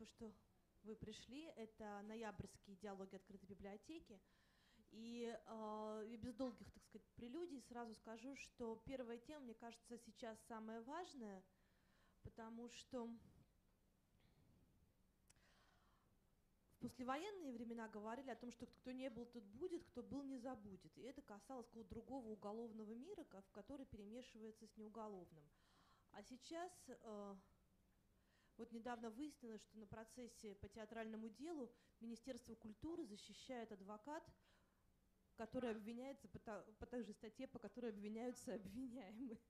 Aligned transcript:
спасибо, 0.00 0.06
что 0.06 0.32
вы 0.84 0.96
пришли. 0.96 1.44
Это 1.56 2.00
ноябрьские 2.02 2.76
диалоги 2.76 3.16
открытой 3.16 3.48
библиотеки. 3.48 4.18
И 4.92 5.36
э, 5.46 6.16
без 6.18 6.34
долгих, 6.34 6.70
так 6.72 6.82
сказать, 6.84 7.06
прелюдий 7.16 7.60
сразу 7.68 7.94
скажу, 7.94 8.34
что 8.36 8.80
первая 8.86 9.18
тема, 9.18 9.44
мне 9.44 9.54
кажется, 9.54 9.98
сейчас 9.98 10.38
самая 10.48 10.80
важная, 10.82 11.44
потому 12.22 12.68
что 12.70 13.08
в 16.74 16.80
послевоенные 16.80 17.52
времена 17.52 17.88
говорили 17.88 18.30
о 18.30 18.36
том, 18.36 18.50
что 18.50 18.66
кто 18.66 18.90
не 18.92 19.10
был, 19.10 19.26
тот 19.26 19.44
будет, 19.44 19.84
кто 19.84 20.02
был, 20.02 20.22
не 20.22 20.38
забудет. 20.38 20.96
И 20.96 21.02
это 21.02 21.20
касалось 21.22 21.66
какого-то 21.66 21.90
другого 21.90 22.28
уголовного 22.28 22.92
мира, 22.94 23.22
в 23.24 23.50
который 23.52 23.84
перемешивается 23.86 24.66
с 24.66 24.76
неуголовным. 24.76 25.44
А 26.12 26.22
сейчас 26.22 26.72
э, 26.88 27.36
вот 28.60 28.72
недавно 28.72 29.08
выяснилось, 29.08 29.62
что 29.62 29.78
на 29.78 29.86
процессе 29.86 30.54
по 30.56 30.68
театральному 30.68 31.30
делу 31.30 31.72
Министерство 32.00 32.54
культуры 32.54 33.06
защищает 33.06 33.72
адвокат, 33.72 34.22
который 35.36 35.70
обвиняется 35.70 36.28
по, 36.28 36.38
та, 36.38 36.62
по 36.78 36.84
той 36.84 37.02
же 37.02 37.14
статье, 37.14 37.48
по 37.48 37.58
которой 37.58 37.90
обвиняются 37.90 38.54
обвиняемые. 38.54 39.40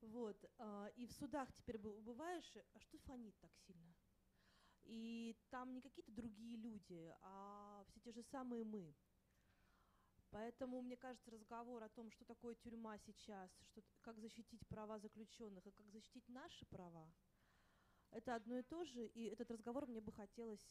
Вот. 0.00 0.44
А, 0.58 0.88
и 0.96 1.06
в 1.06 1.12
судах 1.12 1.52
теперь 1.52 1.78
бываешь, 1.78 2.56
а 2.74 2.80
что 2.80 2.98
фонит 2.98 3.38
так 3.38 3.54
сильно? 3.66 3.94
И 4.82 5.36
там 5.50 5.72
не 5.72 5.80
какие-то 5.80 6.10
другие 6.10 6.56
люди, 6.56 7.14
а 7.22 7.84
все 7.88 8.00
те 8.00 8.10
же 8.10 8.22
самые 8.24 8.64
мы. 8.64 8.94
Поэтому, 10.30 10.82
мне 10.82 10.96
кажется, 10.96 11.30
разговор 11.30 11.84
о 11.84 11.88
том, 11.88 12.10
что 12.10 12.24
такое 12.24 12.56
тюрьма 12.56 12.98
сейчас, 12.98 13.50
что, 13.62 13.80
как 14.00 14.18
защитить 14.18 14.66
права 14.66 14.98
заключенных 14.98 15.64
и 15.66 15.70
как 15.70 15.88
защитить 15.88 16.28
наши 16.28 16.66
права, 16.66 17.08
это 18.10 18.34
одно 18.34 18.58
и 18.58 18.62
то 18.62 18.84
же, 18.84 19.06
и 19.06 19.24
этот 19.26 19.50
разговор 19.50 19.86
мне 19.86 20.00
бы 20.00 20.12
хотелось 20.12 20.66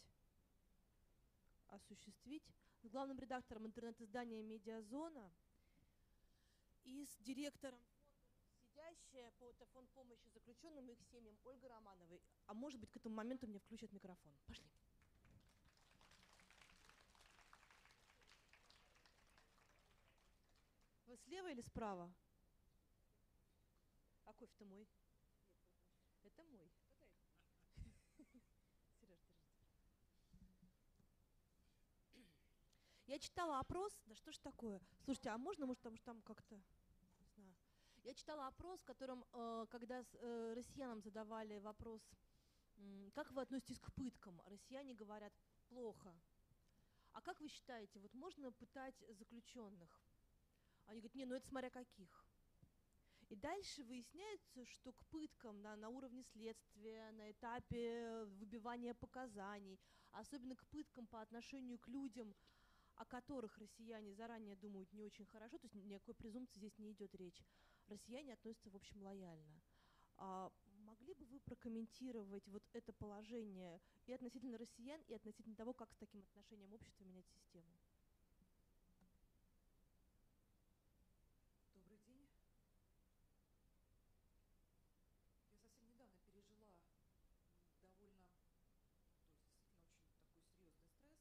осуществить 1.68 2.44
с 2.82 2.90
главным 2.90 3.20
редактором 3.20 3.66
интернет-издания 3.66 4.42
«Медиазона» 4.42 5.32
и 6.84 7.06
с 7.06 7.18
директором 7.18 7.80
сидящая 8.76 9.32
по 9.40 9.66
фонд 9.74 9.90
помощи 9.92 10.28
заключенным 10.34 10.90
и 10.90 10.94
их 10.94 11.00
семьям 11.12 11.38
Ольга 11.44 11.70
Романовой. 11.70 12.22
А 12.48 12.54
может 12.54 12.80
быть, 12.80 12.92
к 12.92 12.98
этому 12.98 13.16
моменту 13.16 13.48
мне 13.48 13.60
включат 13.60 13.92
микрофон. 13.92 14.34
Пошли. 14.48 14.70
Вы 21.06 21.18
слева 21.18 21.52
или 21.52 21.62
справа? 21.62 22.14
А 24.26 24.34
кофе-то 24.34 24.66
мой. 24.66 24.88
Это 26.24 26.44
мой. 26.44 26.70
Я 33.08 33.20
читала 33.20 33.60
опрос, 33.60 33.94
да 34.06 34.16
что 34.16 34.32
ж 34.32 34.40
такое? 34.40 34.82
Слушайте, 35.04 35.30
а 35.30 35.38
можно, 35.38 35.66
может, 35.66 35.82
там, 35.82 35.96
там 35.98 36.22
как-то, 36.22 36.56
не 36.56 37.28
знаю. 37.36 37.56
Я 38.04 38.14
читала 38.16 38.48
опрос, 38.48 38.80
в 38.80 38.86
котором, 38.86 39.24
э, 39.32 39.66
когда 39.70 40.04
э, 40.04 40.54
россиянам 40.56 41.02
задавали 41.02 41.60
вопрос, 41.60 42.02
как 43.14 43.32
вы 43.32 43.42
относитесь 43.42 43.80
к 43.80 43.92
пыткам, 43.94 44.42
россияне 44.48 44.94
говорят 44.94 45.34
плохо. 45.70 46.14
А 47.14 47.22
как 47.22 47.40
вы 47.40 47.48
считаете, 47.48 48.00
вот 48.00 48.14
можно 48.14 48.52
пытать 48.52 49.02
заключенных? 49.10 50.02
Они 50.88 51.00
говорят, 51.00 51.16
не, 51.16 51.26
ну 51.26 51.36
это 51.36 51.48
смотря 51.48 51.70
каких. 51.70 52.26
И 53.30 53.36
дальше 53.36 53.84
выясняется, 53.84 54.66
что 54.66 54.92
к 54.92 55.06
пыткам 55.06 55.62
на, 55.62 55.76
на 55.76 55.90
уровне 55.90 56.24
следствия, 56.24 57.12
на 57.12 57.32
этапе 57.32 58.26
выбивания 58.26 58.94
показаний, 58.94 59.80
особенно 60.12 60.56
к 60.56 60.66
пыткам 60.68 61.08
по 61.08 61.22
отношению 61.22 61.80
к 61.80 61.88
людям, 61.88 62.36
о 62.96 63.06
которых 63.06 63.58
россияне 63.58 64.14
заранее 64.14 64.56
думают 64.56 64.92
не 64.94 65.04
очень 65.04 65.26
хорошо, 65.26 65.58
то 65.58 65.66
есть 65.68 65.76
никакой 65.76 66.14
презумпции 66.16 66.60
здесь 66.60 66.78
не 66.78 66.92
идет 66.92 67.14
речь, 67.16 67.44
россияне 67.88 68.34
относятся, 68.34 68.70
в 68.70 68.76
общем, 68.76 69.02
лояльно. 69.02 69.62
А 70.18 70.52
могли 70.86 71.14
бы 71.14 71.26
вы 71.26 71.40
прокомментировать 71.42 72.48
вот 72.48 72.64
это 72.74 72.94
положение 72.94 73.82
и 74.06 74.14
относительно 74.14 74.58
россиян, 74.58 75.02
и 75.08 75.14
относительно 75.14 75.56
того, 75.56 75.74
как 75.74 75.92
с 75.92 75.98
таким 75.98 76.22
отношением 76.22 76.74
общества 76.74 77.04
менять 77.04 77.28
систему? 77.28 77.68
Добрый 81.74 81.98
день. 82.08 82.30
Я 85.52 85.58
совсем 85.58 85.86
недавно 85.90 86.22
пережила 86.32 86.72
довольно, 86.80 87.04
то 87.60 87.60
есть 87.60 87.76
действительно 87.82 88.24
очень 88.24 88.40
такой 88.40 88.72
серьезный 90.58 90.96
стресс, 90.96 91.20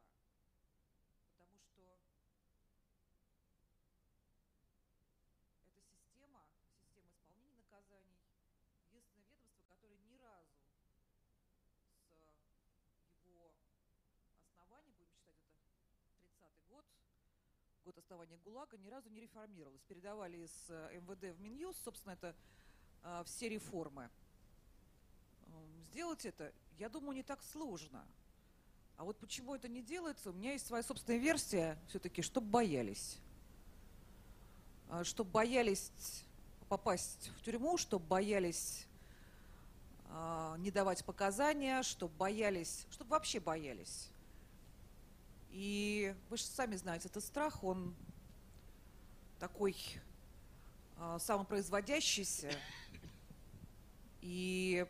Потому 1.27 1.59
что 1.59 1.99
эта 5.75 5.83
система, 5.91 6.47
система 6.79 7.11
исполнения 7.11 7.51
наказаний, 7.51 8.23
единственное 8.87 9.27
ведомство, 9.27 9.65
которое 9.67 9.99
ни 9.99 10.15
разу 10.19 10.55
с 13.19 13.27
его 13.27 13.51
основания, 14.47 14.93
будем 14.93 15.11
считать 15.11 15.35
это 15.41 15.65
30-й 16.17 16.64
год, 16.75 16.85
год 17.85 17.97
основания 17.97 18.37
ГУЛАГа, 18.43 18.77
ни 18.77 18.89
разу 18.89 19.09
не 19.09 19.21
реформировалось. 19.21 19.81
Передавали 19.83 20.37
из 20.37 20.51
э, 20.69 20.99
МВД 20.99 21.35
в 21.37 21.41
Минюст, 21.41 21.81
собственно, 21.83 22.13
это 22.13 22.35
э, 23.03 23.23
все 23.25 23.49
реформы. 23.49 24.09
Эм, 25.47 25.83
сделать 25.91 26.25
это, 26.25 26.51
я 26.77 26.89
думаю, 26.89 27.15
не 27.15 27.23
так 27.23 27.41
сложно. 27.41 28.05
А 28.97 29.05
вот 29.05 29.17
почему 29.17 29.55
это 29.55 29.67
не 29.67 29.81
делается, 29.81 30.31
у 30.31 30.33
меня 30.33 30.53
есть 30.53 30.67
своя 30.67 30.83
собственная 30.83 31.19
версия, 31.19 31.77
все-таки, 31.87 32.21
чтобы 32.21 32.47
боялись. 32.47 33.17
Э, 34.89 35.03
чтобы 35.03 35.31
боялись 35.31 35.91
попасть 36.67 37.31
в 37.37 37.43
тюрьму, 37.43 37.77
чтобы 37.77 38.05
боялись 38.05 38.85
не 40.59 40.71
давать 40.71 41.03
показания, 41.03 41.83
чтобы 41.83 42.13
боялись, 42.15 42.85
чтобы 42.89 43.09
вообще 43.09 43.41
боялись. 43.41 44.09
И 45.55 46.13
вы 46.29 46.35
же 46.35 46.43
сами 46.43 46.75
знаете, 46.75 47.07
этот 47.07 47.23
страх, 47.23 47.63
он 47.63 47.95
такой 49.39 49.73
э, 50.97 51.17
самопроизводящийся. 51.17 52.51
И 54.19 54.85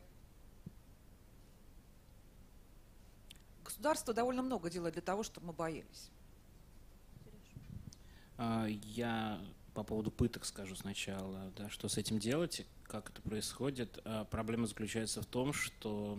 государство 3.63 4.11
довольно 4.15 4.41
много 4.41 4.71
делает 4.71 4.95
для 4.95 5.03
того, 5.03 5.21
чтобы 5.21 5.47
мы 5.47 5.53
боялись. 5.53 6.09
А, 8.39 8.65
я 8.65 9.39
по 9.75 9.83
поводу 9.83 10.09
пыток 10.09 10.45
скажу 10.45 10.75
сначала, 10.75 11.53
да, 11.55 11.69
что 11.69 11.87
с 11.89 11.99
этим 11.99 12.17
делать, 12.17 12.65
как 12.85 13.11
это 13.11 13.21
происходит. 13.21 13.99
А, 14.03 14.25
проблема 14.25 14.65
заключается 14.65 15.21
в 15.21 15.27
том, 15.27 15.53
что 15.53 16.17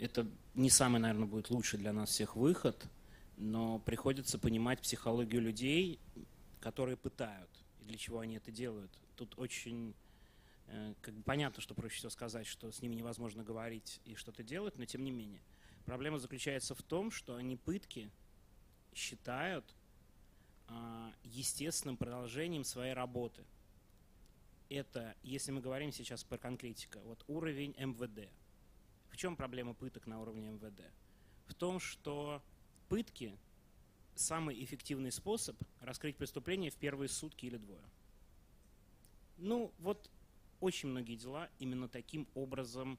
это 0.00 0.26
не 0.54 0.70
самый, 0.70 0.98
наверное, 0.98 1.26
будет 1.26 1.50
лучший 1.50 1.78
для 1.78 1.92
нас 1.92 2.10
всех 2.10 2.34
выход, 2.34 2.88
но 3.36 3.78
приходится 3.80 4.38
понимать 4.38 4.80
психологию 4.80 5.42
людей, 5.42 6.00
которые 6.60 6.96
пытают, 6.96 7.50
и 7.80 7.84
для 7.84 7.98
чего 7.98 8.20
они 8.20 8.36
это 8.36 8.50
делают. 8.50 8.90
Тут 9.16 9.38
очень 9.38 9.94
э, 10.68 10.94
как 11.02 11.14
бы 11.14 11.22
понятно, 11.22 11.60
что 11.60 11.74
проще 11.74 11.98
всего 11.98 12.10
сказать, 12.10 12.46
что 12.46 12.72
с 12.72 12.80
ними 12.80 12.94
невозможно 12.94 13.44
говорить 13.44 14.00
и 14.06 14.14
что-то 14.14 14.42
делать, 14.42 14.78
но 14.78 14.86
тем 14.86 15.04
не 15.04 15.10
менее. 15.10 15.42
Проблема 15.84 16.18
заключается 16.18 16.74
в 16.74 16.82
том, 16.82 17.10
что 17.10 17.36
они 17.36 17.56
пытки 17.56 18.10
считают 18.94 19.74
а, 20.68 21.12
естественным 21.24 21.96
продолжением 21.96 22.64
своей 22.64 22.94
работы. 22.94 23.44
Это, 24.68 25.14
если 25.22 25.52
мы 25.52 25.60
говорим 25.60 25.92
сейчас 25.92 26.24
про 26.24 26.38
конкретика, 26.38 27.00
вот 27.00 27.22
уровень 27.26 27.74
МВД. 27.78 28.30
Чем 29.20 29.36
проблема 29.36 29.74
пыток 29.74 30.06
на 30.06 30.18
уровне 30.18 30.48
МВД? 30.48 30.80
В 31.44 31.52
том, 31.52 31.78
что 31.78 32.42
пытки– 32.88 33.36
самый 34.14 34.64
эффективный 34.64 35.12
способ 35.12 35.62
раскрыть 35.82 36.16
преступление 36.16 36.70
в 36.70 36.76
первые 36.76 37.10
сутки 37.10 37.44
или 37.44 37.58
двое. 37.58 37.84
Ну, 39.36 39.74
вот 39.78 40.10
очень 40.60 40.88
многие 40.88 41.16
дела 41.16 41.50
именно 41.58 41.86
таким 41.86 42.26
образом 42.34 42.98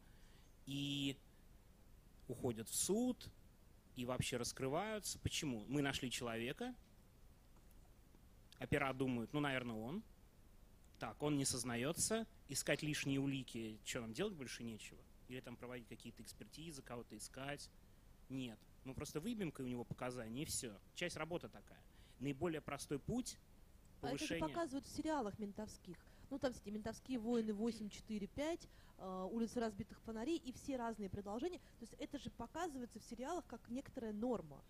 и 0.68 1.18
уходят 2.28 2.70
в 2.70 2.76
суд, 2.76 3.28
и 3.96 4.06
вообще 4.06 4.38
раскрываются. 4.38 5.18
Почему? 5.18 5.66
Мы 5.70 5.82
нашли 5.82 6.12
человека, 6.12 6.76
опера 8.60 8.94
думают, 8.94 9.34
ну, 9.34 9.40
наверное, 9.40 9.76
он. 9.76 10.04
Так, 11.00 11.24
он 11.24 11.36
не 11.36 11.46
сознается, 11.46 12.28
искать 12.48 12.84
лишние 12.84 13.20
улики, 13.20 13.80
что 13.84 14.02
нам 14.02 14.14
делать 14.14 14.36
больше 14.36 14.64
нечего? 14.64 15.00
Или 15.32 15.40
там 15.40 15.56
проводить 15.56 15.88
какие-то 15.88 16.22
экспертизы, 16.22 16.82
кого-то 16.82 17.16
искать? 17.16 17.70
Нет. 18.28 18.60
Мы 18.84 18.94
просто 18.94 19.22
выбьем 19.22 19.54
у 19.58 19.62
него 19.62 19.86
показания, 19.86 20.44
и 20.44 20.46
все. 20.46 20.78
Часть 20.94 21.16
работы 21.16 21.48
такая. 21.48 21.82
Наиболее 22.20 22.60
простой 22.60 23.00
путь 23.00 23.38
повышения... 24.02 24.34
А 24.34 24.36
это 24.36 24.46
же 24.46 24.54
показывают 24.54 24.86
в 24.86 24.90
сериалах 24.90 25.40
ментовских. 25.40 25.98
Ну, 26.30 26.38
там 26.38 26.52
эти 26.52 26.70
ментовские 26.70 27.20
войны 27.20 27.54
8, 27.54 27.90
4, 27.90 28.28
5, 28.28 28.68
э, 28.98 29.28
улицы 29.32 29.62
разбитых 29.62 30.02
фонарей 30.02 30.36
и 30.38 30.52
все 30.52 30.76
разные 30.76 31.10
продолжения. 31.10 31.60
То 31.60 31.84
есть 31.84 31.94
это 31.94 32.20
же 32.20 32.30
показывается 32.32 33.00
в 33.00 33.04
сериалах 33.06 33.46
как 33.48 33.70
некоторая 33.70 34.12
норма. 34.12 34.62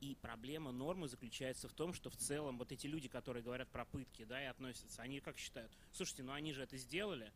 И 0.00 0.16
проблема 0.20 0.70
нормы 0.70 1.08
заключается 1.08 1.66
в 1.66 1.72
том, 1.72 1.94
что 1.94 2.10
в 2.10 2.16
целом 2.16 2.58
вот 2.58 2.72
эти 2.72 2.86
люди, 2.86 3.08
которые 3.08 3.42
говорят 3.42 3.70
про 3.70 3.86
пытки, 3.86 4.24
да, 4.24 4.42
и 4.42 4.44
относятся, 4.44 5.00
они 5.00 5.20
как 5.20 5.38
считают? 5.38 5.72
Слушайте, 5.92 6.24
ну 6.24 6.32
они 6.32 6.52
же 6.52 6.62
это 6.62 6.76
сделали. 6.76 7.32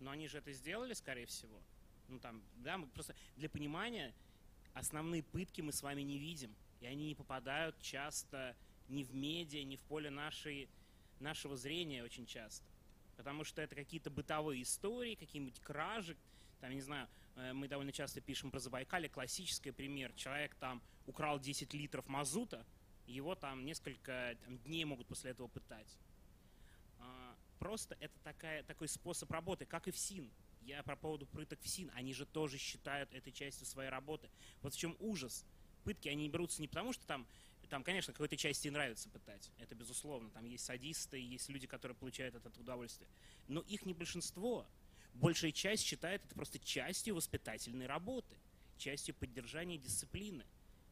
Ну 0.00 0.10
они 0.10 0.28
же 0.28 0.38
это 0.38 0.52
сделали, 0.52 0.94
скорее 0.94 1.26
всего. 1.26 1.62
Ну 2.08 2.18
там, 2.18 2.42
да, 2.56 2.78
мы 2.78 2.88
просто 2.88 3.14
для 3.36 3.48
понимания 3.48 4.12
основные 4.74 5.22
пытки 5.22 5.60
мы 5.60 5.72
с 5.72 5.82
вами 5.82 6.02
не 6.02 6.18
видим. 6.18 6.54
И 6.80 6.86
они 6.86 7.08
не 7.08 7.14
попадают 7.14 7.80
часто 7.80 8.56
ни 8.88 9.04
в 9.04 9.14
медиа, 9.14 9.62
ни 9.62 9.76
в 9.76 9.82
поле 9.82 10.10
нашей, 10.10 10.68
нашего 11.20 11.56
зрения 11.56 12.02
очень 12.02 12.26
часто. 12.26 12.64
Потому 13.16 13.44
что 13.44 13.60
это 13.60 13.74
какие-то 13.74 14.10
бытовые 14.10 14.62
истории, 14.62 15.14
какие-нибудь 15.14 15.60
кражи, 15.60 16.16
там, 16.60 16.72
не 16.72 16.80
знаю, 16.80 17.08
э, 17.36 17.52
мы 17.52 17.68
довольно 17.68 17.92
часто 17.92 18.20
пишем 18.20 18.50
про 18.50 18.58
Забайкалье, 18.58 19.08
классический 19.08 19.70
пример. 19.70 20.12
Человек 20.14 20.54
там 20.54 20.82
украл 21.06 21.38
10 21.38 21.72
литров 21.74 22.06
мазута, 22.08 22.64
его 23.06 23.34
там 23.34 23.64
несколько 23.64 24.36
там, 24.44 24.58
дней 24.58 24.84
могут 24.84 25.06
после 25.06 25.32
этого 25.32 25.48
пытать. 25.48 25.98
Просто 27.60 27.94
это 28.00 28.18
такая, 28.24 28.62
такой 28.62 28.88
способ 28.88 29.30
работы, 29.30 29.66
как 29.66 29.86
и 29.86 29.90
в 29.90 29.98
СИН 29.98 30.30
я 30.62 30.82
про 30.82 30.96
поводу 30.96 31.26
пыток 31.26 31.60
в 31.60 31.68
СИН, 31.68 31.90
они 31.94 32.14
же 32.14 32.24
тоже 32.24 32.56
считают 32.56 33.12
этой 33.12 33.32
частью 33.32 33.66
своей 33.66 33.90
работы. 33.90 34.30
Вот 34.62 34.74
в 34.74 34.78
чем 34.78 34.96
ужас. 34.98 35.44
Пытки, 35.84 36.08
они 36.08 36.28
берутся 36.28 36.60
не 36.62 36.68
потому, 36.68 36.92
что 36.94 37.06
там, 37.06 37.26
там, 37.68 37.84
конечно, 37.84 38.12
какой-то 38.14 38.36
части 38.36 38.68
нравится 38.68 39.10
пытать, 39.10 39.50
это 39.58 39.74
безусловно. 39.74 40.30
Там 40.30 40.46
есть 40.46 40.64
садисты, 40.64 41.18
есть 41.18 41.50
люди, 41.50 41.66
которые 41.66 41.94
получают 41.96 42.34
от 42.34 42.46
этого 42.46 42.62
удовольствие. 42.62 43.08
Но 43.46 43.60
их 43.60 43.84
не 43.84 43.92
большинство. 43.92 44.66
Большая 45.14 45.52
часть 45.52 45.84
считает 45.84 46.24
это 46.24 46.34
просто 46.34 46.58
частью 46.58 47.14
воспитательной 47.14 47.86
работы, 47.86 48.36
частью 48.78 49.14
поддержания 49.14 49.76
дисциплины. 49.76 50.46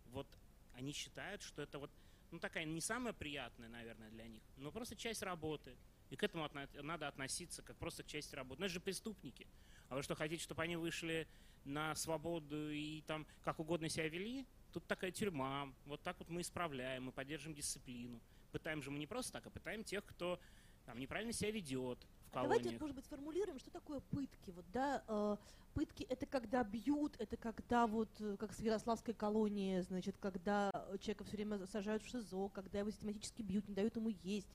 Вот 0.06 0.26
они 0.75 0.93
считают, 0.93 1.43
что 1.43 1.62
это 1.62 1.79
вот 1.79 1.91
ну, 2.31 2.38
такая 2.38 2.65
не 2.67 2.82
самая 2.82 3.15
приятная, 3.15 3.70
наверное, 3.70 4.11
для 4.11 4.26
них, 4.26 4.43
но 4.56 4.70
просто 4.70 4.97
часть 4.97 5.23
работы– 5.23 5.75
и 6.10 6.16
к 6.16 6.22
этому 6.22 6.49
надо 6.82 7.08
относиться 7.08 7.62
как 7.62 7.76
просто 7.76 8.02
к 8.02 8.06
части 8.06 8.34
работы. 8.34 8.60
Но 8.60 8.66
это 8.66 8.75
же 8.75 8.81
преступники. 8.81 9.46
А 9.88 9.96
вы 9.96 10.02
что, 10.02 10.14
хотите, 10.14 10.43
чтобы 10.43 10.62
они 10.62 10.76
вышли 10.76 11.26
на 11.64 11.94
свободу 11.94 12.70
и 12.70 13.02
там 13.06 13.26
как 13.43 13.58
угодно 13.58 13.88
себя 13.88 14.08
вели? 14.08 14.46
Тут 14.72 14.87
такая 14.87 15.10
тюрьма. 15.10 15.72
Вот 15.87 16.02
так 16.02 16.19
вот 16.19 16.28
мы 16.28 16.43
исправляем, 16.43 17.05
мы 17.05 17.12
поддержим 17.12 17.55
дисциплину. 17.55 18.20
Пытаем 18.52 18.82
же 18.82 18.90
мы 18.90 18.99
не 18.99 19.06
просто 19.06 19.32
так, 19.32 19.46
а 19.46 19.50
пытаем 19.50 19.84
тех, 19.84 20.05
кто 20.05 20.40
там 20.87 20.99
неправильно 20.99 21.32
себя 21.32 21.50
ведет 21.50 21.99
в 22.26 22.31
колониях. 22.31 22.60
А 22.60 22.62
давайте, 22.62 22.81
может 22.81 22.96
быть, 22.96 23.05
сформулируем, 23.05 23.58
что 23.58 23.70
такое 23.70 24.00
пытки. 24.00 24.50
Вот, 24.50 24.64
да, 24.72 25.05
э, 25.06 25.37
пытки 25.75 26.05
это 26.05 26.25
когда 26.26 26.64
бьют, 26.64 27.14
это 27.19 27.37
когда 27.37 27.87
вот, 27.87 28.08
э, 28.20 28.37
как 28.38 28.52
в 28.52 28.60
Ярославской 28.60 29.12
колонии, 29.12 29.81
значит, 29.81 30.16
когда 30.19 30.70
человека 31.00 31.25
все 31.25 31.37
время 31.37 31.66
сажают 31.66 32.02
в 32.02 32.08
ШИЗО, 32.08 32.49
когда 32.49 32.78
его 32.78 32.90
систематически 32.90 33.43
бьют, 33.43 33.69
не 33.69 33.75
дают 33.75 33.96
ему 33.96 34.08
есть 34.22 34.49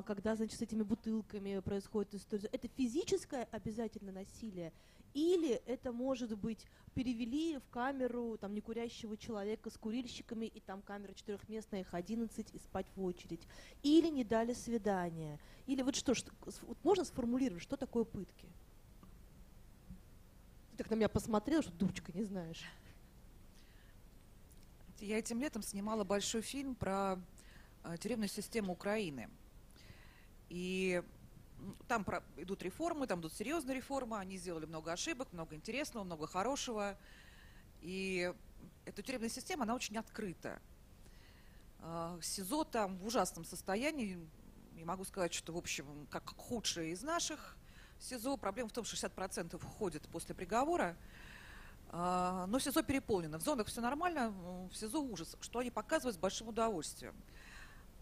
когда, 0.00 0.34
значит, 0.34 0.58
с 0.58 0.62
этими 0.62 0.82
бутылками 0.82 1.58
происходит 1.58 2.14
история. 2.14 2.48
Это 2.52 2.68
физическое 2.68 3.46
обязательно 3.50 4.12
насилие, 4.12 4.72
или 5.12 5.50
это 5.66 5.92
может 5.92 6.38
быть 6.38 6.66
перевели 6.94 7.58
в 7.58 7.68
камеру 7.68 8.38
там 8.38 8.54
некурящего 8.54 9.16
человека 9.16 9.68
с 9.68 9.76
курильщиками, 9.76 10.46
и 10.46 10.60
там 10.60 10.80
камера 10.80 11.12
четырехместная, 11.12 11.80
их 11.80 11.92
11, 11.92 12.54
и 12.54 12.58
спать 12.58 12.86
в 12.96 13.02
очередь. 13.02 13.42
Или 13.82 14.08
не 14.08 14.24
дали 14.24 14.54
свидания. 14.54 15.38
Или 15.66 15.82
вот 15.82 15.96
что, 15.96 16.14
что 16.14 16.30
вот 16.62 16.78
можно 16.82 17.04
сформулировать, 17.04 17.62
что 17.62 17.76
такое 17.76 18.04
пытки? 18.04 18.48
Ты 20.70 20.78
так 20.78 20.90
на 20.90 20.94
меня 20.94 21.08
посмотрел, 21.10 21.62
что 21.62 21.72
дурочка 21.72 22.12
не 22.12 22.22
знаешь. 22.22 22.62
Я 25.00 25.18
этим 25.18 25.40
летом 25.40 25.62
снимала 25.62 26.04
большой 26.04 26.42
фильм 26.42 26.74
про 26.74 27.18
э, 27.84 27.96
тюремную 27.98 28.28
систему 28.28 28.72
Украины– 28.72 29.28
и 30.52 31.02
там 31.88 32.04
идут 32.36 32.62
реформы, 32.62 33.06
там 33.06 33.20
идут 33.20 33.32
серьезные 33.32 33.78
реформы, 33.78 34.18
они 34.18 34.36
сделали 34.36 34.66
много 34.66 34.92
ошибок, 34.92 35.32
много 35.32 35.56
интересного, 35.56 36.04
много 36.04 36.26
хорошего. 36.26 36.98
И 37.80 38.30
эта 38.84 39.02
тюремная 39.02 39.30
система, 39.30 39.62
она 39.62 39.74
очень 39.74 39.96
открыта. 39.96 40.60
А, 41.78 42.18
СИЗО 42.20 42.64
там 42.64 42.98
в 42.98 43.06
ужасном 43.06 43.46
состоянии, 43.46 44.18
не 44.74 44.84
могу 44.84 45.04
сказать, 45.04 45.32
что, 45.32 45.54
в 45.54 45.56
общем, 45.56 46.06
как 46.10 46.28
худшее 46.36 46.92
из 46.92 47.02
наших 47.02 47.56
СИЗО. 47.98 48.36
Проблема 48.36 48.68
в 48.68 48.72
том, 48.72 48.84
что 48.84 48.94
60% 48.94 49.56
уходит 49.56 50.06
после 50.10 50.34
приговора. 50.34 50.98
А, 51.88 52.44
но 52.46 52.58
СИЗО 52.58 52.82
переполнено. 52.82 53.38
В 53.38 53.42
зонах 53.42 53.68
все 53.68 53.80
нормально, 53.80 54.34
в 54.70 54.74
СИЗО 54.74 55.00
ужас, 55.00 55.34
что 55.40 55.60
они 55.60 55.70
показывают 55.70 56.16
с 56.16 56.18
большим 56.18 56.48
удовольствием. 56.48 57.14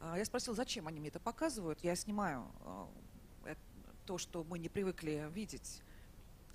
А, 0.00 0.16
я 0.16 0.24
спросила, 0.24 0.56
зачем 0.56 0.88
они 0.88 0.98
мне 0.98 1.08
это 1.08 1.20
показывают. 1.20 1.80
Я 1.82 1.94
снимаю 1.94 2.46
а, 2.64 2.88
то, 4.06 4.18
что 4.18 4.44
мы 4.44 4.58
не 4.58 4.68
привыкли 4.68 5.30
видеть. 5.32 5.82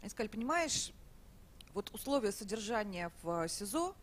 Они 0.01 0.09
сказали, 0.09 0.29
понимаешь, 0.29 0.91
вот 1.73 1.89
условия 1.93 2.31
содержания 2.31 3.11
в 3.21 3.47
СИЗО 3.47 3.95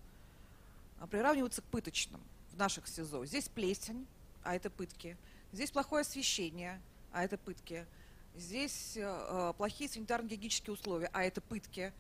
а, 1.01 1.07
приравниваются 1.07 1.63
к 1.63 1.65
пыточным 1.65 2.21
в 2.53 2.57
наших 2.57 2.87
СИЗО. 2.87 3.27
Здесь 3.27 3.49
плесень, 3.49 4.07
а 4.43 4.55
это 4.55 4.71
пытки. 4.71 5.17
Здесь 5.53 5.71
плохое 5.71 6.03
освещение, 6.03 6.81
а 7.13 7.25
это 7.25 7.37
пытки. 7.37 7.87
Здесь 8.35 8.97
э, 8.97 9.53
плохие 9.59 9.91
санитарно-гигиенические 9.91 10.73
условия, 10.73 11.11
а 11.13 11.23
это 11.23 11.43
пытки. 11.43 11.93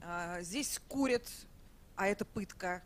Э, 0.00 0.38
здесь 0.42 0.80
курят, 0.86 1.28
а 1.96 2.06
это 2.06 2.24
пытка. 2.24 2.82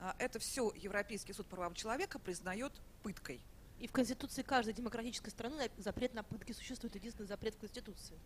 Э, 0.00 0.12
это 0.18 0.38
все 0.38 0.72
Европейский 0.76 1.32
суд 1.32 1.46
по 1.48 1.56
правам 1.56 1.74
человека 1.74 2.20
признает 2.20 2.72
пыткой. 3.04 3.40
И 3.78 3.86
в 3.86 3.92
Конституции 3.92 4.42
каждой 4.42 4.72
демократической 4.72 5.28
страны 5.28 5.70
запрет 5.76 6.14
на 6.14 6.22
пытки 6.22 6.52
существует, 6.52 6.94
единственный 6.94 7.26
запрет 7.26 7.54
в 7.54 7.58
Конституции. 7.58 8.18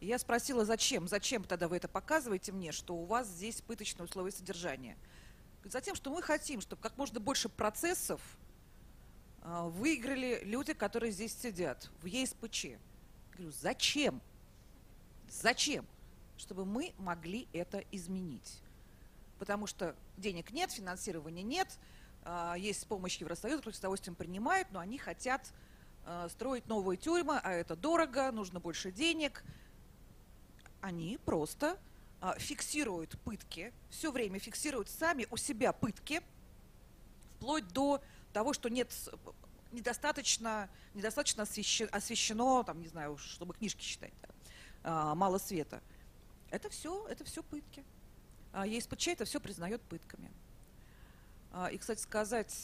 И 0.00 0.06
я 0.06 0.18
спросила, 0.18 0.64
зачем? 0.64 1.08
Зачем 1.08 1.42
тогда 1.44 1.66
вы 1.66 1.78
это 1.78 1.88
показываете 1.88 2.52
мне, 2.52 2.70
что 2.70 2.94
у 2.94 3.04
вас 3.04 3.26
здесь 3.26 3.62
пыточные 3.62 4.04
условия 4.04 4.30
содержания? 4.30 4.96
Затем, 5.64 5.94
что 5.94 6.10
мы 6.10 6.22
хотим, 6.22 6.60
чтобы 6.60 6.82
как 6.82 6.96
можно 6.98 7.20
больше 7.20 7.48
процессов 7.48 8.20
а, 9.42 9.68
выиграли 9.68 10.42
люди, 10.44 10.74
которые 10.74 11.10
здесь 11.10 11.34
сидят 11.36 11.90
в 12.02 12.06
ЕСПЧ. 12.06 12.64
Я 12.64 12.78
говорю, 13.32 13.52
зачем? 13.52 14.20
Зачем? 15.30 15.86
Чтобы 16.36 16.64
мы 16.64 16.92
могли 16.98 17.48
это 17.52 17.82
изменить. 17.90 18.60
Потому 19.38 19.66
что 19.66 19.96
денег 20.18 20.50
нет, 20.50 20.70
финансирования 20.70 21.42
нет– 21.42 21.78
есть 22.56 22.86
помощь 22.86 23.16
Евросоюза, 23.18 23.58
которые 23.58 23.76
с 23.76 23.78
удовольствием 23.78 24.14
принимают, 24.14 24.68
но 24.72 24.80
они 24.80 24.98
хотят 24.98 25.52
а, 26.04 26.28
строить 26.30 26.66
новые 26.68 26.96
тюрьмы, 26.96 27.38
а 27.42 27.52
это 27.52 27.76
дорого, 27.76 28.32
нужно 28.32 28.60
больше 28.60 28.90
денег. 28.90 29.44
Они 30.80 31.18
просто 31.24 31.78
а, 32.22 32.38
фиксируют 32.38 33.18
пытки, 33.20 33.74
все 33.90 34.10
время 34.10 34.38
фиксируют 34.38 34.88
сами 34.88 35.26
у 35.30 35.36
себя 35.36 35.72
пытки, 35.74 36.22
вплоть 37.36 37.68
до 37.68 38.02
того, 38.32 38.54
что 38.54 38.70
нет 38.70 38.90
недостаточно, 39.70 40.70
недостаточно 40.94 41.42
освещено, 41.42 41.90
освещено, 41.92 42.62
там, 42.62 42.80
не 42.80 42.88
знаю, 42.88 43.18
чтобы 43.18 43.52
книжки 43.52 43.82
читать, 43.82 44.14
да, 44.22 44.28
а, 44.84 45.14
мало 45.14 45.36
света. 45.36 45.82
Это 46.50 46.70
все, 46.70 47.06
это 47.08 47.24
все 47.24 47.42
пытки. 47.42 47.84
А 48.52 48.66
ЕСПЧ 48.66 49.08
это 49.08 49.26
все 49.26 49.40
признает 49.40 49.82
пытками. 49.82 50.30
А, 51.50 51.68
и, 51.68 51.78
кстати 51.78 52.00
сказать, 52.00 52.54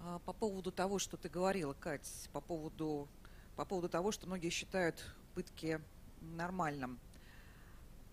а, 0.00 0.18
по 0.20 0.32
поводу 0.32 0.70
того, 0.70 0.98
что 0.98 1.16
ты 1.16 1.28
говорила, 1.28 1.72
Кать, 1.74 2.28
по 2.32 2.40
поводу, 2.40 3.08
по 3.56 3.64
поводу 3.64 3.88
того, 3.88 4.12
что 4.12 4.26
многие 4.26 4.50
считают 4.50 5.02
пытки 5.34 5.80
нормальным. 6.20 6.98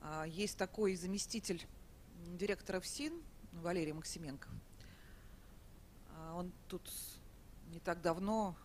А, 0.01 0.23
есть 0.25 0.57
такой 0.57 0.95
заместитель 0.95 1.65
директора 2.27 2.79
ФСИН 2.79 3.21
Валерий 3.53 3.93
Максименко. 3.93 4.47
Он 6.33 6.51
тут 6.67 6.89
не 7.71 7.79
так 7.79 8.01
давно 8.01 8.55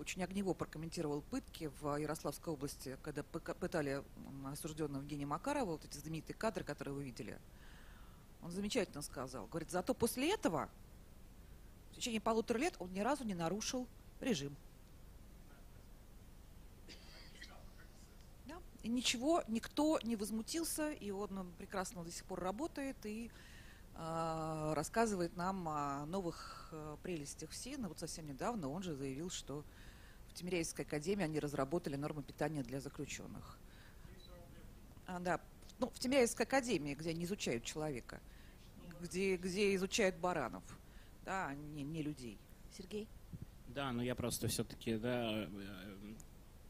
очень 0.00 0.22
огнево 0.22 0.54
прокомментировал 0.54 1.20
пытки 1.20 1.70
в 1.80 1.96
Ярославской 1.96 2.54
области, 2.54 2.96
когда 3.02 3.22
пытали 3.22 4.02
осужденного 4.46 5.02
Евгения 5.02 5.26
Макарова, 5.26 5.72
вот 5.72 5.84
эти 5.84 5.98
знаменитые 5.98 6.36
кадры, 6.36 6.64
которые 6.64 6.94
вы 6.94 7.04
видели. 7.04 7.38
Он 8.42 8.50
замечательно 8.50 9.02
сказал. 9.02 9.46
Говорит, 9.46 9.70
зато 9.70 9.94
после 9.94 10.32
этого 10.32 10.68
в 11.92 11.96
течение 11.96 12.20
полутора 12.20 12.58
лет 12.58 12.74
он 12.78 12.92
ни 12.92 13.00
разу 13.00 13.24
не 13.24 13.34
нарушил 13.34 13.86
режим. 14.20 14.56
И 18.82 18.88
ничего, 18.88 19.42
никто 19.46 20.00
не 20.02 20.16
возмутился, 20.16 20.90
и 20.90 21.10
он 21.10 21.52
прекрасно 21.58 22.02
до 22.02 22.10
сих 22.10 22.24
пор 22.24 22.40
работает 22.40 22.96
и 23.04 23.30
э, 23.94 24.72
рассказывает 24.74 25.36
нам 25.36 25.68
о 25.68 26.06
новых 26.06 26.70
э, 26.72 26.96
прелестях 27.02 27.52
СИН. 27.52 27.88
Вот 27.88 27.98
совсем 27.98 28.26
недавно 28.26 28.70
он 28.70 28.82
же 28.82 28.94
заявил, 28.94 29.28
что 29.28 29.64
в 30.30 30.32
Тимиряйской 30.32 30.86
академии 30.86 31.24
они 31.24 31.38
разработали 31.40 31.96
нормы 31.96 32.22
питания 32.22 32.62
для 32.62 32.80
заключенных. 32.80 33.58
А, 35.06 35.18
да, 35.18 35.40
ну, 35.80 35.90
в 35.92 35.98
Тимиряйской 35.98 36.46
академии, 36.46 36.94
где 36.94 37.10
они 37.10 37.24
изучают 37.24 37.64
человека, 37.64 38.20
где, 39.00 39.36
где 39.36 39.74
изучают 39.74 40.16
баранов, 40.16 40.62
да, 41.24 41.48
а 41.48 41.54
не, 41.54 41.82
не 41.82 42.02
людей. 42.02 42.38
Сергей? 42.76 43.08
Да, 43.68 43.92
но 43.92 44.02
я 44.02 44.14
просто 44.14 44.48
все-таки, 44.48 44.96
да, 44.96 45.30
э, 45.32 45.48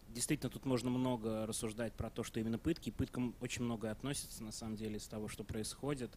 действительно 0.08 0.50
тут 0.50 0.64
можно 0.64 0.90
много 0.90 1.46
рассуждать 1.46 1.92
про 1.94 2.10
то, 2.10 2.22
что 2.22 2.40
именно 2.40 2.58
пытки. 2.58 2.90
Пыткам 2.90 3.34
очень 3.40 3.64
многое 3.64 3.90
относится, 3.90 4.42
на 4.42 4.52
самом 4.52 4.76
деле, 4.76 4.96
из 4.96 5.06
того, 5.06 5.28
что 5.28 5.44
происходит. 5.44 6.10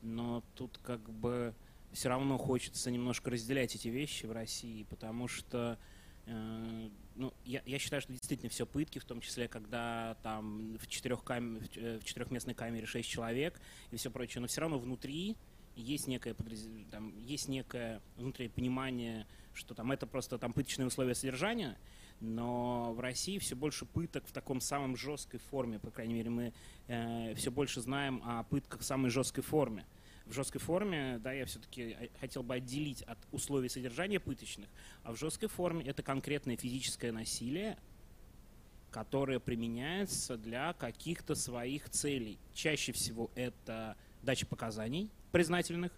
Но 0.00 0.42
тут 0.54 0.78
как 0.82 1.00
бы 1.10 1.54
все 1.92 2.08
равно 2.08 2.38
хочется 2.38 2.90
немножко 2.90 3.30
разделять 3.30 3.74
эти 3.74 3.88
вещи 3.88 4.26
в 4.26 4.32
России, 4.32 4.84
потому 4.84 5.28
что 5.28 5.78
ну, 6.26 7.32
я, 7.44 7.62
я 7.66 7.78
считаю, 7.78 8.00
что 8.00 8.12
действительно 8.12 8.48
все 8.48 8.66
пытки, 8.66 8.98
в 8.98 9.04
том 9.04 9.20
числе, 9.20 9.48
когда 9.48 10.16
там 10.22 10.76
в, 10.78 10.86
четырех 10.86 11.24
кам... 11.24 11.58
Э, 11.76 11.98
в 11.98 12.04
четырехместной 12.04 12.54
камере 12.54 12.86
шесть 12.86 13.08
человек 13.08 13.60
и 13.90 13.96
все 13.96 14.10
прочее, 14.10 14.40
но 14.40 14.46
все 14.46 14.60
равно 14.60 14.78
внутри 14.78 15.36
есть 15.74 16.06
некое, 16.06 16.34
подраз... 16.34 16.66
там, 16.90 17.16
есть 17.18 17.48
некое 17.48 18.00
внутреннее 18.16 18.50
понимание, 18.50 19.26
что 19.54 19.74
там 19.74 19.92
это 19.92 20.06
просто 20.06 20.38
там 20.38 20.52
пыточные 20.52 20.86
условия 20.86 21.14
содержания, 21.14 21.78
но 22.20 22.92
в 22.92 23.00
России 23.00 23.38
все 23.38 23.56
больше 23.56 23.84
пыток 23.84 24.26
в 24.26 24.32
таком 24.32 24.60
самом 24.60 24.96
жесткой 24.96 25.40
форме, 25.40 25.78
по 25.78 25.90
крайней 25.90 26.14
мере, 26.14 26.30
мы 26.30 26.52
э, 26.86 27.34
все 27.34 27.50
больше 27.50 27.80
знаем 27.80 28.22
о 28.24 28.44
пытках 28.44 28.80
в 28.80 28.84
самой 28.84 29.10
жесткой 29.10 29.42
форме. 29.42 29.84
В 30.26 30.32
жесткой 30.32 30.60
форме, 30.60 31.18
да, 31.22 31.32
я 31.32 31.46
все-таки 31.46 31.96
э, 31.98 32.08
хотел 32.20 32.42
бы 32.42 32.54
отделить 32.54 33.02
от 33.02 33.18
условий 33.32 33.68
содержания 33.68 34.20
пыточных, 34.20 34.68
а 35.02 35.12
в 35.12 35.18
жесткой 35.18 35.48
форме 35.48 35.84
это 35.84 36.02
конкретное 36.02 36.56
физическое 36.56 37.12
насилие, 37.12 37.78
которое 38.90 39.40
применяется 39.40 40.36
для 40.36 40.74
каких-то 40.74 41.34
своих 41.34 41.88
целей. 41.90 42.38
Чаще 42.54 42.92
всего 42.92 43.30
это 43.34 43.96
дача 44.22 44.46
показаний 44.46 45.10
признательных, 45.32 45.92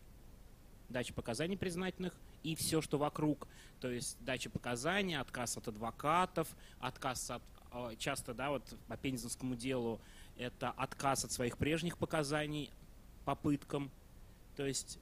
дача 0.89 1.13
показаний 1.13 1.59
признательных 1.59 2.15
и 2.43 2.55
все, 2.55 2.81
что 2.81 2.99
вокруг. 2.99 3.49
То 3.81 3.91
есть 3.91 4.17
дача 4.21 4.49
показаний, 4.49 5.19
отказ 5.19 5.57
от 5.57 5.69
адвокатов, 5.69 6.49
отказ 6.79 7.31
от 7.31 7.43
а, 7.71 7.95
часто, 7.97 8.35
да, 8.35 8.51
вот 8.51 8.63
по 8.87 8.97
Пензенскому 8.97 9.57
делу 9.57 10.01
это 10.39 10.71
отказ 10.71 11.25
от 11.25 11.33
своих 11.33 11.59
прежних 11.59 11.99
показаний 11.99 12.71
попыткам. 13.25 13.91
То 14.57 14.67
есть 14.67 14.99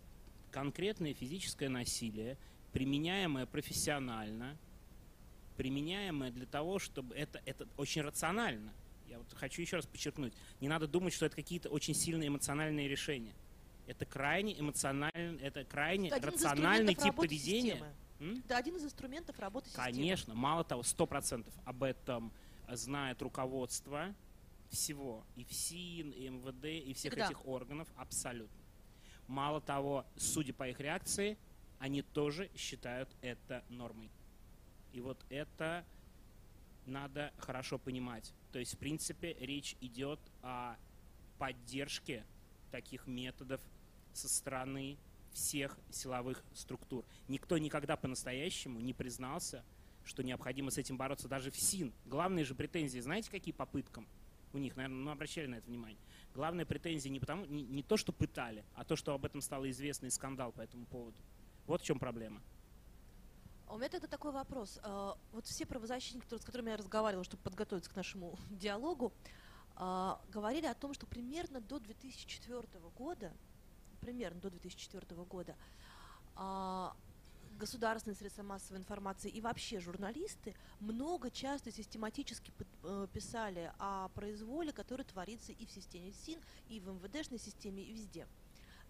конкретное 0.51 1.15
физическое 1.15 1.69
насилие, 1.69 2.37
применяемое 2.73 3.47
профессионально, 3.47 4.57
применяемое 5.57 6.31
для 6.31 6.47
того, 6.47 6.79
чтобы 6.79 7.15
это, 7.15 7.41
это 7.45 7.69
очень 7.77 8.03
рационально. 8.03 8.73
Я 9.09 9.19
вот 9.19 9.33
хочу 9.35 9.61
еще 9.61 9.77
раз 9.77 9.87
подчеркнуть, 9.87 10.33
не 10.61 10.69
надо 10.69 10.89
думать, 10.89 11.13
что 11.13 11.27
это 11.27 11.37
какие-то 11.37 11.69
очень 11.69 11.95
сильные 11.95 12.29
эмоциональные 12.29 12.89
решения. 12.89 13.35
Это 13.87 14.07
крайне 14.07 14.59
эмоциональный, 14.59 15.43
это 15.43 15.65
крайне 15.65 16.09
это 16.09 16.27
рациональный 16.27 16.95
тип 16.95 17.17
поведения. 17.17 17.83
Это 18.45 18.57
один 18.57 18.77
из 18.77 18.85
инструментов 18.85 19.39
работы 19.39 19.69
системы. 19.69 19.85
Конечно, 19.85 20.35
мало 20.35 20.65
того, 20.65 20.83
сто 20.85 21.07
процентов 21.07 21.53
об 21.65 21.83
этом 21.83 22.33
знает 22.71 23.21
руководство 23.21 24.15
всего, 24.71 25.25
и 25.37 25.45
ФСИН, 25.45 26.11
и 26.11 26.29
МВД, 26.29 26.65
и 26.65 26.95
всех 26.95 27.13
Всегда. 27.13 27.27
этих 27.27 27.47
органов, 27.47 27.89
абсолютно. 27.97 28.62
Мало 29.27 29.61
того, 29.61 30.05
судя 30.17 30.53
по 30.53 30.69
их 30.69 30.81
реакции, 30.81 31.39
они 31.79 32.03
тоже 32.03 32.51
считают 32.57 33.09
это 33.23 33.65
нормой. 33.69 34.11
И 34.93 35.01
вот 35.01 35.19
это 35.31 35.85
надо 36.87 37.33
хорошо 37.39 37.79
понимать. 37.79 38.33
То 38.53 38.59
есть, 38.59 38.75
в 38.75 38.79
принципе, 38.79 39.37
речь 39.41 39.77
идет 39.81 40.21
о 40.43 40.77
поддержке 41.39 42.25
таких 42.71 43.07
методов 43.07 43.61
со 44.13 44.29
стороны 44.29 44.99
всех 45.33 45.79
силовых 45.91 46.45
структур. 46.55 47.05
Никто 47.29 47.57
никогда 47.59 47.97
по-настоящему 47.97 48.81
не 48.81 48.93
признался, 48.93 49.65
что 50.05 50.23
необходимо 50.23 50.71
с 50.71 50.79
этим 50.79 50.97
бороться 50.97 51.29
даже 51.29 51.51
в 51.51 51.57
СИН. 51.57 51.93
Главные 52.07 52.45
же 52.45 52.55
претензии, 52.55 52.99
знаете, 52.99 53.31
какие 53.31 53.55
попыткам 53.55 54.07
у 54.53 54.59
них, 54.59 54.77
наверное, 54.77 54.99
ну, 54.99 55.11
обращали 55.11 55.47
на 55.47 55.57
это 55.57 55.67
внимание. 55.67 55.99
Главные 56.35 56.65
претензии 56.65 57.09
не, 57.09 57.21
потому, 57.21 57.45
не, 57.47 57.63
не 57.63 57.83
то, 57.83 57.97
что 57.97 58.13
пытали, 58.13 58.65
а 58.75 58.85
то, 58.85 58.97
что 58.97 59.13
об 59.13 59.25
этом 59.25 59.41
стало 59.41 59.71
известно 59.71 60.07
и 60.07 60.11
скандал 60.11 60.53
по 60.53 60.63
этому 60.63 60.87
поводу. 60.87 61.17
Вот 61.67 61.83
в 61.83 61.85
чем 61.85 61.99
проблема. 61.99 62.41
А 63.67 63.75
у 63.75 63.79
меня 63.79 63.89
тогда 63.89 64.07
такой 64.07 64.33
вопрос. 64.33 64.79
А, 64.83 65.17
вот 65.33 65.47
все 65.47 65.67
правозащитники, 65.67 66.25
с 66.35 66.45
которыми 66.45 66.71
я 66.71 66.77
разговаривала, 66.77 67.25
чтобы 67.25 67.43
подготовиться 67.43 67.91
к 67.91 67.97
нашему 67.97 68.39
диалогу, 68.51 69.13
а, 69.77 70.21
говорили 70.31 70.67
о 70.67 70.75
том, 70.75 70.95
что 70.95 71.07
примерно 71.07 71.61
до 71.61 71.79
2004 71.79 72.67
года, 72.97 73.33
примерно 74.01 74.41
до 74.41 74.51
2004 74.51 75.23
года, 75.25 75.55
государственные 77.63 78.17
средства 78.17 78.43
массовой 78.43 78.81
информации 78.81 79.31
и 79.31 79.41
вообще 79.41 79.79
журналисты 79.79 80.57
много, 80.81 81.31
часто, 81.31 81.71
систематически 81.71 82.53
э, 82.83 83.07
писали 83.13 83.73
о 83.79 84.09
произволе, 84.09 84.73
который 84.73 85.05
творится 85.05 85.53
и 85.53 85.65
в 85.65 85.71
системе 85.71 86.13
СИН, 86.13 86.41
и 86.69 86.81
в 86.81 86.89
МВДшной 86.89 87.39
системе, 87.39 87.85
и 87.85 87.93
везде. 87.93 88.27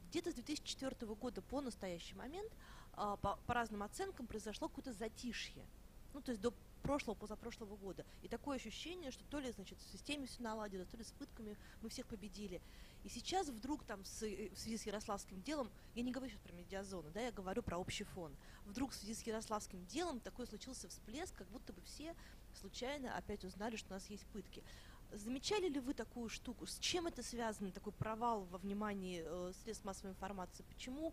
Где-то 0.08 0.30
с 0.30 0.34
2004 0.36 1.14
года 1.14 1.42
по 1.42 1.60
настоящий 1.60 2.14
момент, 2.14 2.50
а, 2.94 3.16
по, 3.16 3.36
по 3.46 3.52
разным 3.52 3.82
оценкам, 3.82 4.26
произошло 4.26 4.68
какое-то 4.68 4.94
затишье. 4.94 5.66
Ну, 6.14 6.22
то 6.22 6.30
есть 6.30 6.40
до 6.40 6.54
прошлого, 6.82 7.14
позапрошлого 7.14 7.76
года. 7.76 8.06
И 8.22 8.28
такое 8.28 8.56
ощущение, 8.56 9.10
что 9.10 9.22
то 9.24 9.38
ли, 9.38 9.52
значит, 9.52 9.78
в 9.80 9.92
системе 9.92 10.26
все 10.26 10.42
наладилось, 10.42 10.88
то 10.88 10.96
ли 10.96 11.04
с 11.04 11.12
пытками 11.12 11.58
мы 11.82 11.90
всех 11.90 12.06
победили. 12.06 12.62
И 13.04 13.08
сейчас 13.08 13.48
вдруг 13.48 13.84
там 13.84 14.04
с, 14.04 14.22
э, 14.22 14.50
в 14.54 14.58
связи 14.58 14.76
с 14.76 14.86
Ярославским 14.86 15.42
делом, 15.42 15.70
я 15.94 16.02
не 16.02 16.12
говорю 16.12 16.30
сейчас 16.30 16.42
про 16.42 16.52
медиазону, 16.52 17.10
да, 17.10 17.20
я 17.20 17.32
говорю 17.32 17.62
про 17.62 17.78
общий 17.78 18.04
фон. 18.04 18.32
Вдруг 18.64 18.92
в 18.92 18.94
связи 18.94 19.14
с 19.14 19.22
Ярославским 19.22 19.84
делом 19.86 20.20
такой 20.20 20.46
случился 20.46 20.88
всплеск, 20.88 21.34
как 21.34 21.48
будто 21.48 21.72
бы 21.72 21.80
все 21.82 22.14
случайно 22.60 23.16
опять 23.16 23.44
узнали, 23.44 23.76
что 23.76 23.90
у 23.90 23.94
нас 23.94 24.06
есть 24.06 24.26
пытки. 24.26 24.62
Замечали 25.12 25.68
ли 25.68 25.80
вы 25.80 25.94
такую 25.94 26.28
штуку? 26.28 26.66
С 26.66 26.78
чем 26.78 27.06
это 27.06 27.22
связано, 27.22 27.70
такой 27.70 27.92
провал 27.92 28.44
во 28.44 28.58
внимании 28.58 29.22
э, 29.24 29.52
средств 29.62 29.84
массовой 29.84 30.12
информации? 30.12 30.64
Почему? 30.68 31.12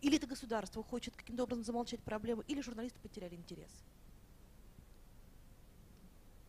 Или 0.00 0.16
это 0.16 0.26
государство 0.26 0.82
хочет 0.82 1.14
каким-то 1.14 1.44
образом 1.44 1.64
замолчать 1.64 2.00
проблему, 2.00 2.42
или 2.42 2.60
журналисты 2.60 2.98
потеряли 2.98 3.36
интерес? 3.36 3.70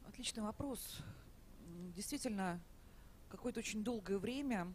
Отличный 0.07 0.41
вопрос. 0.41 0.97
Действительно, 1.95 2.59
какое-то 3.29 3.59
очень 3.59 3.83
долгое 3.83 4.17
время 4.17 4.73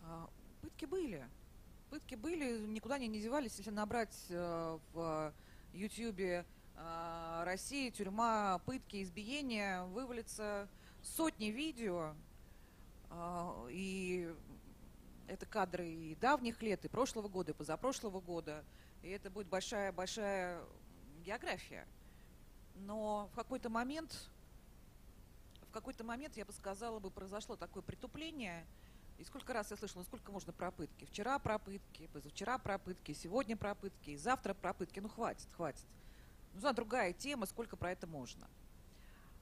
а, 0.00 0.28
пытки 0.60 0.84
были. 0.84 1.26
Пытки 1.90 2.14
были, 2.14 2.66
никуда 2.66 2.96
они 2.96 3.08
не 3.08 3.20
девались. 3.20 3.56
Если 3.58 3.70
набрать 3.70 4.26
э, 4.28 4.78
в 4.92 5.32
Ютьюбе 5.72 6.44
э, 6.74 7.42
Россия, 7.44 7.90
тюрьма, 7.90 8.60
пытки, 8.66 9.02
избиения, 9.02 9.84
вывалится 9.84 10.68
сотни 11.02 11.46
видео. 11.46 12.14
А, 13.10 13.66
и 13.70 14.34
это 15.28 15.46
кадры 15.46 15.88
и 15.88 16.14
давних 16.16 16.62
лет, 16.62 16.84
и 16.84 16.88
прошлого 16.88 17.28
года, 17.28 17.52
и 17.52 17.54
позапрошлого 17.54 18.20
года. 18.20 18.64
И 19.02 19.08
это 19.08 19.30
будет 19.30 19.46
большая-большая 19.48 20.60
география. 21.24 21.86
Но 22.74 23.28
в 23.32 23.36
какой-то 23.36 23.70
момент, 23.70 24.30
какой-то 25.80 26.04
момент, 26.04 26.36
я 26.36 26.44
бы 26.44 26.52
сказала, 26.52 26.98
бы 27.00 27.10
произошло 27.10 27.56
такое 27.56 27.82
притупление. 27.82 28.66
И 29.18 29.24
сколько 29.24 29.52
раз 29.52 29.70
я 29.70 29.76
слышала, 29.76 30.00
ну 30.00 30.04
сколько 30.04 30.32
можно 30.32 30.52
про 30.52 30.70
пытки? 30.70 31.04
Вчера 31.06 31.38
про 31.38 31.58
пытки, 31.58 32.08
позавчера 32.12 32.58
про 32.58 32.78
пытки, 32.78 33.12
сегодня 33.12 33.56
про 33.56 33.74
пытки, 33.74 34.10
и 34.10 34.16
завтра 34.16 34.54
про 34.54 34.74
пытки. 34.74 35.00
Ну 35.00 35.08
хватит, 35.08 35.48
хватит. 35.52 35.84
Нужна 36.54 36.72
другая 36.72 37.12
тема, 37.12 37.46
сколько 37.46 37.76
про 37.76 37.92
это 37.92 38.06
можно. 38.06 38.46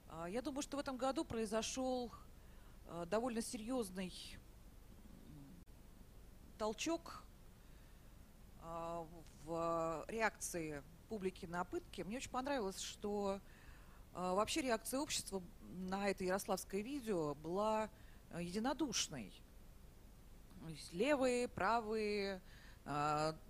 А, 0.08 0.28
я 0.28 0.42
думаю, 0.42 0.62
что 0.62 0.76
в 0.76 0.80
этом 0.80 0.96
году 0.96 1.24
произошел 1.24 2.12
а, 2.88 3.06
довольно 3.06 3.42
серьезный 3.42 4.12
толчок 6.58 7.22
а, 8.62 9.06
в 9.44 10.04
реакции 10.08 10.82
публики 11.08 11.46
на 11.46 11.64
пытки. 11.64 12.02
Мне 12.02 12.16
очень 12.16 12.30
понравилось, 12.30 12.80
что 12.80 13.40
вообще 14.12 14.62
реакция 14.62 15.00
общества 15.00 15.42
на 15.74 16.08
это 16.08 16.24
ярославское 16.24 16.80
видео 16.82 17.34
была 17.34 17.90
единодушной. 18.38 19.32
Левые, 20.92 21.48
правые, 21.48 22.40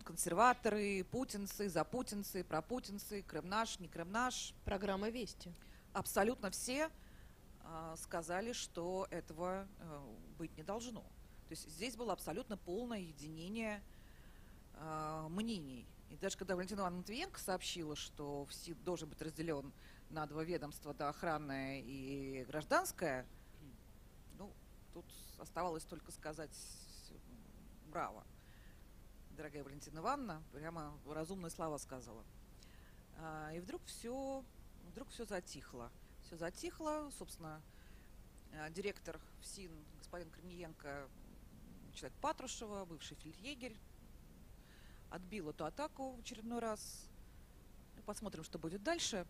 консерваторы, 0.04 1.04
путинцы, 1.04 1.68
запутинцы, 1.68 2.44
пропутинцы, 2.44 3.22
крымнаш, 3.22 3.78
не 3.78 3.88
крымнаш. 3.88 4.54
Программа 4.64 5.10
«Вести» 5.10 5.52
абсолютно 5.94 6.50
все 6.50 6.90
э, 7.62 7.94
сказали, 7.96 8.52
что 8.52 9.06
этого 9.10 9.66
э, 9.78 10.00
быть 10.38 10.54
не 10.56 10.62
должно. 10.62 11.00
То 11.00 11.50
есть 11.50 11.68
здесь 11.70 11.96
было 11.96 12.12
абсолютно 12.12 12.56
полное 12.56 12.98
единение 12.98 13.82
э, 14.74 15.26
мнений. 15.30 15.86
И 16.10 16.16
даже 16.16 16.36
когда 16.36 16.56
Валентина 16.56 16.80
Ивановна 16.80 17.00
Матвиенко 17.00 17.40
сообщила, 17.40 17.96
что 17.96 18.44
ВСИД 18.46 18.82
должен 18.84 19.08
быть 19.08 19.22
разделен 19.22 19.72
на 20.10 20.26
два 20.26 20.44
ведомства, 20.44 20.94
да, 20.94 21.08
охранное 21.08 21.80
и 21.80 22.44
гражданское, 22.44 23.26
ну, 24.38 24.52
тут 24.92 25.06
оставалось 25.38 25.84
только 25.84 26.12
сказать 26.12 26.56
браво. 27.86 28.24
Дорогая 29.30 29.64
Валентина 29.64 29.98
Ивановна, 29.98 30.42
прямо 30.52 30.96
разумные 31.06 31.50
слова 31.50 31.78
сказала. 31.78 32.24
И 33.52 33.60
вдруг 33.60 33.84
все 33.86 34.44
вдруг 34.94 35.08
все 35.08 35.24
затихло. 35.24 35.90
Все 36.22 36.36
затихло, 36.36 37.10
собственно, 37.18 37.60
э, 38.52 38.70
директор 38.70 39.20
ФСИН, 39.40 39.72
господин 39.98 40.30
Корниенко, 40.30 41.08
человек 41.94 42.16
Патрушева, 42.20 42.84
бывший 42.84 43.16
фельдъегерь, 43.16 43.76
отбил 45.10 45.50
эту 45.50 45.64
атаку 45.64 46.12
в 46.12 46.20
очередной 46.20 46.60
раз. 46.60 47.08
Посмотрим, 48.06 48.44
что 48.44 48.58
будет 48.58 48.82
дальше. 48.84 49.26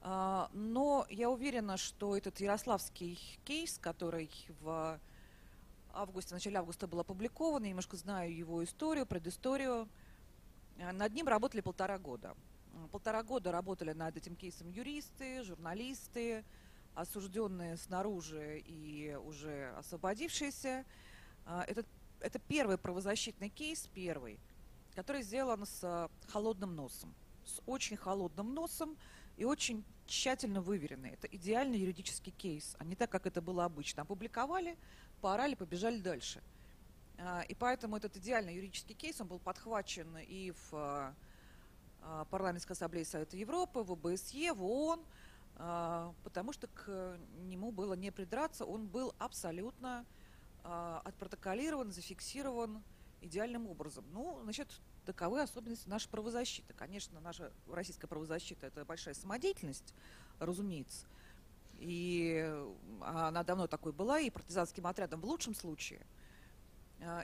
А, 0.00 0.48
но 0.52 1.06
я 1.10 1.30
уверена, 1.30 1.76
что 1.76 2.16
этот 2.16 2.40
ярославский 2.40 3.18
кейс, 3.44 3.78
который 3.78 4.30
в 4.60 5.00
августе, 5.92 6.30
в 6.30 6.32
начале 6.34 6.58
августа 6.58 6.86
был 6.86 7.00
опубликован, 7.00 7.64
я 7.64 7.70
немножко 7.70 7.96
знаю 7.96 8.34
его 8.34 8.62
историю, 8.62 9.06
предысторию, 9.06 9.88
э, 10.76 10.92
над 10.92 11.12
ним 11.12 11.26
работали 11.26 11.60
полтора 11.60 11.98
года. 11.98 12.36
Полтора 12.92 13.24
года 13.24 13.50
работали 13.50 13.92
над 13.92 14.16
этим 14.16 14.36
кейсом 14.36 14.68
юристы, 14.68 15.42
журналисты, 15.42 16.44
осужденные 16.94 17.76
снаружи 17.76 18.62
и 18.64 19.16
уже 19.24 19.74
освободившиеся. 19.78 20.84
А, 21.44 21.64
это, 21.66 21.84
это 22.20 22.38
первый 22.38 22.78
правозащитный 22.78 23.48
кейс, 23.48 23.88
первый, 23.92 24.38
который 24.94 25.22
сделан 25.22 25.66
с 25.66 26.08
холодным 26.28 26.76
носом. 26.76 27.12
С 27.44 27.60
очень 27.66 27.96
холодным 27.96 28.54
носом 28.54 28.96
и 29.38 29.44
очень 29.44 29.84
тщательно 30.06 30.60
выверенный. 30.60 31.10
Это 31.10 31.28
идеальный 31.28 31.78
юридический 31.78 32.32
кейс, 32.32 32.74
а 32.78 32.84
не 32.84 32.96
так, 32.96 33.08
как 33.10 33.26
это 33.26 33.40
было 33.40 33.64
обычно. 33.64 34.02
Опубликовали, 34.02 34.76
поорали, 35.20 35.54
побежали 35.54 36.00
дальше. 36.00 36.42
А, 37.18 37.42
и 37.42 37.54
поэтому 37.54 37.96
этот 37.96 38.16
идеальный 38.16 38.54
юридический 38.54 38.94
кейс, 38.94 39.20
он 39.20 39.28
был 39.28 39.38
подхвачен 39.38 40.18
и 40.18 40.52
в 40.52 41.14
а, 42.02 42.24
парламентской 42.30 42.72
ассамблеи 42.72 43.04
Совета 43.04 43.36
Европы, 43.36 43.80
в 43.80 43.92
ОБСЕ, 43.92 44.52
в 44.54 44.64
ООН, 44.64 45.04
а, 45.56 46.12
потому 46.24 46.52
что 46.52 46.66
к 46.66 47.16
нему 47.42 47.70
было 47.70 47.94
не 47.94 48.10
придраться, 48.10 48.64
он 48.64 48.88
был 48.88 49.14
абсолютно 49.18 50.04
а, 50.64 51.00
отпротоколирован, 51.04 51.92
зафиксирован 51.92 52.82
идеальным 53.20 53.68
образом. 53.68 54.04
Ну, 54.12 54.40
значит, 54.42 54.68
таковы 55.12 55.40
особенности 55.40 55.88
нашей 55.88 56.08
правозащиты. 56.08 56.74
Конечно, 56.74 57.20
наша 57.20 57.52
российская 57.66 58.06
правозащита– 58.06 58.66
это 58.68 58.84
большая 58.84 59.14
самодеятельность, 59.14 59.94
разумеется. 60.38 61.06
И 61.78 62.46
она 63.00 63.42
давно 63.42 63.66
такой 63.66 63.92
была, 63.92 64.20
и 64.20 64.30
партизанским 64.30 64.86
отрядом 64.86 65.20
в 65.20 65.24
лучшем 65.24 65.54
случае. 65.54 66.06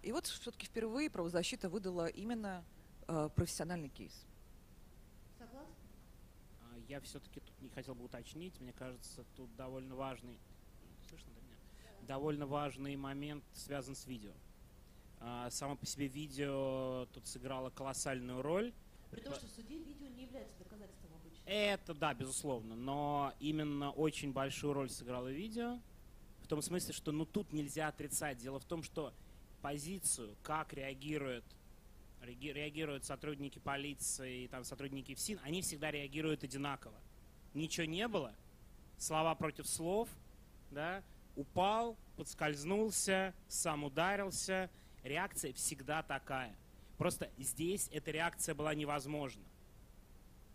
И 0.02 0.12
вот 0.12 0.26
все-таки 0.26 0.66
впервые 0.66 1.10
правозащита 1.10 1.68
выдала 1.68 2.06
именно 2.06 2.64
профессиональный 3.34 3.88
кейс 3.88 4.26
я 6.88 7.00
все-таки 7.00 7.40
тут 7.40 7.62
не 7.62 7.68
хотел 7.70 7.94
бы 7.94 8.04
уточнить. 8.04 8.60
Мне 8.60 8.72
кажется, 8.72 9.24
тут 9.36 9.54
довольно 9.56 9.94
важный, 9.94 10.38
слышно 11.08 11.32
до 11.32 11.40
меня? 11.40 11.56
Довольно 12.06 12.46
важный 12.46 12.96
момент 12.96 13.44
связан 13.52 13.94
с 13.94 14.06
видео. 14.06 14.32
А, 15.26 15.48
само 15.50 15.74
по 15.74 15.86
себе 15.86 16.06
видео 16.06 17.06
тут 17.14 17.26
сыграло 17.26 17.70
колоссальную 17.70 18.42
роль. 18.42 18.74
При 19.10 19.20
том, 19.20 19.32
что 19.34 19.46
в 19.46 19.50
суде 19.50 19.78
видео 19.78 20.08
не 20.08 20.24
является 20.24 20.58
доказательством 20.58 21.12
обычно. 21.14 21.42
Это 21.46 21.94
да, 21.94 22.12
безусловно. 22.12 22.74
Но 22.74 23.32
именно 23.40 23.90
очень 23.90 24.32
большую 24.32 24.74
роль 24.74 24.90
сыграло 24.90 25.28
видео. 25.28 25.78
В 26.42 26.46
том 26.46 26.60
смысле, 26.60 26.92
что 26.92 27.10
ну 27.10 27.24
тут 27.24 27.54
нельзя 27.54 27.88
отрицать. 27.88 28.36
Дело 28.36 28.60
в 28.60 28.66
том, 28.66 28.82
что 28.82 29.14
позицию, 29.62 30.36
как 30.42 30.74
реагирует 30.74 31.44
реагируют 32.22 33.04
сотрудники 33.04 33.58
полиции, 33.58 34.46
там, 34.46 34.64
сотрудники 34.64 35.14
ФСИН, 35.14 35.40
они 35.42 35.60
всегда 35.60 35.90
реагируют 35.90 36.42
одинаково. 36.42 36.94
Ничего 37.52 37.86
не 37.86 38.08
было, 38.08 38.34
слова 38.96 39.34
против 39.34 39.68
слов, 39.68 40.08
да, 40.70 41.02
упал, 41.36 41.98
подскользнулся, 42.16 43.34
сам 43.46 43.84
ударился. 43.84 44.70
Реакция 45.04 45.52
всегда 45.52 46.02
такая. 46.02 46.54
Просто 46.98 47.30
здесь 47.38 47.88
эта 47.92 48.10
реакция 48.10 48.54
была 48.54 48.74
невозможна. 48.74 49.44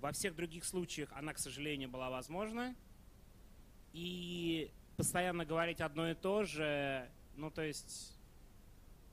Во 0.01 0.11
всех 0.11 0.35
других 0.35 0.65
случаях 0.65 1.09
она, 1.13 1.33
к 1.33 1.39
сожалению, 1.39 1.89
была 1.89 2.09
возможна. 2.09 2.75
И 3.93 4.69
постоянно 4.97 5.45
говорить 5.45 5.79
одно 5.79 6.09
и 6.09 6.13
то 6.13 6.43
же, 6.43 7.09
ну, 7.37 7.49
то 7.49 7.61
есть, 7.61 8.17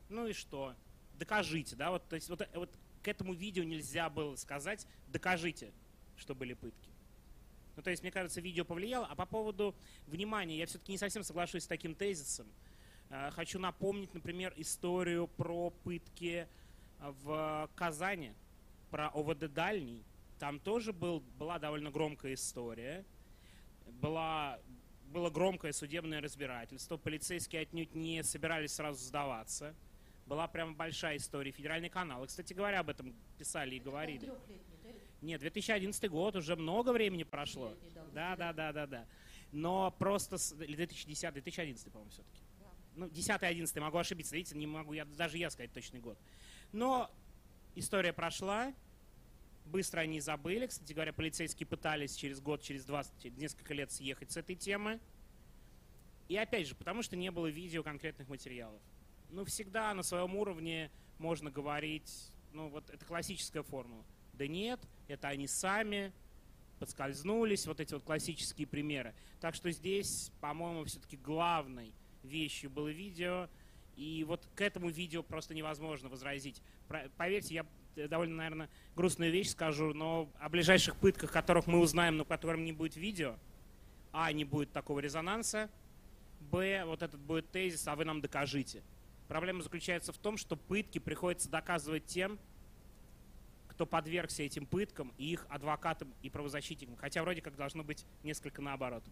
ну 0.09 0.27
и 0.27 0.33
что? 0.33 0.75
докажите, 1.19 1.77
да, 1.77 1.91
вот, 1.91 2.07
то 2.09 2.17
есть 2.17 2.29
вот, 2.29 2.47
вот 2.55 2.71
к 3.03 3.09
этому 3.09 3.35
видео 3.35 3.65
нельзя 3.65 4.09
было 4.11 4.37
сказать, 4.37 4.87
докажите, 5.09 5.73
что 6.17 6.35
были 6.35 6.55
пытки. 6.55 6.91
Ну, 7.77 7.83
то 7.83 7.91
есть, 7.91 8.03
мне 8.03 8.11
кажется, 8.11 8.41
видео 8.41 8.65
повлияло. 8.65 9.07
А 9.07 9.15
по 9.15 9.27
поводу 9.27 9.75
внимания, 10.07 10.57
я 10.57 10.67
все-таки 10.67 10.93
не 10.93 10.99
совсем 10.99 11.23
соглашусь 11.23 11.65
с 11.65 11.67
таким 11.67 11.95
тезисом. 11.95 12.47
Э, 13.11 13.31
хочу 13.31 13.59
напомнить, 13.59 14.13
например, 14.15 14.53
историю 14.57 15.29
про 15.29 15.71
пытки 15.71 16.47
в 17.01 17.69
Казани, 17.75 18.33
про 18.91 19.09
ОВД 19.09 19.53
Дальний. 19.53 20.03
Там 20.39 20.59
тоже 20.59 20.93
был, 20.93 21.21
была 21.39 21.59
довольно 21.59 21.91
громкая 21.91 22.35
история. 22.35 23.05
Была, 24.01 24.59
было 25.13 25.31
громкое 25.31 25.73
судебное 25.73 26.21
разбирательство. 26.21 26.97
Полицейские 26.97 27.63
отнюдь 27.63 27.95
не 27.95 28.23
собирались 28.23 28.73
сразу 28.73 29.05
сдаваться– 29.05 29.75
была 30.27 30.49
прям 30.49 30.75
большая 30.75 31.17
история. 31.17 31.53
Федеральный 31.53 31.89
канал. 31.89 32.25
И, 32.25 32.27
кстати 32.27 32.53
говоря, 32.53 32.81
об 32.81 32.91
этом 32.91 33.15
писали 33.39 33.77
и 33.77 33.81
говорили. 33.81 34.31
Нет, 35.23 35.41
2011 35.41 36.11
год, 36.11 36.37
уже 36.37 36.57
много 36.57 36.93
времени 36.93 37.23
прошло. 37.23 37.73
Да, 38.13 38.37
да, 38.37 38.53
да, 38.53 38.73
да, 38.73 38.87
да. 38.87 39.07
Но 39.53 39.95
просто... 39.99 40.37
Или 40.63 40.77
2010, 40.77 41.33
2011, 41.33 41.93
по-моему, 41.93 42.11
все-таки. 42.11 42.43
Ну, 42.97 43.09
10 43.09 43.43
11 43.43 43.77
могу 43.79 43.99
ошибиться, 43.99 44.35
видите, 44.35 44.57
не 44.57 44.67
могу 44.67 44.93
я, 44.93 45.05
даже 45.05 45.39
я 45.39 45.51
сказать 45.51 45.73
точный 45.73 46.01
год. 46.01 46.19
Но 46.73 47.11
история 47.75 48.13
прошла, 48.13 48.75
быстро 49.67 50.01
они 50.01 50.21
забыли. 50.21 50.67
Кстати 50.67 50.93
говоря, 50.93 51.13
полицейские 51.13 51.67
пытались 51.67 52.17
через 52.17 52.41
год, 52.41 52.63
через 52.63 52.85
два, 52.85 53.05
через 53.23 53.37
несколько 53.37 53.75
лет 53.75 53.93
съехать 53.93 54.33
с 54.33 54.37
этой 54.37 54.57
темы. 54.57 54.99
И 56.29 56.37
опять 56.37 56.67
же, 56.67 56.75
потому 56.75 57.03
что 57.03 57.15
не 57.15 57.31
было 57.31 57.47
видео 57.47 57.83
конкретных 57.83 58.29
материалов 58.29 58.81
ну, 59.31 59.45
всегда 59.45 59.93
на 59.95 60.03
своем 60.03 60.35
уровне 60.37 60.91
можно 61.19 61.51
говорить, 61.51 62.31
ну, 62.53 62.69
вот 62.69 62.91
это 62.91 63.05
классическая 63.05 63.63
формула. 63.63 64.05
Да 64.33 64.47
нет, 64.47 64.81
это 65.09 65.29
они 65.29 65.47
сами 65.47 66.13
подскользнулись, 66.79 67.67
вот 67.67 67.81
эти 67.81 67.95
вот 67.95 68.03
классические 68.03 68.67
примеры. 68.67 69.15
Так 69.41 69.55
что 69.55 69.71
здесь, 69.71 70.31
по-моему, 70.41 70.85
все-таки 70.85 71.17
главной 71.17 71.93
вещью 72.27 72.71
было 72.71 72.89
видео, 72.89 73.49
И 73.97 74.25
вот 74.25 74.47
к 74.55 74.61
этому 74.61 74.91
видео 74.91 75.23
просто 75.23 75.55
невозможно 75.55 76.11
возразить. 76.11 76.61
Поверьте, 77.17 77.55
я 77.55 77.67
довольно, 78.09 78.37
наверное, 78.37 78.69
грустную 78.95 79.33
вещь 79.33 79.51
скажу, 79.51 79.95
но 79.95 80.31
о 80.39 80.49
ближайших 80.51 80.97
пытках, 80.97 81.33
которых 81.33 81.67
мы 81.67 81.81
узнаем, 81.81 82.19
но 82.19 82.25
которым 82.25 82.65
не 82.65 82.73
будет 82.73 82.97
видео, 82.97 83.37
а, 84.13 84.31
не 84.33 84.45
будет 84.45 84.73
такого 84.73 85.01
резонанса, 85.01 85.71
б, 86.41 86.85
вот 86.85 87.03
этот 87.03 87.21
будет 87.21 87.51
тезис, 87.51 87.89
а 87.89 87.97
вы 87.97 88.05
нам 88.05 88.21
докажите. 88.21 88.83
Проблема 89.29 89.63
заключается 89.63 90.13
в 90.13 90.19
том, 90.19 90.37
что 90.37 90.57
пытки 90.57 90.99
приходится 90.99 91.51
доказывать 91.51 92.05
тем, 92.07 92.39
кто 93.69 93.87
подвергся 93.87 94.43
этим 94.43 94.67
пыткам, 94.67 95.13
и 95.19 95.33
их 95.33 95.47
адвокатам 95.49 96.15
и 96.23 96.31
правозащитникам. 96.31 96.97
Хотя 96.97 97.23
вроде 97.23 97.43
как 97.43 97.57
должно 97.57 97.83
быть 97.83 98.07
несколько 98.23 98.63
наоборот. 98.63 99.05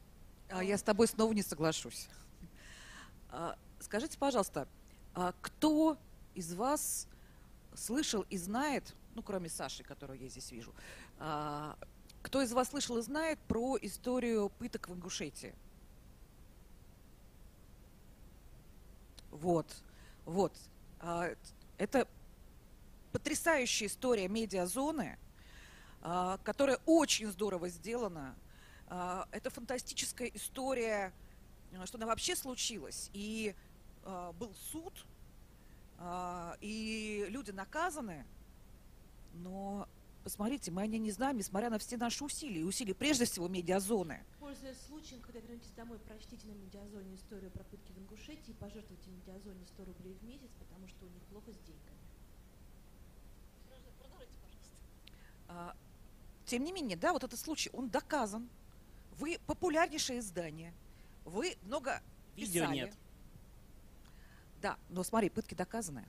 А 0.49 0.63
я 0.63 0.79
с 0.79 0.83
тобой 0.83 1.07
снова 1.09 1.33
не 1.33 1.43
соглашусь. 1.43 2.09
А, 3.37 3.59
скажите, 3.81 4.17
пожалуйста, 4.17 4.69
а 5.13 5.35
кто 5.43 5.99
из 6.37 6.55
вас 6.55 7.09
слышал 7.75 8.25
и 8.31 8.39
знает, 8.39 8.95
ну, 9.17 9.23
кроме 9.23 9.49
Саши, 9.49 9.83
которую 9.83 10.21
я 10.21 10.29
здесь 10.29 10.53
вижу, 10.53 10.73
а, 11.19 11.77
кто 12.23 12.43
из 12.43 12.53
вас 12.53 12.69
слышал 12.69 12.97
и 12.99 13.03
знает 13.03 13.41
про 13.49 13.77
историю 13.83 14.51
пыток 14.51 14.89
в 14.89 14.95
Ингушетии? 14.95 15.53
Вот, 19.33 19.67
вот. 20.25 20.57
Это 21.77 22.07
потрясающая 23.11 23.89
история 23.89 24.29
медиазоны, 24.29 25.19
которая 26.01 26.79
очень 26.87 27.27
здорово 27.27 27.69
сделана. 27.69 28.37
Это 28.87 29.51
фантастическая 29.51 30.29
история 30.29 31.13
что 31.87 31.99
она 31.99 32.07
вообще 32.07 32.37
случилась. 32.37 33.11
И 33.13 33.55
э, 34.05 34.33
был 34.39 34.55
суд, 34.55 35.07
э, 35.99 36.53
и 36.61 37.27
люди 37.29 37.51
наказаны, 37.51 38.25
но 39.35 39.89
посмотрите, 40.23 40.71
мы 40.71 40.83
о 40.83 40.87
ней 40.87 40.99
не 40.99 41.11
знаем, 41.11 41.37
несмотря 41.37 41.71
на 41.71 41.79
все 41.79 41.97
наши 41.97 42.25
усилия, 42.25 42.61
и 42.61 42.65
усилия 42.65 42.95
прежде 42.95 43.25
всего 43.25 43.49
медиазоны. 43.49 44.25
Пользуясь 44.41 44.81
случаем, 44.87 45.21
когда 45.21 45.41
вернетесь 45.41 45.71
домой, 45.77 45.99
прочтите 45.99 46.47
на 46.47 46.53
медиазоне 46.53 47.17
историю 47.17 47.51
про 47.51 47.65
пытки 47.65 47.93
в 47.93 47.99
Ингушетии 47.99 48.51
и 48.51 48.55
пожертвуйте 48.55 49.11
медиазоне 49.11 49.67
100 49.67 49.85
рублей 49.85 50.17
в 50.21 50.25
месяц, 50.25 50.51
потому 50.59 50.89
что 50.89 51.05
у 51.05 51.09
них 51.09 51.23
плохо 51.25 51.53
с 51.53 51.59
деньгами. 51.67 51.99
А, 55.49 55.77
тем 56.47 56.65
не 56.65 56.73
менее, 56.73 56.97
да, 56.97 57.13
вот 57.13 57.23
этот 57.23 57.39
случай, 57.39 57.71
он 57.73 57.91
доказан. 57.91 58.49
Вы 59.19 59.39
популярнейшее 59.47 60.21
издание– 60.21 60.73
вы 61.25 61.57
много 61.63 62.03
Видео 62.37 62.63
писали. 62.63 62.77
нет. 62.77 62.95
Да, 64.61 64.79
но 64.89 65.03
смотри, 65.03 65.29
пытки 65.31 65.55
доказаны. 65.55 66.07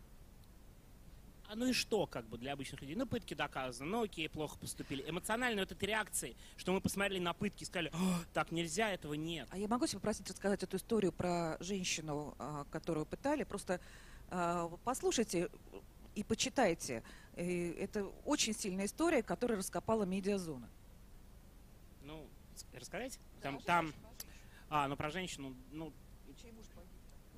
А 1.47 1.55
ну 1.55 1.67
и 1.67 1.73
что, 1.73 2.07
как 2.07 2.25
бы, 2.27 2.37
для 2.37 2.53
обычных 2.53 2.81
людей? 2.81 2.95
Ну, 2.95 3.05
пытки 3.05 3.33
доказаны, 3.35 3.89
ну 3.89 4.03
окей, 4.03 4.27
плохо 4.27 4.57
поступили. 4.57 5.07
Эмоционально 5.07 5.61
вот 5.61 5.71
этой 5.71 5.85
реакции, 5.85 6.35
что 6.57 6.73
мы 6.73 6.81
посмотрели 6.81 7.19
на 7.19 7.33
пытки 7.33 7.63
и 7.63 7.65
сказали, 7.65 7.91
так 8.33 8.51
нельзя, 8.51 8.91
этого 8.91 9.13
нет. 9.13 9.47
А 9.51 9.57
я 9.57 9.67
могу 9.67 9.85
тебя 9.85 9.99
попросить 9.99 10.27
рассказать 10.29 10.63
эту 10.63 10.77
историю 10.77 11.11
про 11.11 11.57
женщину, 11.59 12.33
а, 12.39 12.65
которую 12.71 13.05
пытали? 13.05 13.43
Просто 13.43 13.79
а, 14.29 14.71
послушайте 14.83 15.49
и 16.15 16.23
почитайте. 16.23 17.03
Это 17.35 18.05
очень 18.23 18.55
сильная 18.55 18.85
история, 18.85 19.21
которая 19.21 19.57
раскопала 19.57 20.03
медиазона. 20.03 20.69
Ну, 22.03 22.25
рассказать? 22.73 23.19
Там, 23.41 23.59
там, 23.61 23.93
а, 24.69 24.87
ну 24.87 24.95
про 24.95 25.09
женщину, 25.09 25.55
ну... 25.71 25.93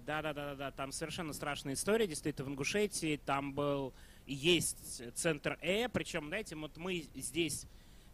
Да, 0.06 0.22
да, 0.22 0.34
да, 0.34 0.46
да, 0.46 0.56
да. 0.56 0.72
Там 0.72 0.94
совершенно 0.94 1.34
страшная 1.34 1.74
история, 1.74 2.08
действительно, 2.08 2.48
в 2.48 2.52
Ингушетии. 2.52 3.20
Там 3.26 3.54
был 3.54 3.94
и 4.26 4.34
есть 4.34 5.02
центр 5.16 5.58
Э, 5.62 5.90
причем, 5.90 6.28
знаете, 6.28 6.56
вот 6.56 6.78
мы 6.78 7.06
здесь, 7.16 7.66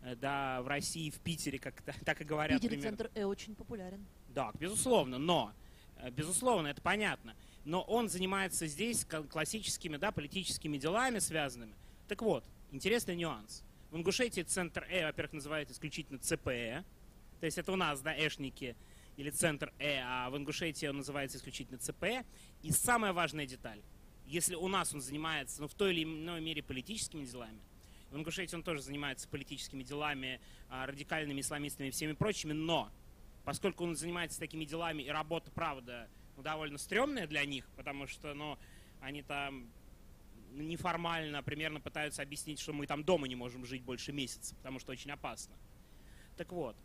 э, 0.01 0.15
да, 0.15 0.61
в 0.61 0.67
России, 0.67 1.09
в 1.09 1.19
Питере, 1.19 1.59
как 1.59 1.81
так 2.05 2.21
и 2.21 2.23
говорят. 2.23 2.59
В 2.59 2.61
Питере 2.61 2.81
примерно. 2.81 2.97
центр 2.97 3.19
Э 3.19 3.25
очень 3.25 3.55
популярен. 3.55 4.05
Да, 4.29 4.51
безусловно, 4.59 5.19
но, 5.19 5.53
э, 5.97 6.09
безусловно, 6.09 6.67
это 6.67 6.81
понятно. 6.81 7.35
Но 7.65 7.81
он 7.81 8.09
занимается 8.09 8.67
здесь 8.67 9.05
классическими, 9.05 9.97
да, 9.97 10.11
политическими 10.11 10.77
делами 10.77 11.19
связанными. 11.19 11.75
Так 12.07 12.21
вот, 12.21 12.43
интересный 12.71 13.15
нюанс. 13.15 13.63
В 13.91 13.97
Ингушетии 13.97 14.41
центр 14.41 14.85
Э, 14.89 15.05
во-первых, 15.05 15.33
называют 15.33 15.69
исключительно 15.69 16.19
ЦПЭ, 16.19 16.83
то 17.39 17.45
есть 17.45 17.57
это 17.57 17.71
у 17.71 17.75
нас, 17.75 18.01
да, 18.01 18.15
эшники, 18.15 18.75
или 19.17 19.29
центр 19.29 19.71
Э, 19.79 19.99
а 20.03 20.29
в 20.29 20.37
Ингушетии 20.37 20.87
он 20.87 20.97
называется 20.97 21.37
исключительно 21.37 21.77
ЦП. 21.77 22.25
И 22.61 22.71
самая 22.71 23.13
важная 23.13 23.45
деталь, 23.45 23.81
если 24.25 24.55
у 24.55 24.67
нас 24.67 24.93
он 24.93 25.01
занимается 25.01 25.61
ну, 25.61 25.67
в 25.67 25.73
той 25.73 25.93
или 25.93 26.03
иной 26.03 26.41
мере 26.41 26.63
политическими 26.63 27.25
делами, 27.25 27.59
в 28.09 28.15
Ингушетии 28.15 28.55
он 28.55 28.63
тоже 28.63 28.81
занимается 28.81 29.27
политическими 29.27 29.83
делами, 29.83 30.39
а, 30.69 30.85
радикальными 30.85 31.41
исламистами 31.41 31.87
и 31.87 31.91
всеми 31.91 32.13
прочими, 32.13 32.53
но 32.53 32.91
поскольку 33.43 33.83
он 33.83 33.95
занимается 33.95 34.39
такими 34.39 34.65
делами 34.65 35.03
и 35.03 35.09
работа, 35.09 35.51
правда, 35.51 36.07
ну, 36.37 36.43
довольно 36.43 36.77
стрёмная 36.77 37.27
для 37.27 37.43
них, 37.43 37.67
потому 37.75 38.07
что, 38.07 38.33
ну, 38.33 38.57
они 39.01 39.23
там 39.23 39.67
неформально 40.51 41.41
примерно 41.41 41.81
пытаются 41.81 42.21
объяснить, 42.21 42.59
что 42.59 42.71
мы 42.71 42.85
там 42.85 43.03
дома 43.03 43.27
не 43.27 43.35
можем 43.35 43.65
жить 43.65 43.81
больше 43.81 44.11
месяца, 44.11 44.55
потому 44.55 44.79
что 44.79 44.91
очень 44.91 45.11
опасно. 45.11 45.55
Так 46.37 46.51
вот, 46.51 46.75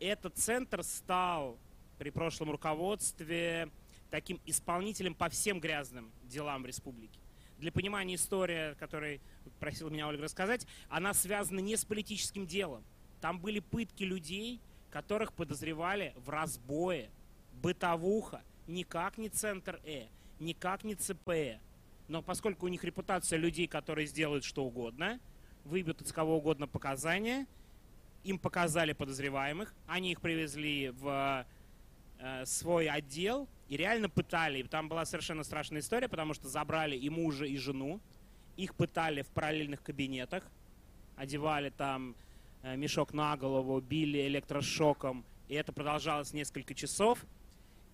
этот 0.00 0.36
центр 0.36 0.82
стал 0.82 1.58
при 1.98 2.10
прошлом 2.10 2.50
руководстве 2.50 3.70
таким 4.10 4.40
исполнителем 4.46 5.14
по 5.14 5.28
всем 5.28 5.60
грязным 5.60 6.10
делам 6.24 6.62
в 6.62 6.66
республике. 6.66 7.20
Для 7.58 7.72
понимания 7.72 8.14
истории, 8.14 8.74
которую 8.74 9.20
просил 9.58 9.90
меня 9.90 10.06
Ольга 10.06 10.24
рассказать, 10.24 10.66
она 10.88 11.12
связана 11.12 11.58
не 11.58 11.76
с 11.76 11.84
политическим 11.84 12.46
делом. 12.46 12.84
Там 13.20 13.40
были 13.40 13.58
пытки 13.58 14.04
людей, 14.04 14.60
которых 14.90 15.32
подозревали 15.32 16.14
в 16.16 16.30
разбое, 16.30 17.10
бытовуха, 17.60 18.42
никак 18.68 19.18
не 19.18 19.28
Центр 19.28 19.80
Э, 19.84 20.06
никак 20.38 20.84
не 20.84 20.94
ЦПЭ. 20.94 21.58
Но 22.06 22.22
поскольку 22.22 22.66
у 22.66 22.68
них 22.68 22.84
репутация 22.84 23.38
людей, 23.38 23.66
которые 23.66 24.06
сделают 24.06 24.44
что 24.44 24.64
угодно, 24.64 25.20
выбьют 25.64 26.00
из 26.00 26.12
кого 26.12 26.38
угодно 26.38 26.66
показания, 26.68 27.46
им 28.24 28.38
показали 28.38 28.92
подозреваемых, 28.92 29.74
они 29.86 30.12
их 30.12 30.20
привезли 30.20 30.90
в 30.90 31.44
Э, 32.20 32.44
свой 32.46 32.88
отдел 32.88 33.48
и 33.68 33.76
реально 33.76 34.08
пытали. 34.08 34.62
Там 34.64 34.88
была 34.88 35.04
совершенно 35.04 35.44
страшная 35.44 35.80
история, 35.80 36.08
потому 36.08 36.34
что 36.34 36.48
забрали 36.48 36.96
и 36.96 37.08
мужа, 37.08 37.44
и 37.44 37.56
жену. 37.56 38.00
Их 38.56 38.74
пытали 38.74 39.22
в 39.22 39.28
параллельных 39.28 39.82
кабинетах. 39.82 40.44
Одевали 41.16 41.70
там 41.70 42.16
э, 42.62 42.76
мешок 42.76 43.12
на 43.12 43.36
голову, 43.36 43.80
били 43.80 44.26
электрошоком. 44.26 45.24
И 45.48 45.54
это 45.54 45.72
продолжалось 45.72 46.32
несколько 46.32 46.74
часов. 46.74 47.24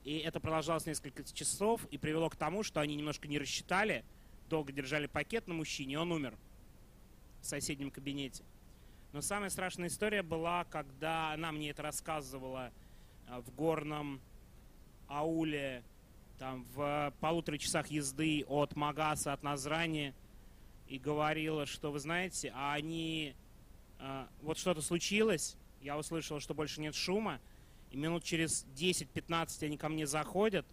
И 0.04 0.18
это 0.18 0.40
продолжалось 0.40 0.86
несколько 0.86 1.22
часов 1.24 1.86
и 1.90 1.98
привело 1.98 2.30
к 2.30 2.36
тому, 2.36 2.62
что 2.62 2.80
они 2.80 2.94
немножко 2.94 3.28
не 3.28 3.38
рассчитали, 3.38 4.04
долго 4.48 4.72
держали 4.72 5.06
пакет 5.06 5.48
на 5.48 5.54
мужчине, 5.54 5.94
и 5.94 5.96
он 5.96 6.12
умер 6.12 6.34
в 7.40 7.46
соседнем 7.46 7.90
кабинете. 7.90 8.42
Но 9.12 9.22
самая 9.22 9.48
страшная 9.48 9.88
история 9.88 10.22
была, 10.22 10.64
когда 10.64 11.32
она 11.32 11.52
мне 11.52 11.70
это 11.70 11.82
рассказывала 11.82 12.70
в 13.28 13.54
горном 13.54 14.20
ауле, 15.08 15.82
там 16.38 16.64
в 16.74 17.12
полутора 17.20 17.58
часах 17.58 17.88
езды 17.88 18.44
от 18.48 18.76
Магаса, 18.76 19.32
от 19.32 19.42
Назрани, 19.42 20.14
и 20.88 20.98
говорила, 20.98 21.66
что 21.66 21.90
вы 21.90 21.98
знаете, 21.98 22.52
а 22.54 22.74
они, 22.74 23.34
э, 23.98 24.26
вот 24.42 24.58
что-то 24.58 24.82
случилось, 24.82 25.56
я 25.80 25.96
услышала, 25.96 26.40
что 26.40 26.54
больше 26.54 26.80
нет 26.80 26.94
шума, 26.94 27.40
и 27.90 27.96
минут 27.96 28.24
через 28.24 28.66
10-15 28.76 29.64
они 29.64 29.76
ко 29.76 29.88
мне 29.88 30.06
заходят 30.06 30.66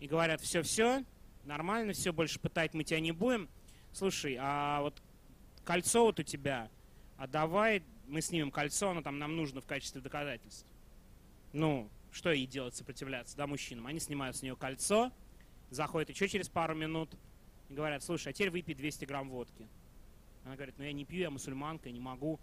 и 0.00 0.08
говорят, 0.08 0.40
все-все, 0.40 1.04
нормально, 1.44 1.92
все, 1.92 2.12
больше 2.12 2.40
пытать 2.40 2.74
мы 2.74 2.82
тебя 2.82 3.00
не 3.00 3.12
будем. 3.12 3.48
Слушай, 3.92 4.36
а 4.40 4.80
вот 4.80 5.00
кольцо 5.64 6.04
вот 6.04 6.18
у 6.18 6.22
тебя, 6.22 6.68
а 7.16 7.26
давай 7.26 7.82
мы 8.08 8.20
снимем 8.20 8.50
кольцо, 8.50 8.90
оно 8.90 9.02
там 9.02 9.18
нам 9.18 9.36
нужно 9.36 9.60
в 9.60 9.66
качестве 9.66 10.00
доказательств 10.00 10.66
ну, 11.56 11.88
что 12.12 12.32
ей 12.32 12.46
делать, 12.46 12.74
сопротивляться, 12.74 13.34
да, 13.34 13.46
мужчинам? 13.46 13.86
Они 13.86 13.98
снимают 13.98 14.36
с 14.36 14.42
нее 14.42 14.56
кольцо, 14.56 15.10
заходят 15.70 16.10
еще 16.10 16.28
через 16.28 16.50
пару 16.50 16.74
минут 16.74 17.16
и 17.70 17.74
говорят, 17.74 18.02
слушай, 18.02 18.28
а 18.28 18.32
теперь 18.34 18.50
выпей 18.50 18.74
200 18.74 19.06
грамм 19.06 19.30
водки. 19.30 19.66
Она 20.44 20.54
говорит, 20.54 20.74
ну 20.76 20.84
я 20.84 20.92
не 20.92 21.06
пью, 21.06 21.20
я 21.20 21.30
мусульманка, 21.30 21.88
я 21.88 21.94
не 21.94 22.00
могу. 22.00 22.38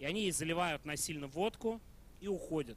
И 0.00 0.04
они 0.04 0.22
ей 0.22 0.32
заливают 0.32 0.84
насильно 0.84 1.28
водку 1.28 1.80
и 2.20 2.26
уходят. 2.26 2.76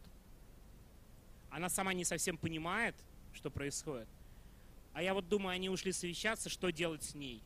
Она 1.49 1.69
сама 1.69 1.91
не 1.93 2.05
совсем 2.05 2.37
понимает, 2.37 2.95
что 3.33 3.49
происходит. 3.49 4.07
А 4.93 5.01
я 5.01 5.15
вот 5.15 5.27
думаю, 5.27 5.55
они 5.55 5.69
ушли 5.69 5.91
совещаться, 5.91 6.49
что 6.49 6.71
делать 6.71 7.03
с 7.03 7.15
ней. 7.15 7.41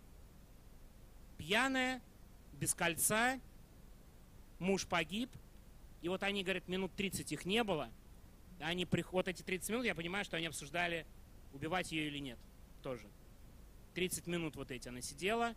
Пьяная, 1.37 2.01
без 2.59 2.73
кольца, 2.73 3.39
муж 4.59 4.85
погиб, 4.85 5.29
и 6.01 6.09
вот 6.09 6.23
они 6.23 6.43
говорят, 6.43 6.67
минут 6.67 6.91
30 6.97 7.31
их 7.31 7.45
не 7.45 7.63
было– 7.63 7.89
они, 8.63 8.87
вот 9.11 9.27
эти 9.27 9.41
30 9.41 9.69
минут, 9.69 9.85
я 9.85 9.95
понимаю, 9.95 10.25
что 10.25 10.37
они 10.37 10.47
обсуждали, 10.47 11.05
убивать 11.53 11.91
ее 11.91 12.07
или 12.07 12.19
нет 12.19 12.39
тоже. 12.81 13.07
30 13.95 14.27
минут 14.27 14.55
вот 14.55 14.71
эти 14.71 14.87
она 14.87 15.01
сидела, 15.01 15.55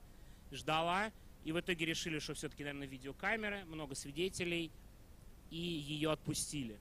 ждала, 0.53 1.13
и 1.45 1.53
в 1.53 1.61
итоге 1.61 1.87
решили, 1.87 2.19
что 2.19 2.35
все-таки, 2.35 2.65
наверное, 2.65 2.87
видеокамеры, 2.87 3.65
много 3.67 3.95
свидетелей, 3.95 4.71
и 5.51 5.57
ее 5.57 6.13
отпустили. 6.13 6.79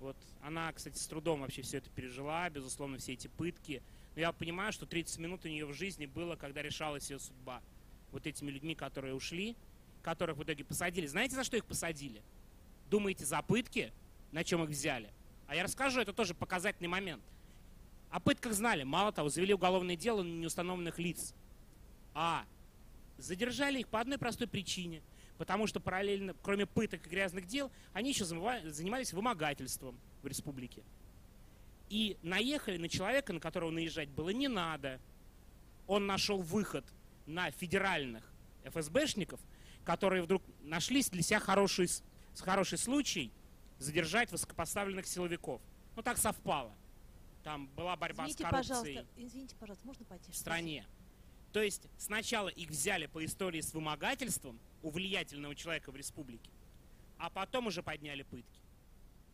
Вот 0.00 0.16
она, 0.42 0.72
кстати, 0.72 0.98
с 0.98 1.06
трудом 1.06 1.40
вообще 1.40 1.62
все 1.62 1.78
это 1.78 1.88
пережила, 1.90 2.48
безусловно, 2.50 2.98
все 2.98 3.12
эти 3.12 3.28
пытки. 3.28 3.82
Но 4.14 4.20
я 4.20 4.32
понимаю, 4.32 4.72
что 4.72 4.84
30 4.84 5.18
минут 5.18 5.44
у 5.44 5.48
нее 5.48 5.64
в 5.64 5.72
жизни 5.72 6.06
было, 6.06 6.36
когда 6.36 6.60
решалась 6.62 7.10
ее 7.10 7.18
судьба. 7.18 7.62
Вот 8.10 8.26
этими 8.26 8.50
людьми, 8.50 8.74
которые 8.74 9.14
ушли, 9.14 9.56
которых 10.02 10.36
в 10.36 10.42
итоге 10.42 10.64
посадили. 10.64 11.06
Знаете, 11.06 11.36
за 11.36 11.44
что 11.44 11.56
их 11.56 11.64
посадили? 11.64 12.22
Думаете, 12.90 13.24
за 13.24 13.40
пытки? 13.42 13.92
На 14.32 14.44
чем 14.44 14.62
их 14.64 14.70
взяли? 14.70 15.10
А 15.52 15.54
я 15.54 15.64
расскажу, 15.64 16.00
это 16.00 16.14
тоже 16.14 16.32
показательный 16.32 16.88
момент. 16.88 17.22
О 18.08 18.20
пытках 18.20 18.54
знали. 18.54 18.84
Мало 18.84 19.12
того, 19.12 19.28
завели 19.28 19.52
уголовное 19.52 19.96
дело 19.96 20.22
на 20.22 20.32
неустановленных 20.32 20.98
лиц. 20.98 21.34
А 22.14 22.46
задержали 23.18 23.80
их 23.80 23.88
по 23.88 24.00
одной 24.00 24.16
простой 24.16 24.48
причине. 24.48 25.02
Потому 25.36 25.66
что 25.66 25.78
параллельно, 25.78 26.34
кроме 26.40 26.64
пыток 26.64 27.06
и 27.06 27.10
грязных 27.10 27.46
дел, 27.46 27.70
они 27.92 28.12
еще 28.12 28.24
занимались 28.24 29.12
вымогательством 29.12 30.00
в 30.22 30.26
республике. 30.26 30.82
И 31.90 32.16
наехали 32.22 32.78
на 32.78 32.88
человека, 32.88 33.34
на 33.34 33.38
которого 33.40 33.70
наезжать 33.70 34.08
было 34.08 34.30
не 34.30 34.48
надо. 34.48 35.02
Он 35.86 36.06
нашел 36.06 36.40
выход 36.40 36.86
на 37.26 37.50
федеральных 37.50 38.24
ФСБшников, 38.64 39.38
которые 39.84 40.22
вдруг 40.22 40.42
нашлись 40.62 41.10
для 41.10 41.20
себя 41.20 41.40
хороший, 41.40 41.90
хороший 42.38 42.78
случай 42.78 43.30
задержать 43.82 44.30
высокопоставленных 44.32 45.06
силовиков. 45.06 45.60
Ну, 45.96 46.02
так 46.02 46.16
совпало. 46.16 46.74
Там 47.42 47.66
была 47.68 47.96
борьба 47.96 48.24
извините, 48.24 48.44
с 48.44 48.46
коррупцией. 48.46 48.78
Пожалуйста, 48.78 49.06
извините, 49.16 49.56
пожалуйста, 49.56 49.86
можно 49.86 50.04
пойти? 50.04 50.30
В 50.30 50.36
стране. 50.36 50.86
То 51.52 51.60
есть 51.60 51.86
сначала 51.98 52.48
их 52.48 52.70
взяли 52.70 53.06
по 53.06 53.24
истории 53.24 53.60
с 53.60 53.74
вымогательством 53.74 54.58
у 54.82 54.90
влиятельного 54.90 55.54
человека 55.54 55.92
в 55.92 55.96
республике, 55.96 56.50
а 57.18 57.28
потом 57.28 57.66
уже 57.66 57.82
подняли 57.82 58.22
пытки. 58.22 58.60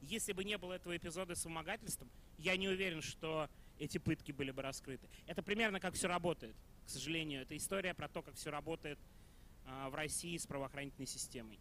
Если 0.00 0.32
бы 0.32 0.44
не 0.44 0.58
было 0.58 0.74
этого 0.74 0.96
эпизода 0.96 1.34
с 1.34 1.44
вымогательством, 1.44 2.10
я 2.38 2.56
не 2.56 2.68
уверен, 2.68 3.02
что 3.02 3.48
эти 3.78 3.98
пытки 3.98 4.32
были 4.32 4.50
бы 4.50 4.62
раскрыты. 4.62 5.08
Это 5.26 5.42
примерно 5.42 5.80
как 5.80 5.94
все 5.94 6.08
работает, 6.08 6.56
к 6.86 6.90
сожалению. 6.90 7.42
Это 7.42 7.56
история 7.56 7.94
про 7.94 8.08
то, 8.08 8.22
как 8.22 8.34
все 8.34 8.50
работает 8.50 8.98
а, 9.66 9.90
в 9.90 9.94
России 9.94 10.36
с 10.36 10.46
правоохранительной 10.46 11.06
системой. 11.06 11.58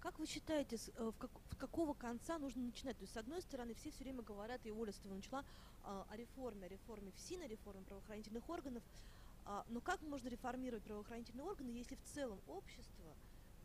Как 0.00 0.18
вы 0.18 0.26
считаете, 0.26 0.78
с, 0.78 0.90
э, 0.90 1.10
в, 1.10 1.16
как, 1.18 1.30
в 1.50 1.56
какого 1.56 1.94
конца 1.94 2.38
нужно 2.38 2.62
начинать? 2.62 2.96
То 2.96 3.02
есть, 3.02 3.14
с 3.14 3.16
одной 3.16 3.42
стороны, 3.42 3.74
все 3.74 3.90
все 3.90 4.04
время 4.04 4.22
говорят, 4.22 4.64
и 4.64 4.70
Оля 4.70 4.92
Стева 4.92 5.14
начала 5.14 5.44
э, 5.84 6.04
о 6.08 6.16
реформе, 6.16 6.66
о 6.66 6.68
реформе 6.68 7.10
ФСИН, 7.16 7.42
о 7.42 7.48
реформе 7.48 7.82
правоохранительных 7.82 8.48
органов. 8.48 8.82
А, 9.44 9.64
но 9.70 9.80
как 9.80 10.02
можно 10.02 10.28
реформировать 10.28 10.84
правоохранительные 10.84 11.46
органы, 11.46 11.70
если 11.70 11.96
в 11.96 12.02
целом 12.14 12.38
общество 12.46 13.16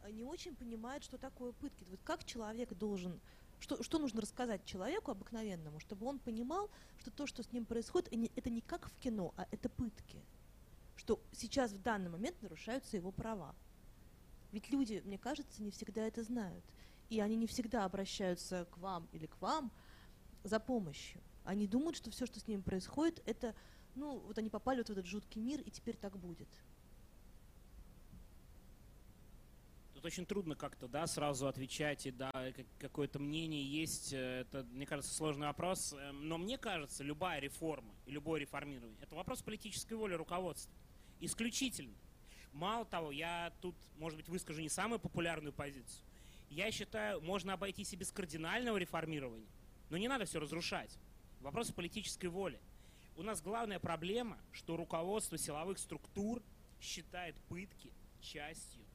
э, 0.03 0.11
не 0.11 0.23
очень 0.23 0.55
понимает, 0.55 1.03
что 1.03 1.17
такое 1.17 1.51
пытки? 1.51 1.85
Вот 1.89 1.99
как 2.03 2.23
человек 2.23 2.73
должен, 2.73 3.19
что, 3.59 3.83
что 3.83 3.99
нужно 3.99 4.21
рассказать 4.21 4.65
человеку 4.65 5.11
обыкновенному, 5.11 5.79
чтобы 5.81 6.07
он 6.07 6.19
понимал, 6.19 6.69
что 6.99 7.11
то, 7.11 7.27
что 7.27 7.43
с 7.43 7.51
ним 7.51 7.65
происходит, 7.65 8.11
это 8.35 8.49
не 8.49 8.61
как 8.61 8.87
в 8.87 8.97
кино, 8.99 9.33
а 9.37 9.45
это 9.51 9.69
пытки? 9.69 10.23
Что 10.95 11.19
сейчас 11.33 11.71
в 11.73 11.81
данный 11.81 12.09
момент 12.09 12.41
нарушаются 12.41 12.97
его 12.97 13.11
права. 13.11 13.53
Ведь 14.53 14.69
люди, 14.69 15.01
мне 15.03 15.17
кажется, 15.17 15.63
не 15.63 15.71
всегда 15.71 16.05
это 16.05 16.23
знают. 16.23 16.63
И 17.09 17.19
они 17.19 17.35
не 17.35 17.47
всегда 17.47 17.85
обращаются 17.85 18.65
к 18.65 18.77
вам 18.77 19.09
или 19.11 19.25
к 19.25 19.41
вам 19.41 19.71
за 20.43 20.59
помощью. 20.59 21.21
Они 21.43 21.67
думают, 21.67 21.97
что 21.97 22.11
все, 22.11 22.27
что 22.27 22.39
с 22.39 22.47
ними 22.47 22.61
происходит, 22.61 23.21
это, 23.25 23.55
ну, 23.95 24.19
вот 24.19 24.37
они 24.37 24.51
попали 24.51 24.77
вот 24.77 24.89
в 24.89 24.91
этот 24.91 25.07
жуткий 25.07 25.41
мир, 25.41 25.59
и 25.59 25.71
теперь 25.71 25.97
так 25.97 26.17
будет. 26.19 26.47
Тут 29.95 30.05
очень 30.05 30.25
трудно 30.27 30.55
как-то, 30.55 30.87
да, 30.87 31.07
сразу 31.07 31.47
отвечать, 31.47 32.05
и 32.05 32.11
да, 32.11 32.31
какое-то 32.77 33.17
мнение 33.17 33.63
есть. 33.63 34.13
Э, 34.13 34.41
это, 34.41 34.63
мне 34.65 34.85
кажется, 34.85 35.13
сложный 35.15 35.47
вопрос. 35.47 35.93
Эм, 35.93 36.27
но 36.27 36.37
мне 36.37 36.59
кажется, 36.59 37.03
любая 37.03 37.39
реформа 37.39 37.95
и 38.05 38.11
любое 38.11 38.39
реформирование– 38.39 38.99
это 39.01 39.15
вопрос 39.15 39.41
политической 39.41 39.95
воли 39.95 40.13
руководства. 40.13 40.71
Исключительно. 41.19 41.95
Мало 42.53 42.85
того, 42.85 43.11
я 43.11 43.51
тут, 43.61 43.75
может 43.97 44.17
быть, 44.17 44.29
выскажу 44.29 44.61
не 44.61 44.69
самую 44.69 44.99
популярную 44.99 45.51
позицию. 45.51 46.05
Я 46.49 46.71
считаю, 46.71 47.19
можно 47.21 47.53
обойтись 47.53 47.93
и 47.93 47.95
без 47.95 48.11
кардинального 48.11 48.77
реформирования, 48.77 49.47
но 49.89 49.97
не 49.97 50.07
надо 50.07 50.25
все 50.25 50.39
разрушать. 50.39 50.95
Вопрос 51.41 51.71
политической 51.71 52.27
воли. 52.27 52.59
У 53.17 53.23
нас 53.23 53.41
главная 53.41 53.79
проблема, 53.79 54.37
что 54.51 54.77
руководство 54.77 55.37
силовых 55.37 55.79
структур 55.79 56.43
считает 56.79 57.35
пытки 57.49 57.91
частью, 58.21 58.85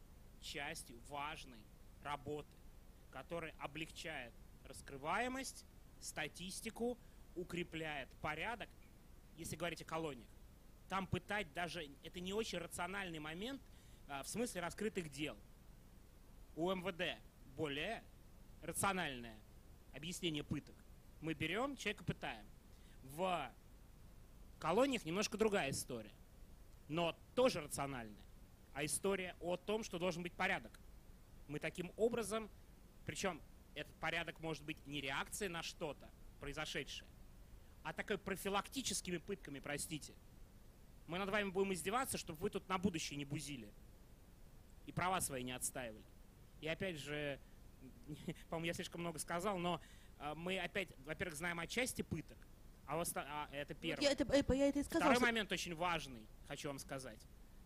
частью 0.40 0.97
важной 1.09 1.59
работы, 2.05 2.49
которая 3.11 3.55
облегчает 3.59 4.33
раскрываемость, 4.68 5.64
статистику, 6.01 6.97
укрепляет 7.35 8.09
порядок, 8.21 8.68
если 9.37 9.57
говорить 9.57 9.83
о 9.83 9.85
колониях 9.85 10.29
там 10.88 11.07
пытать 11.07 11.53
даже, 11.53 11.88
это 12.03 12.20
не 12.20 12.33
очень 12.33 12.59
рациональный 12.59 13.18
момент 13.18 13.61
а, 14.09 14.22
в 14.22 14.29
смысле 14.29 14.62
раскрытых 14.62 15.11
дел. 15.11 15.37
У 16.57 16.70
МВД 16.72 17.20
более 17.57 18.03
рациональное 18.62 19.38
объяснение 19.94 20.42
пыток. 20.42 20.74
Мы 21.20 21.35
берем, 21.35 21.77
человека 21.77 22.05
пытаем. 22.05 22.44
В 23.03 23.51
колониях 24.59 25.05
немножко 25.05 25.37
другая 25.37 25.70
история, 25.70 26.12
но 26.88 27.16
тоже 27.35 27.61
рациональная. 27.61 28.22
А 28.74 28.85
история 28.85 29.37
о 29.40 29.57
том, 29.57 29.85
что 29.85 29.98
должен 29.98 30.22
быть 30.22 30.33
порядок. 30.33 30.79
Мы 31.48 31.59
таким 31.59 31.92
образом, 31.96 32.48
причем 33.07 33.40
этот 33.74 33.94
порядок 33.96 34.40
может 34.40 34.62
быть 34.64 34.85
не 34.87 35.01
реакцией 35.01 35.48
на 35.48 35.62
что-то 35.62 36.09
произошедшее, 36.40 37.09
а 37.83 37.92
такой 37.92 38.18
профилактическими 38.18 39.18
пытками, 39.18 39.59
простите– 39.61 40.14
мы 41.09 41.18
над 41.18 41.31
вами 41.31 41.51
будем 41.51 41.73
издеваться, 41.73 42.18
чтобы 42.18 42.38
вы 42.38 42.51
тут 42.51 42.68
на 42.68 42.79
будущее 42.79 43.16
не 43.16 43.25
бузили. 43.25 43.68
И 44.87 44.92
права 44.92 45.21
свои 45.21 45.42
не 45.42 45.53
отстаивали. 45.53 46.05
И 46.61 46.68
опять 46.68 46.97
же, 46.97 47.40
по-моему, 48.49 48.66
я 48.66 48.75
слишком 48.75 49.01
много 49.01 49.18
сказал, 49.18 49.59
но 49.59 49.81
а, 50.18 50.35
мы 50.35 50.59
опять, 50.59 50.88
во-первых, 51.05 51.37
знаем 51.37 51.59
о 51.59 51.66
части 51.66 52.03
пыток, 52.03 52.38
а, 52.87 52.97
вот, 52.97 53.09
а 53.16 53.49
это 53.53 53.75
первое. 53.75 54.05
Я 54.05 54.12
это, 54.12 54.55
я 54.55 54.68
это 54.68 54.81
и 54.81 54.83
сказала, 54.83 55.12
Второй 55.12 55.16
что... 55.16 55.27
момент 55.27 55.53
очень 55.53 55.75
важный, 55.75 56.27
хочу 56.47 56.68
вам 56.68 56.79
сказать, 56.79 57.21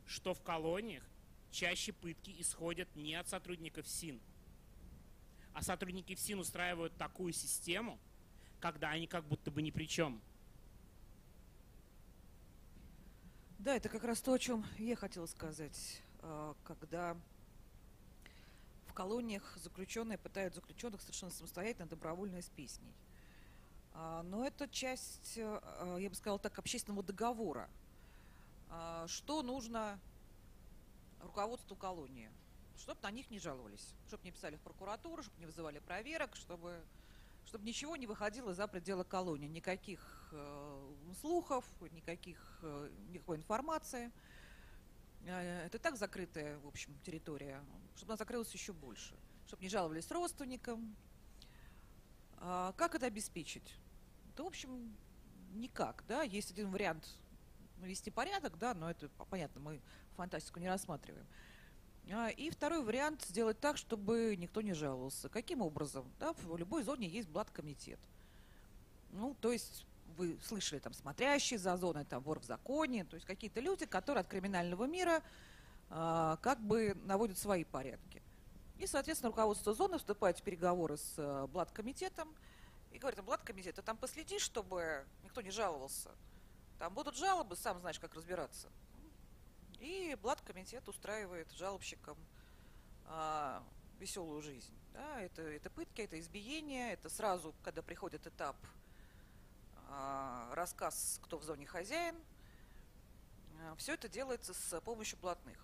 что 0.07 0.35
в 0.35 0.43
колониях 0.43 1.05
чаще 1.51 1.93
пытки 1.93 2.35
исходят 2.39 2.95
не 2.97 3.15
от 3.15 3.29
сотрудников 3.29 3.87
СИН, 3.89 4.21
а 5.53 5.63
сотрудники 5.63 6.15
ФСИН 6.15 6.41
устраивают 6.41 6.97
такую 6.97 7.33
систему, 7.33 7.99
когда 8.61 8.91
они 8.91 9.07
как 9.07 9.25
будто 9.25 9.51
бы 9.51 9.63
ни 9.63 9.71
при 9.71 9.87
чем. 9.87 10.21
Да, 13.63 13.77
это 13.77 13.89
как 13.89 14.03
раз 14.03 14.21
то, 14.21 14.33
о 14.33 14.39
чем 14.41 14.67
я 14.77 14.97
хотела 14.97 15.27
сказать. 15.27 16.03
А, 16.19 16.57
когда 16.65 17.17
в 18.89 18.93
колониях 18.93 19.57
заключенные 19.57 20.19
пытают 20.19 20.57
заключенных 20.57 21.01
совершенно 21.01 21.31
самостоятельно, 21.31 21.87
добровольно 21.87 22.39
и 22.39 22.43
с 22.43 22.49
песней. 22.49 22.93
А, 23.95 24.25
но 24.25 24.45
это 24.45 24.67
часть, 24.69 25.39
а, 25.39 25.97
я 25.99 26.11
бы 26.11 26.17
сказала 26.17 26.41
так, 26.41 26.59
общественного 26.59 27.05
договора. 27.05 27.71
Что 29.07 29.43
нужно 29.43 30.01
руководству 31.21 31.77
колонии? 31.77 32.33
Чтобы 32.77 33.01
на 33.03 33.13
них 33.13 33.31
не 33.31 33.39
жаловались, 33.39 33.95
чтобы 34.09 34.25
не 34.25 34.33
писали 34.33 34.57
в 34.57 34.61
прокуратуру, 34.63 35.23
чтобы 35.23 35.39
не 35.39 35.47
вызывали 35.47 35.79
проверок, 35.79 36.35
чтобы 36.35 36.83
чтобы 37.45 37.65
ничего 37.65 37.97
не 37.97 38.09
выходило 38.09 38.55
за 38.55 38.67
пределы 38.67 39.05
колонии, 39.05 39.47
никаких 39.47 40.22
слухов, 41.21 41.65
никаких, 41.93 42.59
э, 42.63 42.91
никакой 43.09 43.37
информации. 43.37 44.11
Э, 45.25 45.67
это 45.67 45.79
так 45.79 45.97
закрытая, 45.97 46.59
в 46.59 46.67
общем, 46.67 46.99
территория, 47.05 47.63
чтобы 47.97 48.13
она 48.13 48.17
закрылась 48.17 48.53
еще 48.53 48.73
больше, 48.73 49.15
чтобы 49.47 49.63
не 49.63 49.69
жаловались 49.69 50.11
родственникам. 50.11 50.97
А 52.39 52.73
как 52.77 52.95
это 52.95 53.07
обеспечить? 53.07 53.77
Да, 54.37 54.45
в 54.45 54.47
общем, 54.47 54.97
никак, 55.53 56.05
да, 56.09 56.23
есть 56.23 56.51
один 56.51 56.71
вариант 56.71 57.19
навести 57.79 58.11
порядок, 58.11 58.59
да, 58.59 58.75
но 58.75 58.91
это, 58.91 59.09
понятно, 59.31 59.61
мы 59.61 59.81
фантастику 60.17 60.61
не 60.61 60.69
рассматриваем. 60.69 61.27
А, 62.11 62.29
и 62.31 62.51
второй 62.51 62.83
вариант 62.83 63.23
сделать 63.23 63.61
так, 63.61 63.77
чтобы 63.77 64.35
никто 64.37 64.61
не 64.61 64.73
жаловался. 64.73 65.29
Каким 65.29 65.61
образом? 65.61 66.11
Да, 66.19 66.33
в 66.33 66.57
любой 66.57 66.83
зоне 66.83 67.09
есть 67.09 67.29
блат-комитет. 67.29 68.01
Ну, 69.11 69.37
то 69.41 69.53
есть 69.53 69.87
вы 70.13 70.39
слышали 70.43 70.79
там 70.79 70.93
смотрящий 70.93 71.57
за 71.57 71.77
зоной, 71.77 72.05
там 72.05 72.23
вор 72.23 72.41
в 72.41 72.45
законе, 72.45 73.05
то 73.05 73.15
есть 73.15 73.27
какие-то 73.27 73.61
люди, 73.61 73.87
которые 73.87 74.23
от 74.23 74.29
криминального 74.29 74.85
мира 74.85 75.23
э, 75.91 76.37
как 76.41 76.61
бы 76.61 76.97
наводят 77.05 77.39
свои 77.39 77.65
порядки. 77.65 78.23
И, 78.79 78.87
соответственно, 78.87 79.31
руководство 79.31 79.75
зоны 79.75 79.99
вступает 79.99 80.39
в 80.39 80.43
переговоры 80.43 80.97
с 80.97 81.15
э, 81.17 81.47
блат-комитетом 81.47 82.35
и 82.91 82.99
говорит, 82.99 83.23
блат-комитет, 83.25 83.77
ты 83.77 83.83
там 83.83 83.97
последи, 83.97 84.39
чтобы 84.39 85.05
никто 85.23 85.41
не 85.41 85.51
жаловался. 85.51 86.11
Там 86.79 86.95
будут 86.95 87.17
жалобы, 87.17 87.55
сам 87.55 87.79
знаешь, 87.79 88.01
как 88.01 88.15
разбираться. 88.15 88.69
И 89.79 90.17
Блат-комитет 90.21 90.89
устраивает 90.89 91.51
жалобщикам 91.53 92.17
а, 93.07 93.63
веселую 93.99 94.43
жизнь. 94.43 94.73
Да, 94.93 95.21
это, 95.21 95.43
это 95.43 95.71
пытки, 95.71 96.03
это 96.03 96.19
избиение, 96.21 96.93
это 96.93 97.09
сразу, 97.09 97.55
когда 97.63 97.83
приходит 97.83 98.27
этап 98.27 98.57
рассказ, 100.53 101.19
кто 101.23 101.39
в 101.39 101.45
зоне 101.45 101.67
хозяин. 101.67 102.17
А, 103.63 103.75
все 103.77 103.95
это 103.95 104.09
делается 104.09 104.55
с 104.55 104.81
помощью 104.81 105.19
блатных. 105.19 105.59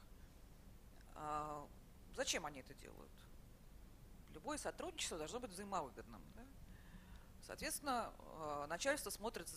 А, 1.15 1.67
зачем 2.15 2.47
они 2.47 2.61
это 2.61 2.75
делают? 2.75 3.13
Любое 4.33 4.59
сотрудничество 4.59 5.19
должно 5.19 5.41
быть 5.41 5.51
взаимовыгодным. 5.51 6.23
Да? 6.35 6.43
Соответственно, 7.47 8.13
а, 8.19 8.67
начальство 8.67 9.11
смотрит 9.11 9.49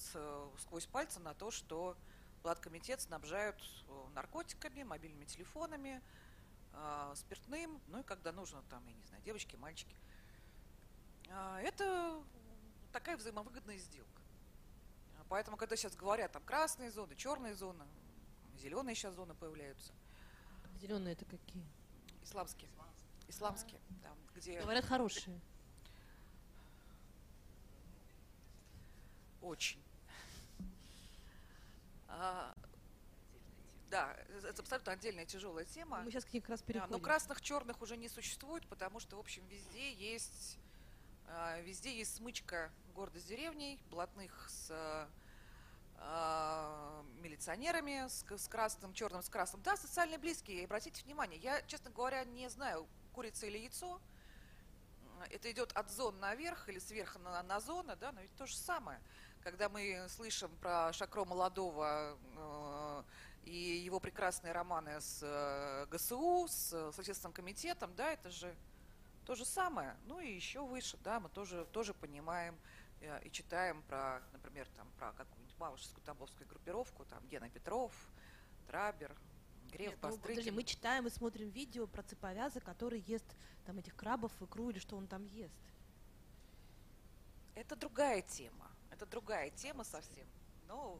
сквозь 0.60 0.86
пальцы 0.88 1.20
на 1.20 1.34
то, 1.34 1.52
что 1.52 1.96
Блаткомитет 2.44 3.00
снабжают 3.00 3.62
э, 3.88 4.08
наркотиками, 4.16 4.82
мобильными 4.82 5.26
телефонами, 5.26 6.02
спиртным, 7.14 7.80
ну 7.88 8.00
и 8.00 8.04
когда 8.04 8.32
нужно, 8.32 8.64
там, 8.70 8.84
я 8.88 8.94
не 8.94 9.04
знаю, 9.04 9.22
девочки, 9.24 9.58
мальчики. 9.58 9.94
Это 11.28 12.24
такая 12.94 13.18
взаимовыгодная 13.18 13.78
сделка. 13.78 14.21
Поэтому, 15.32 15.56
когда 15.56 15.78
сейчас 15.78 15.96
говорят, 15.96 16.34
там 16.34 16.44
красные 16.44 16.92
зоны, 16.92 17.16
черные 17.16 17.56
зоны, 17.56 17.86
зеленые 18.58 18.96
сейчас 18.96 19.16
зоны 19.16 19.34
появляются. 19.34 19.94
Зеленые 20.82 21.14
это 21.14 21.24
какие? 21.24 21.66
Исламские. 22.22 22.70
Исламские, 23.30 23.80
а. 23.92 24.04
там, 24.04 24.18
где... 24.36 24.60
Говорят, 24.60 24.84
хорошие. 24.84 25.40
Очень. 29.42 29.82
А, 32.10 32.54
да, 33.90 34.14
это 34.44 34.62
абсолютно 34.62 34.92
отдельная 34.92 35.26
тяжелая 35.26 35.64
тема. 35.64 36.02
Мы 36.02 36.12
сейчас 36.12 36.26
к 36.26 36.34
ней 36.34 36.42
как 36.42 36.50
раз 36.50 36.62
переходим. 36.62 36.92
но 36.92 37.00
красных, 37.00 37.40
черных 37.40 37.82
уже 37.82 37.96
не 37.96 38.10
существует, 38.10 38.68
потому 38.68 39.00
что, 39.00 39.16
в 39.16 39.20
общем, 39.22 39.48
везде 39.48 39.94
есть, 39.94 40.58
а, 41.28 41.62
везде 41.62 41.98
есть 41.98 42.18
смычка 42.18 42.70
гордость 42.94 43.30
деревней, 43.30 43.80
блатных 43.90 44.50
с 44.50 45.08
а, 46.02 47.04
милиционерами, 47.22 48.08
с, 48.08 48.26
с 48.30 48.48
красным, 48.48 48.94
черным, 48.94 49.22
с 49.22 49.30
красным. 49.30 49.62
Да, 49.64 49.78
социально 49.78 50.18
близкие, 50.18 50.66
обратите 50.66 51.04
внимание, 51.04 51.40
я, 51.40 51.62
честно 51.64 51.92
говоря, 51.92 52.24
не 52.26 52.50
знаю, 52.50 52.88
курица 53.14 53.46
или 53.46 53.58
яйцо, 53.58 54.02
это 55.30 55.52
идет 55.52 55.72
от 55.74 55.92
зон 55.92 56.20
наверх 56.20 56.68
или 56.68 56.80
сверху 56.80 57.20
на, 57.20 57.44
на 57.44 57.60
зоны, 57.60 57.96
да, 57.96 58.12
но 58.12 58.22
ведь 58.22 58.36
то 58.36 58.46
же 58.46 58.56
самое 58.56 59.00
когда 59.44 59.70
мы 59.70 60.06
слышим 60.10 60.52
про 60.58 60.94
Шакро 60.94 61.26
Молодого 61.26 62.18
э, 62.36 63.04
и 63.46 63.56
его 63.84 64.00
прекрасные 64.00 64.54
романы 64.54 65.02
с 65.02 65.20
э, 65.24 65.86
ГСУ, 65.90 66.48
с 66.48 66.92
Следственным 66.94 67.34
комитетом, 67.34 67.94
да, 67.96 68.12
это 68.14 68.30
же 68.30 68.56
то 69.26 69.36
же 69.36 69.46
самое. 69.46 69.96
Ну 70.06 70.20
и 70.20 70.32
еще 70.32 70.62
выше, 70.62 70.98
да, 71.04 71.20
мы 71.20 71.30
тоже, 71.30 71.66
тоже 71.72 71.94
понимаем 71.94 72.58
э, 73.02 73.20
и 73.24 73.32
читаем 73.32 73.82
про, 73.84 74.22
например, 74.32 74.68
там, 74.76 74.88
про 74.98 75.12
какую-нибудь 75.14 75.41
Малышевскую 75.62 76.04
Тамбовскую 76.04 76.48
группировку, 76.48 77.06
там, 77.06 77.26
Гена 77.28 77.50
Петров, 77.50 77.94
Трабер, 78.68 79.16
Греф, 79.72 79.92
Нет, 79.92 80.00
ну, 80.02 80.18
подожди, 80.18 80.52
мы 80.52 80.64
читаем 80.64 81.08
и 81.08 81.10
смотрим 81.10 81.50
видео 81.50 81.88
про 81.88 82.04
цеповяза, 82.04 82.60
который 82.60 83.00
ест 83.00 83.26
там 83.66 83.78
этих 83.78 83.96
крабов, 83.96 84.32
икру 84.42 84.70
или 84.70 84.80
что 84.80 84.98
он 84.98 85.08
там 85.08 85.26
ест. 85.28 85.62
Это 87.56 87.76
другая 87.76 88.22
тема 88.22 88.72
это 89.02 89.10
другая 89.10 89.50
тема 89.50 89.84
совсем. 89.84 90.28
Ну, 90.68 91.00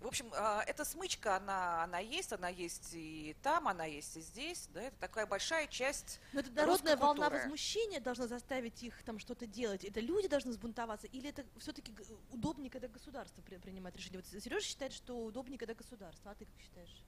в 0.00 0.06
общем, 0.06 0.30
а, 0.32 0.62
эта 0.66 0.84
смычка, 0.84 1.36
она, 1.36 1.82
она 1.82 1.98
есть, 1.98 2.32
она 2.32 2.48
есть 2.48 2.90
и 2.92 3.34
там, 3.42 3.66
она 3.66 3.84
есть 3.84 4.16
и 4.16 4.20
здесь, 4.20 4.68
да, 4.72 4.82
это 4.82 4.96
такая 4.98 5.26
большая 5.26 5.66
часть 5.66 6.20
Но 6.32 6.40
это 6.40 6.52
народная 6.52 6.96
волна 6.96 7.28
возмущения 7.28 8.00
должна 8.00 8.28
заставить 8.28 8.82
их 8.82 9.02
там 9.02 9.18
что-то 9.18 9.46
делать, 9.46 9.84
это 9.84 10.00
люди 10.00 10.28
должны 10.28 10.52
сбунтоваться, 10.52 11.08
или 11.08 11.28
это 11.28 11.44
все-таки 11.58 11.92
удобнее, 12.30 12.70
когда 12.70 12.86
государство 12.86 13.42
принимает 13.42 13.96
решение? 13.96 14.20
Вот 14.20 14.42
Сережа 14.42 14.64
считает, 14.64 14.92
что 14.92 15.24
удобнее, 15.24 15.58
когда 15.58 15.74
государство, 15.74 16.30
а 16.30 16.34
ты 16.34 16.44
как 16.44 16.60
считаешь? 16.60 17.04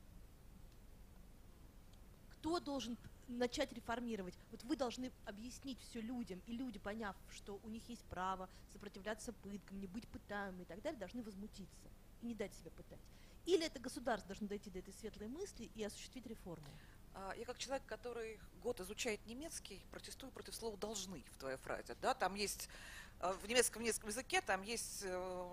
Кто 2.33 2.59
должен 2.59 2.99
начать 3.29 3.73
реформировать. 3.73 4.35
Вот 4.51 4.65
вы 4.65 4.75
должны 4.75 5.13
объяснить 5.25 5.79
все 5.83 6.01
людям, 6.01 6.43
и 6.47 6.53
люди, 6.53 6.81
поняв, 6.81 7.15
что 7.31 7.61
у 7.63 7.69
них 7.69 7.89
есть 7.89 8.03
право 8.07 8.49
сопротивляться 8.73 9.33
пыткам, 9.33 9.79
не 9.79 9.87
быть 9.87 10.09
пытаемыми 10.09 10.63
и 10.63 10.65
так 10.65 10.83
далее, 10.83 10.99
должны 10.99 11.23
возмутиться 11.23 11.89
и 12.23 12.27
не 12.27 12.35
дать 12.35 12.55
себя 12.55 12.71
пытать. 12.71 13.01
Или 13.47 13.67
это 13.67 13.79
государство 13.79 14.29
должно 14.29 14.49
дойти 14.49 14.71
до 14.71 14.79
этой 14.79 14.93
светлой 14.95 15.29
мысли 15.29 15.71
и 15.75 15.83
осуществить 15.83 16.27
реформу? 16.27 16.69
А, 17.15 17.35
я 17.37 17.45
как 17.45 17.59
человек, 17.59 17.85
который 17.87 18.39
год 18.63 18.81
изучает 18.81 19.25
немецкий, 19.27 19.83
протестую 19.91 20.31
против 20.31 20.55
слова 20.55 20.77
«должны» 20.77 21.25
в 21.33 21.39
твоей 21.39 21.57
фразе. 21.57 21.97
Да? 22.01 22.15
Там 22.15 22.35
есть 22.35 22.69
а, 23.21 23.33
в 23.33 23.49
немецком, 23.49 23.81
в 23.81 23.83
немецком 23.83 24.09
языке 24.09 24.41
там 24.41 24.63
есть, 24.63 25.01
э, 25.03 25.49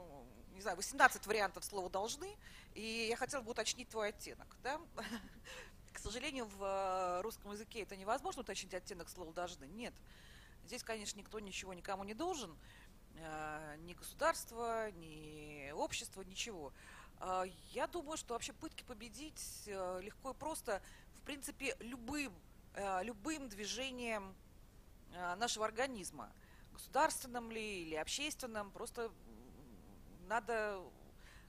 не 0.53 0.62
знаю, 0.62 0.77
18 0.77 1.25
вариантов 1.25 1.65
слова 1.65 1.89
«должны», 1.89 2.36
и 2.75 3.08
я 3.10 3.15
хотела 3.15 3.41
бы 3.41 3.51
уточнить 3.51 3.89
твой 3.89 4.10
оттенок. 4.10 4.56
Да? 4.63 4.80
К 5.93 5.99
сожалению, 5.99 6.45
в 6.45 6.63
э, 6.63 7.21
русском 7.21 7.51
языке 7.51 7.82
это 7.82 7.95
невозможно 7.95 8.41
уточнить 8.41 8.73
оттенок 8.73 9.10
слова 9.10 9.34
«должны». 9.34 9.65
Нет. 9.65 9.93
Здесь, 10.65 10.84
конечно, 10.84 11.17
никто 11.17 11.39
ничего 11.39 11.73
никому 11.73 12.03
не 12.03 12.13
должен. 12.13 12.56
Э, 13.19 13.75
ни 13.80 13.93
государство, 13.93 14.91
ни 14.91 15.71
общество, 15.71 16.21
ничего. 16.21 16.73
Э, 17.19 17.43
я 17.73 17.88
думаю, 17.88 18.17
что 18.17 18.34
вообще 18.34 18.53
пытки 18.53 18.84
победить 18.84 19.63
легко 19.67 20.32
и 20.32 20.34
просто, 20.34 20.82
в 21.15 21.21
принципе, 21.21 21.75
любым, 21.80 22.34
любым 23.01 23.49
движением 23.49 24.36
нашего 25.38 25.65
организма. 25.65 26.32
Государственным 26.73 27.51
ли 27.51 27.84
или 27.84 27.95
общественным. 27.95 28.69
Просто 28.71 29.12
надо 30.27 30.84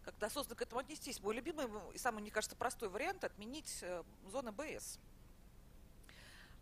как-то 0.09 0.27
осознанно 0.27 0.57
к 0.57 0.63
этому 0.63 0.81
отнестись. 0.81 1.21
Мой 1.21 1.35
любимый 1.35 1.69
и 1.93 1.99
самый, 1.99 2.23
мне 2.23 2.31
кажется, 2.31 2.57
простой 2.57 2.89
вариант– 2.89 3.25
отменить 3.25 3.81
э, 3.83 4.03
зоны 4.31 4.53
БС. 4.53 4.99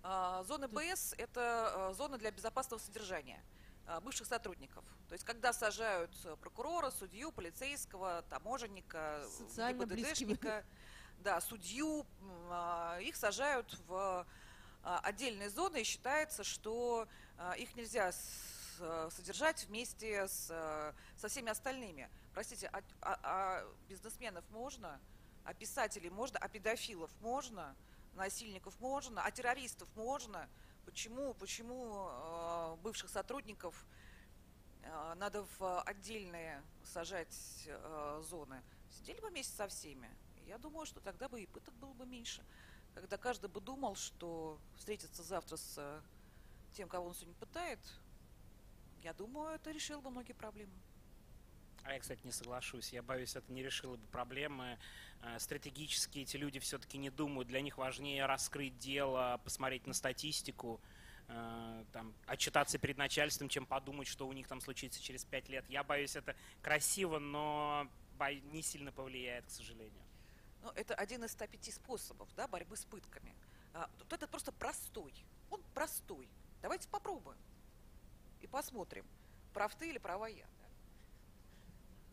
А, 0.03 0.42
зоны 0.42 0.66
БС– 0.66 1.14
это 1.19 1.90
э, 1.92 1.95
зона 1.95 2.19
для 2.19 2.33
безопасного 2.33 2.81
содержания 2.81 3.40
э, 3.40 3.56
бывших 4.03 4.27
сотрудников. 4.27 4.85
То 5.09 5.12
есть, 5.12 5.25
когда 5.25 5.53
сажают 5.53 6.11
прокурора, 6.40 6.90
судью, 6.90 7.33
полицейского, 7.33 8.22
таможенника, 8.29 9.25
ГИБДДшника, 9.57 10.64
да, 11.18 11.40
судью, 11.40 12.07
а, 12.51 12.99
их 13.01 13.16
сажают 13.16 13.79
в 13.87 14.27
а, 14.83 15.01
отдельные 15.01 15.51
зоны, 15.51 15.81
и 15.81 15.85
считается, 15.85 16.44
что 16.44 17.09
их 17.59 17.75
нельзя 17.77 18.12
содержать 19.11 19.64
вместе 19.64 20.27
с, 20.27 20.46
со 21.16 21.29
всеми 21.29 21.51
остальными. 21.51 22.09
Простите, 22.37 22.68
а, 22.68 22.83
а, 23.01 23.18
а 23.22 23.75
бизнесменов 23.88 24.44
можно, 24.51 25.01
а 25.44 25.55
писателей 25.55 26.11
можно, 26.11 26.38
а 26.38 26.49
педофилов 26.49 27.11
можно, 27.20 27.75
насильников 28.14 28.79
можно, 28.79 29.22
а 29.22 29.31
террористов 29.31 29.88
можно? 29.96 30.49
Почему, 30.87 31.35
почему 31.35 32.09
э, 32.09 32.77
бывших 32.77 33.11
сотрудников 33.11 33.85
э, 34.83 35.14
надо 35.16 35.44
в 35.59 35.83
отдельные 35.83 36.62
сажать 36.85 37.37
э, 37.66 38.22
зоны? 38.25 38.62
Сидели 38.90 39.20
бы 39.20 39.29
вместе 39.29 39.55
со 39.55 39.66
всеми. 39.66 40.09
Я 40.46 40.59
думаю, 40.59 40.87
что 40.87 41.01
тогда 41.01 41.29
бы 41.29 41.42
и 41.42 41.46
пыток 41.46 41.75
было 41.75 41.92
бы 41.92 42.07
меньше. 42.07 42.42
Когда 42.94 43.18
каждый 43.18 43.51
бы 43.51 43.61
думал, 43.61 43.96
что 43.96 44.61
встретиться 44.77 45.25
завтра 45.25 45.57
с 45.57 46.03
тем, 46.72 46.88
кого 46.88 47.09
он 47.09 47.14
сегодня 47.14 47.35
пытает, 47.35 47.81
я 49.03 49.12
думаю, 49.12 49.57
это 49.57 49.72
решило 49.72 50.01
бы 50.01 50.11
многие 50.11 50.35
проблемы. 50.35 50.72
А 51.87 51.93
я, 51.93 52.01
кстати, 52.01 52.20
не 52.24 52.32
соглашусь. 52.32 52.93
Я 52.93 53.03
боюсь, 53.03 53.37
это 53.37 53.53
не 53.53 53.62
решило 53.62 53.97
бы 53.97 54.07
проблемы. 54.09 54.76
Э, 55.22 55.39
стратегически 55.39 56.18
эти 56.18 56.37
люди 56.37 56.59
все-таки 56.59 56.99
не 56.99 57.11
думают. 57.11 57.47
Для 57.47 57.61
них 57.61 57.78
важнее 57.78 58.26
раскрыть 58.26 58.76
дело, 58.78 59.41
посмотреть 59.45 59.87
на 59.87 59.95
статистику, 59.95 60.80
э, 61.28 61.84
там, 61.93 62.12
отчитаться 62.26 62.78
перед 62.78 62.99
начальством, 62.99 63.49
чем 63.49 63.66
подумать, 63.66 64.09
что 64.09 64.26
у 64.26 64.32
них 64.32 64.49
там 64.49 64.61
случится 64.61 65.01
через 65.01 65.24
пять 65.24 65.49
лет. 65.49 65.64
Я 65.68 65.84
боюсь, 65.84 66.16
это 66.16 66.34
красиво, 66.61 67.20
но 67.20 67.89
не 68.53 68.62
сильно 68.62 68.91
повлияет, 68.91 69.47
к 69.47 69.51
сожалению. 69.51 70.03
Ну, 70.62 70.70
это 70.70 70.95
один 70.97 71.22
из 71.22 71.30
105 71.32 71.72
способов 71.72 72.28
да, 72.34 72.49
борьбы 72.49 72.76
с 72.76 72.84
пытками. 72.84 73.32
А, 73.74 73.89
вот 73.99 74.12
это 74.12 74.26
просто 74.26 74.51
простой. 74.51 75.14
Он 75.51 75.62
простой. 75.72 76.28
Давайте 76.62 76.89
попробуем. 76.89 77.39
И 78.41 78.49
посмотрим, 78.49 79.07
прав 79.55 79.72
ты 79.76 79.91
или 79.91 79.99
права 79.99 80.26
я. 80.26 80.47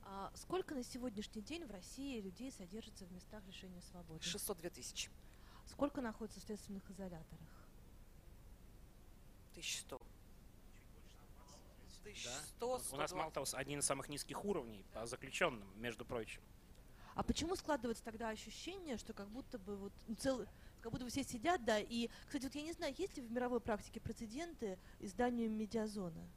А 0.05 0.31
сколько 0.35 0.75
на 0.75 0.83
сегодняшний 0.83 1.41
день 1.41 1.65
в 1.65 1.71
России 1.71 2.21
людей 2.21 2.51
содержится 2.51 3.05
в 3.05 3.11
местах 3.11 3.43
лишения 3.45 3.81
свободы? 3.81 4.23
602 4.23 4.69
тысячи. 4.69 5.09
Сколько 5.65 6.01
находится 6.01 6.39
в 6.39 6.43
следственных 6.43 6.89
изоляторах? 6.89 7.47
1100. 9.51 10.01
1100, 12.01 12.77
да? 12.77 12.95
У 12.95 12.97
нас, 12.97 13.11
мало 13.13 13.31
того, 13.31 13.45
один 13.53 13.79
из 13.79 13.85
самых 13.85 14.09
низких 14.09 14.43
уровней 14.43 14.85
по 14.93 15.05
заключенным, 15.05 15.67
между 15.79 16.05
прочим. 16.05 16.41
А 17.15 17.23
почему 17.23 17.55
складывается 17.55 18.03
тогда 18.03 18.29
ощущение, 18.29 18.97
что 18.97 19.13
как 19.13 19.29
будто 19.29 19.59
бы 19.59 19.77
вот 19.77 19.93
ну, 20.07 20.15
целый, 20.15 20.47
как 20.81 20.91
будто 20.91 21.05
бы 21.05 21.11
все 21.11 21.23
сидят, 21.23 21.63
да, 21.63 21.79
и, 21.79 22.09
кстати, 22.25 22.43
вот 22.43 22.55
я 22.55 22.63
не 22.63 22.73
знаю, 22.73 22.93
есть 22.97 23.15
ли 23.17 23.23
в 23.23 23.31
мировой 23.31 23.61
практике 23.61 23.99
прецеденты 23.99 24.79
изданию 24.99 25.49
медиазона? 25.49 26.27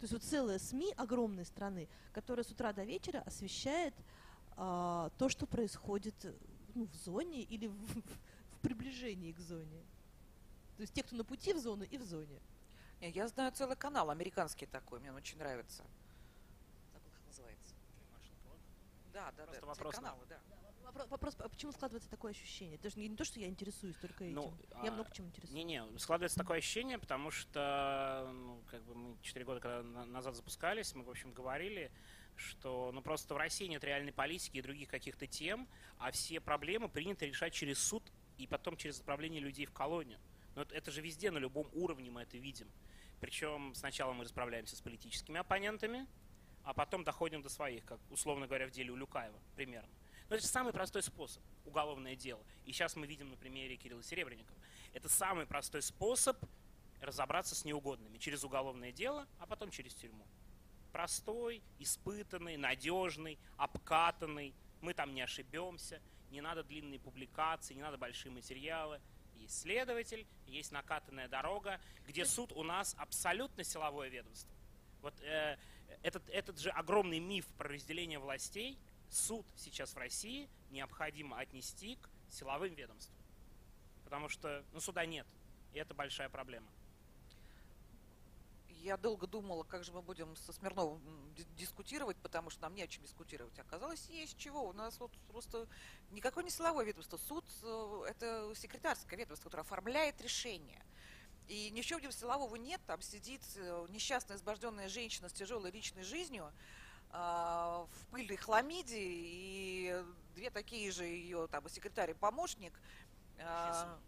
То 0.00 0.04
есть 0.04 0.14
вот 0.14 0.22
целая 0.22 0.58
СМИ 0.58 0.94
огромной 0.96 1.44
страны, 1.44 1.86
которая 2.14 2.42
с 2.42 2.50
утра 2.50 2.72
до 2.72 2.84
вечера 2.84 3.20
освещает 3.26 3.94
а, 4.56 5.10
то, 5.18 5.28
что 5.28 5.46
происходит 5.46 6.14
ну, 6.74 6.86
в 6.86 6.94
зоне 6.96 7.42
или 7.42 7.66
в, 7.66 7.74
в 7.76 8.58
приближении 8.62 9.32
к 9.32 9.38
зоне. 9.38 9.84
То 10.76 10.82
есть 10.82 10.94
те, 10.94 11.02
кто 11.02 11.16
на 11.16 11.24
пути 11.24 11.52
в 11.52 11.58
зону 11.58 11.84
и 11.84 11.98
в 11.98 12.02
зоне. 12.02 12.40
Я 13.02 13.28
знаю 13.28 13.52
целый 13.52 13.76
канал, 13.76 14.08
американский 14.08 14.64
такой, 14.64 15.00
мне 15.00 15.10
он 15.10 15.16
очень 15.16 15.36
нравится. 15.36 15.84
Забыл, 16.94 17.10
как 17.10 17.26
называется. 17.26 17.74
Да, 19.12 19.32
да, 19.32 19.44
Просто 19.44 19.60
да, 19.60 19.66
вопрос 19.66 19.94
телеканалы, 19.94 20.26
да. 20.30 20.40
Вопрос, 20.90 21.08
вопрос, 21.08 21.36
а 21.38 21.48
почему 21.48 21.70
складывается 21.70 22.10
такое 22.10 22.32
ощущение? 22.32 22.74
Это 22.74 22.90
же 22.90 22.98
не, 22.98 23.06
не 23.06 23.16
то, 23.16 23.24
что 23.24 23.38
я 23.38 23.46
интересуюсь 23.46 23.94
только 23.98 24.24
этим. 24.24 24.34
Ну, 24.34 24.54
я 24.82 24.90
а, 24.90 24.92
много 24.92 25.08
чем 25.12 25.26
интересуюсь. 25.26 25.54
Не-не, 25.54 25.84
складывается 25.98 26.36
такое 26.36 26.58
ощущение, 26.58 26.98
потому 26.98 27.30
что, 27.30 28.28
ну, 28.32 28.60
как 28.68 28.82
бы 28.82 28.96
мы 28.96 29.16
4 29.22 29.44
года 29.44 29.60
когда 29.60 29.82
на- 29.84 30.04
назад 30.04 30.34
запускались, 30.34 30.92
мы, 30.96 31.04
в 31.04 31.10
общем, 31.10 31.32
говорили, 31.32 31.92
что, 32.34 32.90
ну, 32.92 33.02
просто 33.02 33.34
в 33.34 33.36
России 33.36 33.66
нет 33.66 33.84
реальной 33.84 34.12
политики 34.12 34.56
и 34.56 34.62
других 34.62 34.88
каких-то 34.88 35.28
тем, 35.28 35.68
а 35.98 36.10
все 36.10 36.40
проблемы 36.40 36.88
принято 36.88 37.24
решать 37.24 37.52
через 37.52 37.78
суд 37.78 38.02
и 38.36 38.48
потом 38.48 38.76
через 38.76 38.98
отправление 38.98 39.40
людей 39.40 39.66
в 39.66 39.72
колонию. 39.72 40.18
Но 40.56 40.62
это, 40.62 40.74
это 40.74 40.90
же 40.90 41.02
везде, 41.02 41.30
на 41.30 41.38
любом 41.38 41.68
уровне 41.72 42.10
мы 42.10 42.22
это 42.22 42.36
видим. 42.36 42.68
Причем 43.20 43.76
сначала 43.76 44.12
мы 44.12 44.24
расправляемся 44.24 44.74
с 44.74 44.80
политическими 44.80 45.38
оппонентами, 45.38 46.08
а 46.64 46.74
потом 46.74 47.04
доходим 47.04 47.42
до 47.42 47.48
своих, 47.48 47.84
как, 47.84 48.00
условно 48.10 48.48
говоря, 48.48 48.66
в 48.66 48.72
деле 48.72 48.92
Улюкаева 48.92 49.38
примерно. 49.54 49.99
Но 50.30 50.36
это 50.36 50.44
же 50.44 50.48
самый 50.48 50.72
простой 50.72 51.02
способ– 51.02 51.42
уголовное 51.64 52.14
дело. 52.14 52.40
И 52.64 52.70
сейчас 52.70 52.94
мы 52.94 53.08
видим 53.08 53.30
на 53.30 53.36
примере 53.36 53.76
Кирилла 53.76 54.02
Серебренникова. 54.02 54.56
Это 54.92 55.08
самый 55.08 55.44
простой 55.44 55.82
способ 55.82 56.38
разобраться 57.00 57.56
с 57.56 57.64
неугодными 57.64 58.16
через 58.18 58.44
уголовное 58.44 58.92
дело, 58.92 59.26
а 59.40 59.46
потом 59.46 59.72
через 59.72 59.92
тюрьму. 59.92 60.24
Простой, 60.92 61.62
испытанный, 61.80 62.56
надежный, 62.56 63.40
обкатанный. 63.56 64.54
Мы 64.80 64.94
там 64.94 65.14
не 65.14 65.22
ошибемся, 65.22 66.00
не 66.30 66.40
надо 66.40 66.62
длинные 66.62 67.00
публикации, 67.00 67.74
не 67.74 67.82
надо 67.82 67.98
большие 67.98 68.30
материалы. 68.30 69.00
Есть 69.34 69.62
следователь, 69.62 70.28
есть 70.46 70.70
накатанная 70.70 71.26
дорога, 71.26 71.80
где 72.06 72.24
суд 72.24 72.52
у 72.52 72.62
нас 72.62 72.94
абсолютно 72.98 73.64
силовое 73.64 74.10
ведомство. 74.10 74.54
Вот 75.02 75.20
э, 75.22 75.58
этот, 76.02 76.28
этот 76.28 76.60
же 76.60 76.70
огромный 76.70 77.18
миф 77.18 77.46
про 77.58 77.68
разделение 77.68 78.20
властей, 78.20 78.78
суд 79.10 79.46
сейчас 79.56 79.94
в 79.94 79.98
России 79.98 80.48
необходимо 80.70 81.38
отнести 81.38 81.96
к 81.96 82.08
силовым 82.30 82.74
ведомствам. 82.74 83.16
Потому 84.04 84.28
что 84.28 84.64
ну, 84.72 84.80
суда 84.80 85.06
нет, 85.06 85.26
и 85.72 85.78
это 85.78 85.94
большая 85.94 86.28
проблема. 86.28 86.68
Я 88.82 88.96
долго 88.96 89.26
думала, 89.26 89.62
как 89.62 89.84
же 89.84 89.92
мы 89.92 90.00
будем 90.00 90.34
со 90.36 90.54
Смирновым 90.54 91.02
дискутировать, 91.58 92.16
потому 92.16 92.48
что 92.48 92.62
нам 92.62 92.74
не 92.74 92.82
о 92.82 92.86
чем 92.86 93.02
дискутировать. 93.02 93.58
Оказалось, 93.58 94.08
есть 94.08 94.38
чего. 94.38 94.66
У 94.66 94.72
нас 94.72 94.98
вот 94.98 95.12
просто 95.28 95.68
никакое 96.12 96.44
не 96.44 96.50
силовое 96.50 96.86
ведомство. 96.86 97.18
Суд 97.18 97.44
э,– 97.62 98.04
это 98.08 98.50
секретарское 98.56 99.18
ведомство, 99.18 99.50
которое 99.50 99.62
оформляет 99.62 100.18
решение. 100.22 100.82
И 101.46 101.68
ничего 101.72 101.98
в 101.98 102.02
нем 102.02 102.12
силового 102.12 102.56
нет. 102.56 102.80
Там 102.86 103.02
сидит 103.02 103.42
э, 103.56 103.86
несчастная 103.90 104.38
избожденная 104.38 104.88
женщина 104.88 105.28
с 105.28 105.32
тяжелой 105.34 105.70
личной 105.70 106.02
жизнью 106.02 106.50
в 107.12 108.06
пыльной 108.10 108.36
хламиде, 108.36 108.98
и 108.98 110.04
две 110.34 110.50
такие 110.50 110.92
же 110.92 111.04
ее 111.04 111.48
там 111.48 111.68
секретарь 111.68 112.12
и 112.12 112.14
помощник. 112.14 112.72
а, 113.38 113.98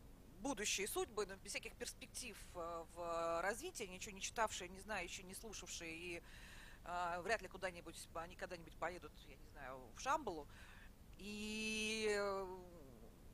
будущие 0.41 0.89
судьбы, 0.89 1.25
но 1.27 1.37
без 1.37 1.53
всяких 1.53 1.75
перспектив 1.77 2.37
э, 2.57 2.85
в 2.95 3.41
развитии, 3.43 3.85
ничего 3.85 4.13
не 4.13 4.21
читавшие, 4.21 4.69
не 4.69 4.81
знающие, 4.81 5.25
не 5.25 5.35
слушавшие, 5.35 5.95
и 5.95 6.23
вряд 7.21 7.41
ли 7.43 7.47
куда-нибудь, 7.47 7.97
они 8.15 8.35
когда-нибудь 8.35 8.77
поедут, 8.77 9.13
я 9.29 9.37
не 9.37 9.47
знаю, 9.51 9.81
в 9.95 10.01
Шамбалу. 10.01 10.49
И 11.19 12.09
э, 12.11 12.59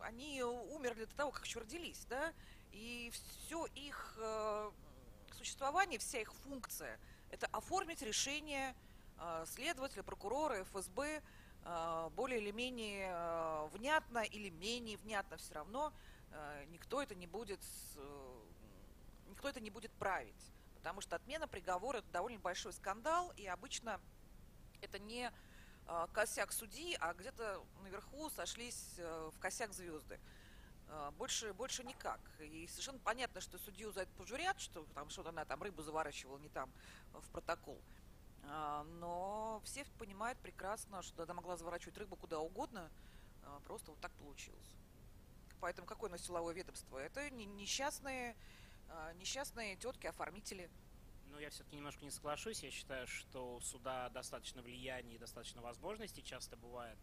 они 0.01 0.43
умерли 0.43 1.07
до 1.07 1.17
того, 1.17 1.31
как 1.31 1.47
еще 1.47 1.61
родились, 1.61 2.05
да, 2.11 2.35
и 2.73 3.11
все 3.13 3.67
их 3.75 4.17
э, 4.19 4.71
существование, 5.33 5.99
вся 5.99 6.21
их 6.21 6.33
функция– 6.35 7.01
это 7.31 7.47
оформить 7.47 8.03
решение 8.03 8.75
э, 9.19 9.45
следователя, 9.47 10.03
прокурора, 10.03 10.65
ФСБ 10.65 11.23
э, 11.65 12.11
более 12.15 12.41
или 12.41 12.51
менее 12.51 13.11
э, 13.13 13.69
внятно 13.73 14.19
или 14.19 14.51
менее 14.51 14.97
внятно 14.99 15.37
все 15.37 15.55
равно– 15.55 15.93
никто 16.69 17.03
это 17.03 17.15
не 17.15 17.27
будет 17.27 17.61
никто 19.29 19.49
это 19.49 19.61
не 19.61 19.71
будет 19.71 19.93
править. 19.93 20.53
Потому 20.75 21.01
что 21.01 21.17
отмена 21.17 21.49
приговора 21.49 21.99
это 21.99 22.11
довольно 22.13 22.39
большой 22.39 22.73
скандал 22.73 23.33
и 23.37 23.47
обычно 23.47 24.01
это 24.81 24.99
не 24.99 25.33
косяк 26.13 26.53
судьи 26.53 26.97
а 27.01 27.15
где-то 27.15 27.65
наверху 27.83 28.31
сошлись 28.31 28.95
в 28.99 29.39
косяк 29.41 29.73
звезды 29.73 30.21
больше 31.17 31.53
больше 31.55 31.85
никак. 31.85 32.21
И 32.41 32.67
совершенно 32.69 32.99
понятно 32.99 33.41
что 33.41 33.59
судью 33.59 33.91
за 33.93 34.03
это 34.03 34.13
пожурят 34.13 34.61
что 34.61 34.85
там 34.95 35.09
что-то 35.11 35.31
она 35.31 35.45
там 35.45 35.63
рыбу 35.63 35.83
заворачивала 35.83 36.39
не 36.39 36.49
там 36.49 36.71
в 37.13 37.31
протокол 37.31 37.81
но 39.01 39.61
все 39.65 39.85
понимают 39.99 40.39
прекрасно 40.39 41.03
что 41.03 41.23
она 41.23 41.35
могла 41.35 41.57
заворачивать 41.57 41.99
рыбу 41.99 42.17
куда 42.17 42.41
угодно 42.41 42.91
а, 43.45 43.61
просто 43.61 43.91
вот 43.91 44.01
так 44.01 44.13
получилось 44.13 44.77
Поэтому 45.61 45.87
какое 45.87 46.11
нас 46.11 46.25
силовое 46.25 46.55
ведомство? 46.55 46.99
Это 46.99 47.31
не- 47.31 47.47
несчастные, 47.47 48.37
а, 48.89 49.13
несчастные 49.15 49.77
тетки-оформители. 49.77 50.71
Ну, 51.27 51.39
я 51.39 51.51
все-таки 51.51 51.77
немножко 51.77 52.05
не 52.05 52.11
соглашусь. 52.11 52.63
Я 52.63 52.71
считаю, 52.71 53.07
что 53.07 53.61
суда 53.61 54.09
достаточно 54.11 54.63
влияния 54.63 55.17
и 55.17 55.19
достаточно 55.19 55.61
возможностей 55.61 56.23
часто 56.23 56.57
бывает, 56.57 56.99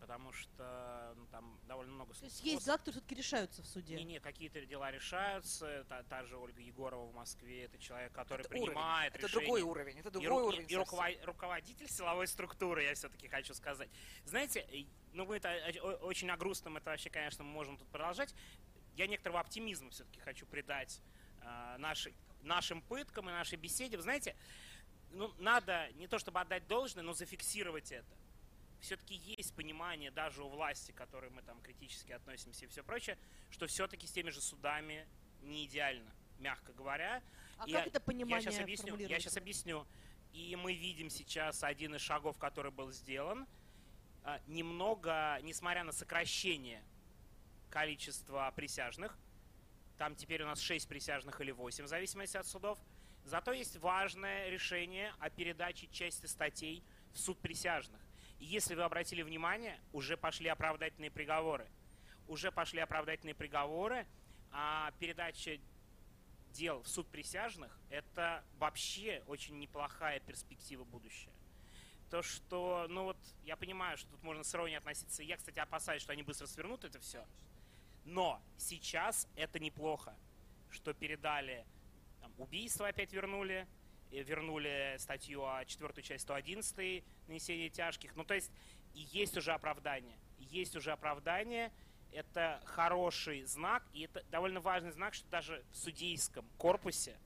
потому 0.00 0.32
что 0.32 1.14
ну, 1.16 1.26
там 1.26 1.58
довольно 1.66 1.92
много 1.92 2.14
То 2.14 2.24
есть 2.24 2.42
есть 2.44 2.64
дела, 2.64 2.76
которые 2.76 2.92
все-таки 3.00 3.14
решаются 3.14 3.62
в 3.62 3.66
суде. 3.66 3.96
Не, 3.96 4.04
не, 4.04 4.20
какие-то 4.20 4.64
дела 4.66 4.90
решаются. 4.90 5.84
Та, 5.88 6.02
та 6.04 6.24
же 6.24 6.36
Ольга 6.36 6.60
Егорова 6.60 7.06
в 7.06 7.14
Москве, 7.14 7.64
это 7.64 7.78
человек, 7.78 8.12
который 8.12 8.40
Это 8.42 8.48
принимает 8.50 9.12
уровень. 9.14 9.18
Это 9.18 9.26
решения. 9.26 9.44
другой 9.46 9.62
уровень. 9.62 9.98
Это 9.98 10.08
И, 10.08 10.12
другой 10.12 10.28
ру- 10.30 10.44
и- 10.44 10.46
уровень. 10.48 10.66
и 10.70 10.74
рукова- 10.76 11.24
руководитель 11.24 11.88
силовой 11.88 12.26
структуры, 12.26 12.84
я 12.84 12.94
все-таки 12.94 13.28
хочу 13.28 13.54
сказать. 13.54 13.88
Знаете, 14.24 14.66
и- 14.70 14.86
ну 15.12 15.24
мы 15.24 15.36
это 15.36 15.50
о- 15.82 16.06
очень 16.06 16.30
о 16.30 16.36
грустном, 16.36 16.76
это 16.76 16.90
вообще, 16.90 17.10
конечно, 17.10 17.44
мы 17.44 17.50
можем 17.50 17.76
тут 17.76 17.88
продолжать. 17.88 18.34
Я 18.96 19.06
некоторого 19.06 19.40
оптимизма 19.40 19.90
все-таки 19.90 20.20
хочу 20.20 20.46
придать 20.46 21.00
э, 21.42 21.76
нашей, 21.78 22.14
нашим 22.42 22.82
пыткам 22.82 23.28
и 23.28 23.32
нашей 23.32 23.56
беседе. 23.56 23.96
Вы 23.96 24.02
знаете, 24.02 24.34
ну, 25.10 25.32
надо 25.38 25.88
не 25.92 26.08
то 26.08 26.18
чтобы 26.18 26.40
отдать 26.40 26.66
должное, 26.66 27.02
но 27.04 27.12
зафиксировать 27.12 27.92
это. 27.92 28.06
Все-таки 28.80 29.14
есть 29.14 29.54
понимание 29.54 30.10
даже 30.10 30.42
у 30.42 30.48
власти, 30.48 30.92
к 30.92 30.96
которой 30.96 31.30
мы 31.30 31.42
там 31.42 31.60
критически 31.62 32.12
относимся 32.12 32.64
и 32.66 32.68
все 32.68 32.82
прочее, 32.82 33.18
что 33.50 33.66
все-таки 33.66 34.06
с 34.06 34.12
теми 34.12 34.30
же 34.30 34.40
судами 34.40 35.06
не 35.42 35.64
идеально, 35.66 36.10
мягко 36.38 36.72
говоря. 36.72 37.22
А 37.58 37.66
И 37.66 37.72
как 37.72 37.82
я- 37.82 37.86
это 37.86 38.00
понимание 38.00 38.44
я 38.44 38.50
сейчас 38.52 38.62
объясню. 38.62 38.96
Я 38.96 39.18
сейчас 39.20 39.36
объясню. 39.36 39.86
И 40.32 40.54
мы 40.56 40.74
видим 40.74 41.08
сейчас 41.08 41.64
один 41.64 41.94
из 41.94 42.02
шагов, 42.02 42.36
который 42.38 42.70
был 42.70 42.92
сделан. 42.92 43.46
А, 44.22 44.40
Немного, 44.46 45.38
несмотря 45.42 45.82
на 45.84 45.92
сокращение 45.92 46.82
количества 47.70 48.52
присяжных, 48.54 49.16
там 49.98 50.14
теперь 50.14 50.42
у 50.42 50.46
нас 50.46 50.60
6 50.60 50.88
присяжных 50.88 51.40
или 51.40 51.50
8, 51.52 51.84
в 51.84 51.88
зависимости 51.88 52.36
от 52.36 52.46
судов, 52.46 52.78
зато 53.24 53.52
есть 53.52 53.76
важное 53.76 54.50
решение 54.50 55.14
о 55.18 55.30
передаче 55.30 55.86
части 55.88 56.26
статей 56.26 56.82
в 57.12 57.18
суд 57.18 57.38
присяжных. 57.40 58.00
Если 58.38 58.74
вы 58.74 58.82
обратили 58.82 59.22
внимание, 59.22 59.80
уже 59.92 60.16
пошли 60.16 60.48
оправдательные 60.48 61.10
приговоры. 61.10 61.66
Уже 62.28 62.50
пошли 62.52 62.80
оправдательные 62.80 63.34
приговоры, 63.34 64.06
а 64.50 64.92
передача 64.98 65.58
дел 66.52 66.82
в 66.82 66.88
суд 66.88 67.06
присяжных– 67.08 67.78
это 67.90 68.42
вообще 68.58 69.22
очень 69.26 69.58
неплохая 69.58 70.20
перспектива 70.20 70.84
будущего. 70.84 71.32
То, 72.10 72.22
что, 72.22 72.86
ну 72.88 73.04
вот, 73.04 73.16
я 73.44 73.56
понимаю, 73.56 73.96
что 73.98 74.10
тут 74.10 74.22
можно 74.22 74.42
с 74.44 74.54
иронией 74.54 74.78
относиться. 74.78 75.22
Я, 75.22 75.36
кстати, 75.36 75.58
опасаюсь, 75.58 76.02
что 76.02 76.12
они 76.12 76.22
быстро 76.22 76.46
свернут 76.46 76.84
это 76.84 77.00
все. 77.00 77.24
Но 78.04 78.40
сейчас 78.56 79.28
это 79.34 79.58
неплохо, 79.58 80.14
что 80.70 80.94
передали 80.94 81.66
там, 82.20 82.32
убийство 82.38 82.86
опять 82.88 83.12
вернули, 83.12 83.66
и 84.10 84.22
вернули 84.22 84.96
статью 84.98 85.44
о 85.44 85.64
четвертую 85.64 86.04
часть 86.04 86.22
111 86.24 87.04
нанесение 87.28 87.68
тяжких. 87.68 88.16
Ну, 88.16 88.24
то 88.24 88.34
есть, 88.34 88.50
и 88.94 89.00
есть 89.12 89.36
уже 89.36 89.52
оправдание. 89.52 90.16
Есть 90.38 90.76
уже 90.76 90.92
оправдание. 90.92 91.72
Это 92.12 92.62
хороший 92.64 93.44
знак, 93.44 93.82
и 93.92 94.02
это 94.02 94.22
довольно 94.30 94.60
важный 94.60 94.92
знак, 94.92 95.14
что 95.14 95.28
даже 95.28 95.64
в 95.72 95.76
судейском 95.76 96.46
корпусе 96.56 97.18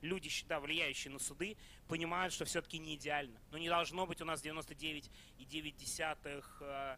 люди, 0.00 0.30
да, 0.46 0.60
влияющие 0.60 1.12
на 1.12 1.18
суды, 1.18 1.56
понимают, 1.88 2.32
что 2.32 2.44
все-таки 2.44 2.78
не 2.78 2.94
идеально. 2.94 3.40
Но 3.50 3.58
не 3.58 3.68
должно 3.68 4.06
быть 4.06 4.22
у 4.22 4.24
нас 4.24 4.44
99,9 4.44 6.44
э, 6.60 6.96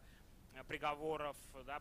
приговоров 0.67 1.37
да, 1.65 1.81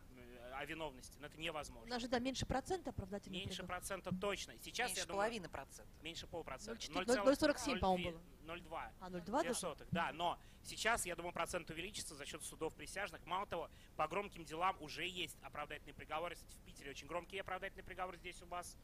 о 0.54 0.64
виновности. 0.64 1.18
Но 1.20 1.26
это 1.26 1.38
невозможно. 1.38 1.86
У 1.86 1.90
нас 1.90 2.02
же, 2.02 2.08
да, 2.08 2.18
меньше 2.18 2.46
процента 2.46 2.90
оправдательных 2.90 3.40
Меньше 3.40 3.58
приговоров. 3.58 3.78
процента 3.80 4.14
точно. 4.14 4.54
Сейчас, 4.60 4.88
Меньше 4.88 5.00
я 5.00 5.06
думаю, 5.06 5.18
половины 5.18 5.48
процента. 5.48 5.92
меньше 6.02 6.26
полпроцента. 6.26 6.86
0,4, 6.86 7.24
0,47, 7.24 7.78
по-моему, 7.78 8.10
было. 8.12 8.54
0,2. 8.56 8.90
А, 9.00 9.10
0,2 9.10 9.20
Две 9.20 9.32
даже? 9.48 9.54
сотых, 9.54 9.88
да, 9.90 10.12
но 10.12 10.38
сейчас, 10.62 11.06
я 11.06 11.14
думаю, 11.16 11.32
процент 11.32 11.70
увеличится 11.70 12.14
за 12.14 12.26
счет 12.26 12.42
судов 12.44 12.74
присяжных. 12.74 13.24
Мало 13.26 13.46
того, 13.46 13.70
по 13.96 14.08
громким 14.08 14.44
делам 14.44 14.76
уже 14.80 15.06
есть 15.06 15.38
оправдательный 15.42 15.94
приговор. 15.94 16.34
Кстати, 16.34 16.56
в 16.56 16.60
Питере 16.60 16.90
очень 16.90 17.06
громкий 17.06 17.38
оправдательный 17.38 17.84
приговор 17.84 18.16
здесь 18.16 18.40
у 18.42 18.46
вас. 18.46 18.76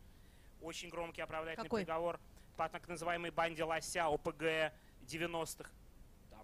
Очень 0.60 0.88
громкий 0.88 1.20
оправдательный 1.22 1.64
Какой? 1.64 1.82
приговор 1.82 2.20
по 2.56 2.68
так 2.68 2.88
называемой 2.88 3.30
банде 3.30 3.62
Лося 3.64 4.06
ОПГ 4.06 4.72
90-х. 5.02 5.70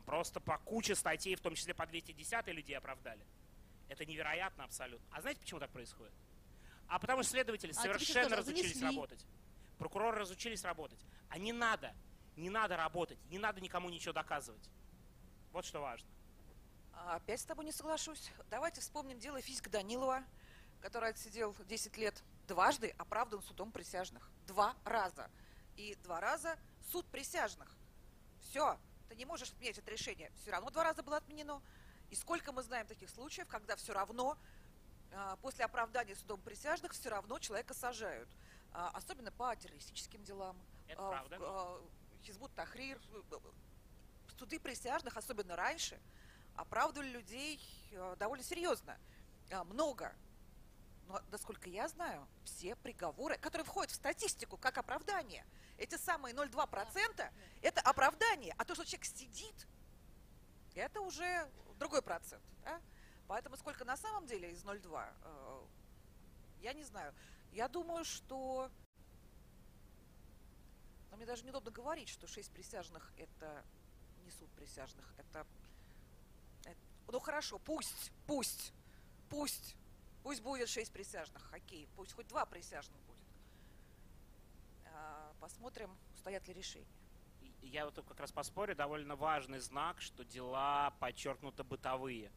Просто 0.07 0.41
по 0.41 0.59
куче 0.59 0.95
статей, 0.95 1.35
в 1.35 1.41
том 1.41 1.55
числе 1.55 1.75
по 1.75 1.87
210 1.87 2.47
людей 2.49 2.77
оправдали. 2.77 3.27
Это 3.89 4.05
невероятно 4.05 4.65
абсолютно. 4.65 5.07
А 5.11 5.21
знаете, 5.21 5.41
почему 5.41 5.61
так 5.61 5.71
происходит? 5.71 6.13
А 6.89 6.99
потому 6.99 7.23
что 7.23 7.33
следователи 7.33 7.71
А 7.71 7.75
совершенно 7.75 8.29
что, 8.29 8.37
разучились 8.37 8.75
занесли? 8.79 8.87
работать. 8.87 9.27
Прокуроры 9.79 10.19
разучились 10.21 10.63
работать. 10.65 10.99
А 11.29 11.39
не 11.39 11.53
надо, 11.53 11.95
не 12.37 12.51
надо 12.51 12.77
работать, 12.77 13.19
не 13.31 13.39
надо 13.39 13.61
никому 13.61 13.89
ничего 13.89 14.13
доказывать. 14.13 14.69
Вот 15.53 15.65
что 15.65 15.81
важно. 15.81 16.09
А, 16.93 17.17
Опять 17.17 17.41
с 17.41 17.45
тобой 17.45 17.65
не 17.65 17.73
соглашусь. 17.73 18.31
Давайте 18.51 18.81
вспомним 18.81 19.19
дело 19.19 19.41
физика 19.41 19.71
Данилова, 19.71 20.23
который 20.81 21.11
отсидел 21.11 21.55
10 21.67 21.97
лет 21.97 22.23
дважды 22.47 22.95
оправдан 22.99 23.43
судом 23.43 23.73
присяжных. 23.73 24.31
Два 24.47 24.77
раза. 24.85 25.31
И 25.77 25.95
два 25.97 26.21
раза 26.21 26.57
суд 26.93 27.07
присяжных. 27.07 27.75
Все. 28.41 28.79
Ты 29.09 29.17
не 29.17 29.25
можешь 29.25 29.51
отменять 29.51 29.79
это 29.79 29.91
решение. 29.91 30.31
Все 30.43 30.51
равно 30.51 30.71
два 30.71 30.85
раза 30.85 31.03
было 31.03 31.17
отменено. 31.19 31.61
И 32.11 32.15
сколько 32.15 32.53
мы 32.53 32.63
знаем 32.63 32.87
таких 32.87 33.11
случаев, 33.11 33.49
когда 33.49 33.77
все 33.77 33.93
равно 33.93 34.37
а, 35.13 35.37
после 35.37 35.65
оправдания 35.65 36.15
судом 36.17 36.41
присяжных 36.41 36.93
все 36.93 37.09
равно 37.09 37.39
человека 37.39 37.75
сажают. 37.75 38.29
А, 38.73 38.91
Особенно 38.95 39.31
по 39.33 39.55
террористическим 39.57 40.23
делам. 40.25 40.57
Это 40.89 41.07
А, 41.07 41.11
правда. 41.11 41.81
Хизбут 42.25 42.55
Тахрир, 42.55 42.99
э, 43.13 43.39
суды 44.39 44.59
присяжных, 44.59 45.17
особенно 45.17 45.57
раньше, 45.57 46.01
оправдывали 46.57 47.11
людей 47.11 47.61
э, 47.93 48.17
довольно 48.19 48.45
серьезно. 48.45 48.99
Много. 49.67 50.15
Но, 51.07 51.21
насколько 51.31 51.69
я 51.69 51.87
знаю, 51.89 52.27
все 52.45 52.75
приговоры, 52.77 53.37
которые 53.37 53.65
входят 53.67 53.91
в 53.93 53.95
статистику 53.95 54.57
как 54.57 54.79
оправдание, 54.79 55.45
эти 55.77 55.97
самые 55.97 56.35
0,2% 56.35 57.33
это 57.63 57.81
оправдание. 57.81 58.55
А 58.59 58.65
то, 58.65 58.75
что 58.75 58.85
человек 58.85 59.05
сидит, 59.07 59.67
это 60.75 61.01
уже 61.01 61.51
другой 61.79 62.03
процент. 62.03 62.43
да? 62.65 62.81
Поэтому 63.27 63.57
сколько 63.57 63.85
на 63.85 63.97
самом 63.97 64.27
деле 64.27 64.53
из 64.53 64.65
0,2, 64.65 65.13
э, 65.23 65.67
я 66.61 66.73
не 66.73 66.85
знаю. 66.85 67.15
Я 67.53 67.69
думаю, 67.69 68.05
что... 68.05 68.71
Но 71.11 71.17
мне 71.17 71.27
даже 71.27 71.45
неудобно 71.45 71.71
говорить, 71.71 72.09
что 72.09 72.27
6 72.27 72.51
присяжных 72.51 73.13
это 73.17 73.65
не 74.25 74.31
суд 74.31 74.51
присяжных. 74.53 75.07
Это... 75.17 75.47
это- 76.65 76.81
Ну 77.09 77.21
хорошо, 77.21 77.59
пусть, 77.59 78.13
пусть, 78.27 78.73
пусть, 79.31 79.77
пусть 80.23 80.43
будет 80.43 80.69
6 80.69 80.93
присяжных. 80.93 81.53
Окей, 81.53 81.89
пусть 81.97 82.13
хоть 82.13 82.27
два 82.29 82.45
присяжных 82.45 83.01
будет. 83.03 83.25
Посмотрим, 85.45 85.95
стоят 86.15 86.49
ли 86.49 86.55
решения. 86.55 86.87
Я 87.61 87.85
вот 87.85 88.03
как 88.09 88.19
раз 88.19 88.33
поспорю, 88.33 88.75
довольно 88.75 89.15
важный 89.15 89.59
знак, 89.59 90.01
что 90.01 90.25
дела 90.25 90.95
подчеркнуто 91.01 91.63
бытовые. 91.65 92.33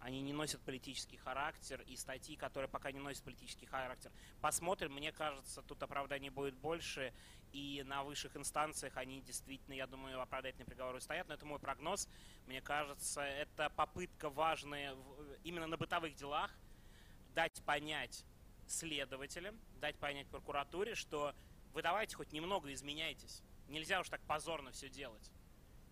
Они 0.00 0.22
не 0.22 0.32
носят 0.32 0.62
политический 0.62 1.18
характер, 1.18 1.82
и 1.86 1.96
статьи, 1.96 2.34
которые 2.34 2.70
пока 2.70 2.92
не 2.92 2.98
носят 2.98 3.22
политический 3.24 3.66
характер. 3.66 4.10
Посмотрим, 4.40 4.94
мне 4.94 5.12
кажется, 5.12 5.60
тут 5.60 5.82
оправданий 5.82 6.30
будет 6.30 6.54
больше, 6.56 7.12
и 7.52 7.84
на 7.86 8.04
высших 8.04 8.34
инстанциях 8.38 8.96
они 8.96 9.20
действительно, 9.20 9.74
я 9.74 9.86
думаю, 9.86 10.18
оправдательные 10.18 10.64
приговоры 10.64 11.02
стоят, 11.02 11.28
но 11.28 11.34
это 11.34 11.44
мой 11.44 11.58
прогноз. 11.58 12.08
Мне 12.46 12.62
кажется, 12.62 13.20
это 13.20 13.68
попытка 13.68 14.30
важная 14.30 14.96
именно 15.44 15.66
на 15.66 15.76
бытовых 15.76 16.14
делах 16.14 16.50
дать 17.34 17.62
понять 17.66 18.24
следователям, 18.66 19.60
дать 19.78 19.96
понять 19.96 20.26
прокуратуре, 20.28 20.94
что 20.94 21.34
вы 21.76 21.82
давайте 21.82 22.16
хоть 22.16 22.32
немного 22.32 22.72
изменяйтесь. 22.72 23.42
Нельзя 23.68 24.00
уж 24.00 24.08
так 24.08 24.22
позорно 24.22 24.72
все 24.72 24.88
делать. 24.88 25.30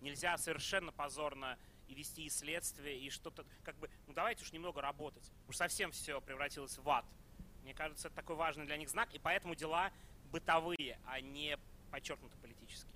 Нельзя 0.01 0.35
совершенно 0.35 0.91
позорно 0.91 1.59
и 1.87 1.93
вести 1.93 2.25
и 2.25 2.29
следствие, 2.29 2.99
и 2.99 3.11
что-то, 3.11 3.45
как 3.63 3.75
бы, 3.75 3.87
ну 4.07 4.13
давайте 4.13 4.41
уж 4.41 4.51
немного 4.51 4.81
работать. 4.81 5.31
Уж 5.47 5.57
совсем 5.57 5.91
все 5.91 6.19
превратилось 6.21 6.79
в 6.79 6.89
ад. 6.89 7.05
Мне 7.61 7.75
кажется, 7.75 8.07
это 8.07 8.15
такой 8.15 8.35
важный 8.35 8.65
для 8.65 8.77
них 8.77 8.89
знак, 8.89 9.13
и 9.13 9.19
поэтому 9.19 9.53
дела 9.53 9.91
бытовые, 10.31 10.99
а 11.05 11.21
не 11.21 11.55
подчеркнуто 11.91 12.35
политические. 12.37 12.91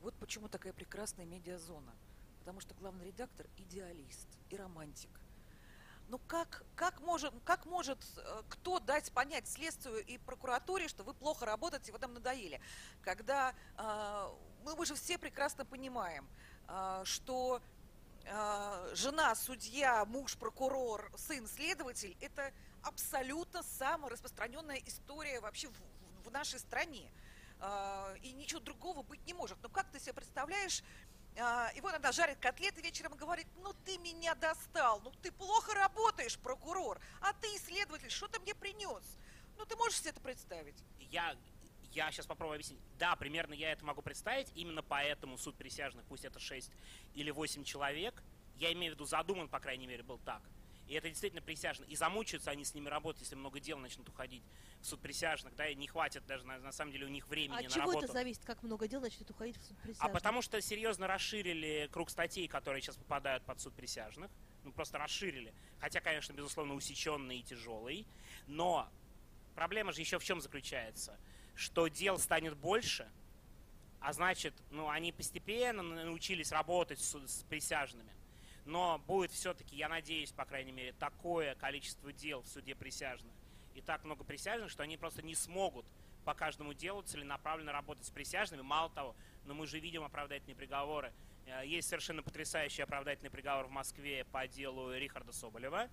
Вот 0.00 0.14
почему 0.14 0.48
такая 0.48 0.72
прекрасная 0.72 1.26
медиазона. 1.26 1.92
Потому 2.38 2.60
что 2.60 2.72
главный 2.72 3.04
редактор 3.08 3.46
идеалист 3.58 4.26
и 4.48 4.56
романтик. 4.56 5.19
Ну 6.10 6.18
как, 6.26 6.64
как, 6.74 7.00
может, 7.02 7.32
как 7.44 7.66
может 7.66 7.98
э, 8.16 8.42
кто 8.48 8.80
дать 8.80 9.12
понять 9.12 9.46
следствию 9.46 10.04
и 10.04 10.18
прокуратуре, 10.18 10.88
что 10.88 11.04
вы 11.04 11.14
плохо 11.14 11.46
работаете, 11.46 11.92
вы 11.92 12.00
нам 12.00 12.14
надоели? 12.14 12.60
Когда 13.00 13.54
э, 13.78 14.28
мы, 14.64 14.74
мы 14.74 14.86
же 14.86 14.96
все 14.96 15.18
прекрасно 15.18 15.64
понимаем, 15.64 16.28
э, 16.66 17.02
что 17.04 17.62
э, 18.24 18.90
жена, 18.94 19.36
судья, 19.36 20.04
муж, 20.04 20.36
прокурор, 20.36 21.12
сын, 21.16 21.46
следователь– 21.46 22.16
это 22.20 22.52
абсолютно 22.82 23.62
самая 23.62 24.10
распространенная 24.10 24.82
история 24.86 25.38
вообще 25.38 25.68
в, 25.68 26.26
в- 26.26 26.32
нашей 26.32 26.58
стране. 26.58 27.08
А, 27.60 28.14
и 28.22 28.32
ничего 28.32 28.60
другого 28.60 29.02
быть 29.02 29.24
не 29.26 29.34
может. 29.34 29.58
Но 29.62 29.68
как 29.68 29.90
ты 29.90 30.00
себе 30.00 30.14
представляешь, 30.14 30.82
и 31.74 31.80
вот 31.80 31.94
она 31.94 32.12
жарит 32.12 32.38
котлеты 32.38 32.80
вечером 32.82 33.14
и 33.14 33.16
говорит, 33.16 33.46
ну 33.62 33.72
ты 33.84 33.98
меня 33.98 34.34
достал, 34.34 35.00
ну 35.00 35.12
ты 35.22 35.32
плохо 35.32 35.74
работаешь, 35.74 36.38
прокурор, 36.38 37.00
а 37.20 37.32
ты 37.34 37.46
исследователь, 37.56 38.10
что 38.10 38.28
ты 38.28 38.40
мне 38.40 38.54
принес? 38.54 39.18
Ну 39.56 39.64
ты 39.64 39.76
можешь 39.76 39.98
себе 39.98 40.10
это 40.10 40.20
представить? 40.20 40.76
Я, 40.98 41.36
я 41.92 42.10
сейчас 42.10 42.26
попробую 42.26 42.56
объяснить. 42.56 42.80
Да, 42.98 43.16
примерно 43.16 43.54
я 43.54 43.72
это 43.72 43.84
могу 43.84 44.02
представить. 44.02 44.48
Именно 44.54 44.82
поэтому 44.82 45.36
суд 45.38 45.56
присяжных, 45.56 46.04
пусть 46.06 46.24
это 46.24 46.38
6 46.38 46.70
или 47.14 47.30
8 47.30 47.64
человек, 47.64 48.22
я 48.56 48.72
имею 48.72 48.92
в 48.92 48.94
виду 48.96 49.04
задуман, 49.04 49.48
по 49.48 49.60
крайней 49.60 49.86
мере, 49.86 50.02
был 50.02 50.18
так. 50.18 50.42
И 50.90 50.94
это 50.94 51.08
действительно 51.08 51.40
присяжные. 51.40 51.88
И 51.88 51.94
замучаются 51.94 52.50
они 52.50 52.64
с 52.64 52.74
ними 52.74 52.88
работать, 52.88 53.22
если 53.22 53.36
много 53.36 53.60
дел 53.60 53.78
начнут 53.78 54.08
уходить 54.08 54.42
в 54.80 54.86
суд 54.86 55.00
присяжных, 55.00 55.54
да, 55.54 55.68
и 55.68 55.76
не 55.76 55.86
хватит 55.86 56.26
даже, 56.26 56.44
на, 56.44 56.58
на 56.58 56.72
самом 56.72 56.90
деле, 56.90 57.06
у 57.06 57.08
них 57.08 57.28
времени 57.28 57.60
А 57.60 57.62
на 57.62 57.68
чего 57.68 57.82
работу. 57.82 58.06
это 58.06 58.12
зависит, 58.12 58.44
как 58.44 58.60
много 58.64 58.88
дел 58.88 59.00
начнет 59.00 59.30
уходить 59.30 59.56
в 59.56 59.62
суд 59.62 59.76
А 59.78 59.82
присяжных? 59.84 60.12
потому 60.12 60.42
что 60.42 60.60
серьезно 60.60 61.06
расширили 61.06 61.88
круг 61.92 62.10
статей, 62.10 62.48
которые 62.48 62.82
сейчас 62.82 62.96
попадают 62.96 63.44
под 63.44 63.60
суд 63.60 63.72
присяжных. 63.72 64.32
Ну, 64.64 64.72
просто 64.72 64.98
расширили. 64.98 65.54
Хотя, 65.78 66.00
конечно, 66.00 66.32
безусловно, 66.32 66.74
усеченный 66.74 67.38
и 67.38 67.44
тяжелый. 67.44 68.04
Но 68.48 68.90
проблема 69.54 69.92
же 69.92 70.00
еще 70.00 70.18
в 70.18 70.24
чем 70.24 70.40
заключается? 70.40 71.16
Что 71.54 71.86
дел 71.86 72.18
станет 72.18 72.56
больше, 72.56 73.08
а 74.00 74.12
значит, 74.12 74.54
ну, 74.70 74.88
они 74.88 75.12
постепенно 75.12 75.84
научились 75.84 76.50
работать 76.50 76.98
с, 76.98 77.14
с 77.14 77.44
присяжными. 77.44 78.10
Но 78.64 78.98
будет 79.06 79.30
все-таки, 79.30 79.76
я 79.76 79.88
надеюсь, 79.88 80.32
по 80.32 80.44
крайней 80.44 80.72
мере, 80.72 80.92
такое 80.92 81.54
количество 81.54 82.12
дел 82.12 82.42
в 82.42 82.48
суде 82.48 82.74
присяжных 82.74 83.32
и 83.74 83.80
так 83.80 84.04
много 84.04 84.24
присяжных, 84.24 84.70
что 84.70 84.82
они 84.82 84.96
просто 84.96 85.22
не 85.22 85.34
смогут 85.34 85.86
по 86.24 86.34
каждому 86.34 86.74
делу 86.74 87.02
целенаправленно 87.02 87.72
работать 87.72 88.04
с 88.04 88.10
присяжными. 88.10 88.62
Мало 88.62 88.90
того, 88.90 89.16
но 89.46 89.54
мы 89.54 89.66
же 89.66 89.78
видим 89.78 90.02
оправдательные 90.04 90.54
приговоры. 90.54 91.12
Э, 91.46 91.66
Есть 91.66 91.88
совершенно 91.88 92.22
потрясающий 92.22 92.82
оправдательный 92.82 93.30
приговор 93.30 93.66
в 93.66 93.70
Москве 93.70 94.24
по 94.26 94.46
делу 94.46 94.92
Рихарда 94.92 95.32
Соболева. 95.32 95.88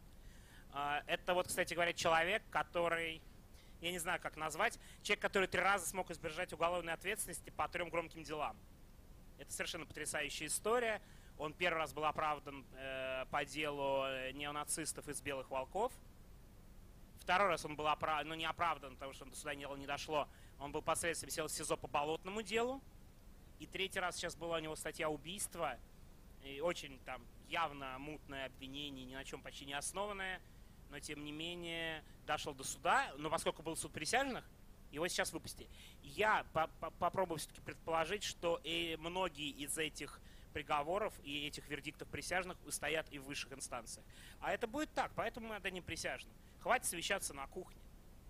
А, 0.74 1.04
Это 1.08 1.34
вот, 1.34 1.48
кстати 1.48 1.74
говоря, 1.74 1.94
человек, 1.94 2.44
который, 2.50 3.22
я 3.80 3.92
не 3.92 4.00
знаю, 4.00 4.20
как 4.20 4.36
назвать, 4.36 4.80
человек, 5.02 5.22
который 5.22 5.48
три 5.48 5.62
раза 5.62 5.88
смог 5.88 6.12
избежать 6.12 6.52
уголовной 6.54 6.94
ответственности 6.94 7.50
по 7.52 7.68
трем 7.68 7.90
громким 7.90 8.24
делам. 8.24 8.58
Это 9.38 9.52
совершенно 9.54 9.86
потрясающая 9.86 10.48
история. 10.48 11.02
Он 11.38 11.54
первый 11.54 11.78
раз 11.80 11.94
был 11.94 12.06
оправдан 12.06 12.66
э, 12.74 13.26
по 13.30 13.46
делу 13.46 14.06
э, 14.06 14.32
неонацистов 14.32 15.08
из 15.08 15.22
«Белых 15.22 15.50
волков». 15.52 15.94
Второй 17.20 17.50
раз 17.50 17.66
он 17.66 17.76
был 17.76 17.88
оправдан, 17.88 18.30
ну 18.30 18.36
не 18.36 18.46
оправдан, 18.46 18.96
потому 18.96 19.14
что 19.14 19.26
до 19.26 19.36
суда 19.36 19.54
дело 19.54 19.76
не 19.76 19.86
дошло. 19.86 20.28
Он 20.60 20.72
был 20.72 20.82
последствием 20.82 21.30
сел 21.30 21.48
в 21.48 21.52
СИЗО 21.52 21.76
по 21.76 21.88
болотному 21.88 22.42
делу. 22.42 22.82
И 23.60 23.68
третий 23.68 24.00
раз 24.00 24.16
сейчас 24.16 24.36
была 24.36 24.58
у 24.58 24.60
него 24.60 24.76
статья 24.76 25.10
убийства. 25.10 25.78
И 26.44 26.62
очень 26.62 27.00
там 27.00 27.22
явно 27.50 27.98
мутное 28.00 28.46
обвинение, 28.46 29.06
ни 29.06 29.14
на 29.14 29.24
чем 29.24 29.42
почти 29.42 29.66
не 29.66 29.74
основанное. 29.74 30.42
Но 30.90 31.00
тем 31.00 31.24
не 31.24 31.32
менее 31.32 32.04
дошел 32.26 32.54
до 32.54 32.64
суда. 32.64 33.12
Но 33.18 33.30
поскольку 33.30 33.62
был 33.62 33.76
суд 33.76 33.92
присяжных, 33.92 34.46
Его 34.92 35.08
сейчас 35.10 35.34
выпустили. 35.34 35.70
Я 36.02 36.46
по 36.54 36.70
-по 36.80 36.94
попробую 36.98 37.40
все-таки 37.40 37.60
предположить, 37.62 38.24
что 38.24 38.60
и 38.64 38.96
многие 39.00 39.50
из 39.50 39.78
этих 39.78 40.22
приговоров 40.54 41.14
и 41.24 41.48
этих 41.48 41.68
вердиктов 41.68 42.08
присяжных 42.08 42.58
стоят 42.70 43.12
и 43.12 43.20
в 43.20 43.26
высших 43.26 43.54
инстанциях. 43.54 44.06
А 44.40 44.52
это 44.52 44.68
будет 44.68 44.92
так, 44.94 45.12
поэтому 45.16 45.48
мы 45.48 45.56
отдадим 45.56 45.84
присяжным. 45.84 46.34
Хватит 46.60 46.86
совещаться 46.86 47.34
на 47.34 47.48
кухне. 47.48 47.82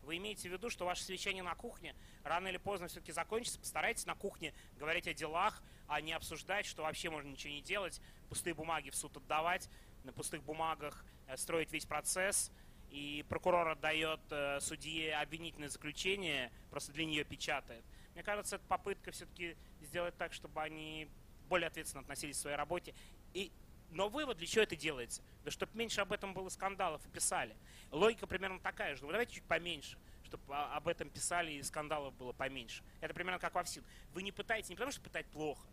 Вы 0.04 0.18
имеете 0.18 0.48
в 0.48 0.54
виду, 0.54 0.70
что 0.70 0.86
ваше 0.86 1.04
совещание 1.04 1.44
на 1.44 1.54
кухне 1.56 1.94
рано 2.24 2.48
или 2.48 2.58
поздно 2.58 2.88
все-таки 2.88 3.12
закончится. 3.12 3.60
Постарайтесь 3.60 4.06
на 4.06 4.16
кухне 4.16 4.54
говорить 4.78 5.08
о 5.08 5.14
делах, 5.14 5.62
а 5.88 6.00
не 6.00 6.14
обсуждать, 6.14 6.66
что 6.66 6.84
вообще 6.84 7.10
можно 7.10 7.30
ничего 7.30 7.52
не 7.52 7.62
делать, 7.62 8.02
пустые 8.30 8.54
бумаги 8.54 8.90
в 8.90 8.96
суд 8.96 9.18
отдавать, 9.18 9.70
на 10.06 10.14
пустых 10.14 10.44
бумагах 10.44 11.04
э, 11.28 11.36
строить 11.36 11.72
весь 11.74 11.86
процесс, 11.86 12.52
и 12.90 13.26
прокурор 13.28 13.68
отдает 13.68 14.22
э, 14.30 14.60
судье 14.62 15.16
обвинительное 15.16 15.70
заключение, 15.70 16.52
просто 16.70 16.94
для 16.94 17.06
нее 17.06 17.24
печатает. 17.24 17.84
Мне 18.14 18.24
кажется, 18.24 18.56
это 18.56 18.66
попытка 18.66 19.12
все-таки 19.12 19.58
сделать 19.82 20.16
так, 20.18 20.34
чтобы 20.34 20.62
они 20.62 21.10
более 21.48 21.68
ответственно 21.68 22.02
относились 22.02 22.38
к 22.38 22.42
своей 22.42 22.58
работе. 22.58 22.94
И, 23.34 23.52
но 23.92 24.10
вывод, 24.10 24.38
для 24.38 24.48
чего 24.48 24.64
это 24.64 24.76
делается? 24.76 25.22
Да 25.44 25.52
чтобы 25.52 25.72
меньше 25.76 26.02
об 26.02 26.12
этом 26.12 26.34
было 26.34 26.50
скандалов 26.50 27.06
и 27.06 27.10
писали. 27.10 27.56
Логика 27.92 28.28
примерно 28.28 28.60
такая 28.60 28.96
же. 28.96 29.06
Ну, 29.06 29.12
давайте 29.12 29.36
чуть 29.36 29.44
поменьше 29.44 29.98
чтобы 30.28 30.56
об 30.56 30.88
этом 30.88 31.10
писали 31.10 31.54
и 31.54 31.64
скандалов 31.64 32.14
было 32.16 32.34
поменьше. 32.34 32.84
Это 33.00 33.14
примерно 33.14 33.40
как 33.40 33.56
во 33.56 33.64
ВСИН. 33.64 33.84
Вы 34.14 34.24
не 34.24 34.32
пытаете 34.32 34.70
не 34.70 34.76
потому, 34.76 34.92
что 34.92 35.02
пытать 35.02 35.26
плохо, 35.28 35.66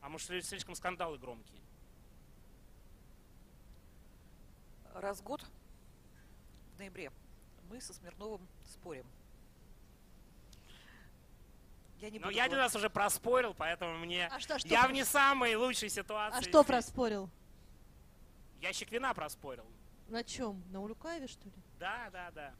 а 0.00 0.08
может 0.08 0.26
слишком 0.44 0.74
скандалы 0.74 1.18
громкие. 1.18 1.60
Раз 4.94 5.20
в 5.20 5.22
год, 5.22 5.44
в 6.74 6.78
ноябре, 6.78 7.12
мы 7.68 7.80
со 7.80 7.92
Смирновым 7.92 8.46
спорим. 8.64 9.06
Я 12.00 12.10
не 12.10 12.18
Но 12.18 12.30
я 12.30 12.44
один 12.44 12.58
раз 12.58 12.74
уже 12.74 12.88
проспорил, 12.88 13.54
поэтому 13.54 13.98
мне... 13.98 14.26
А 14.28 14.40
что, 14.40 14.58
что 14.58 14.68
я 14.68 14.88
в 14.88 14.92
не 14.92 15.04
самой 15.04 15.54
лучшей 15.54 15.90
ситуации. 15.90 16.38
А 16.38 16.42
что 16.42 16.64
проспорил? 16.64 17.28
Ящик 18.60 18.90
вина 18.90 19.12
проспорил. 19.12 19.66
На 20.08 20.24
чем? 20.24 20.62
На 20.70 20.80
Улюкаеве, 20.80 21.28
что 21.28 21.44
ли? 21.44 21.52
Да, 21.78 22.08
да, 22.10 22.30
да. 22.30 22.54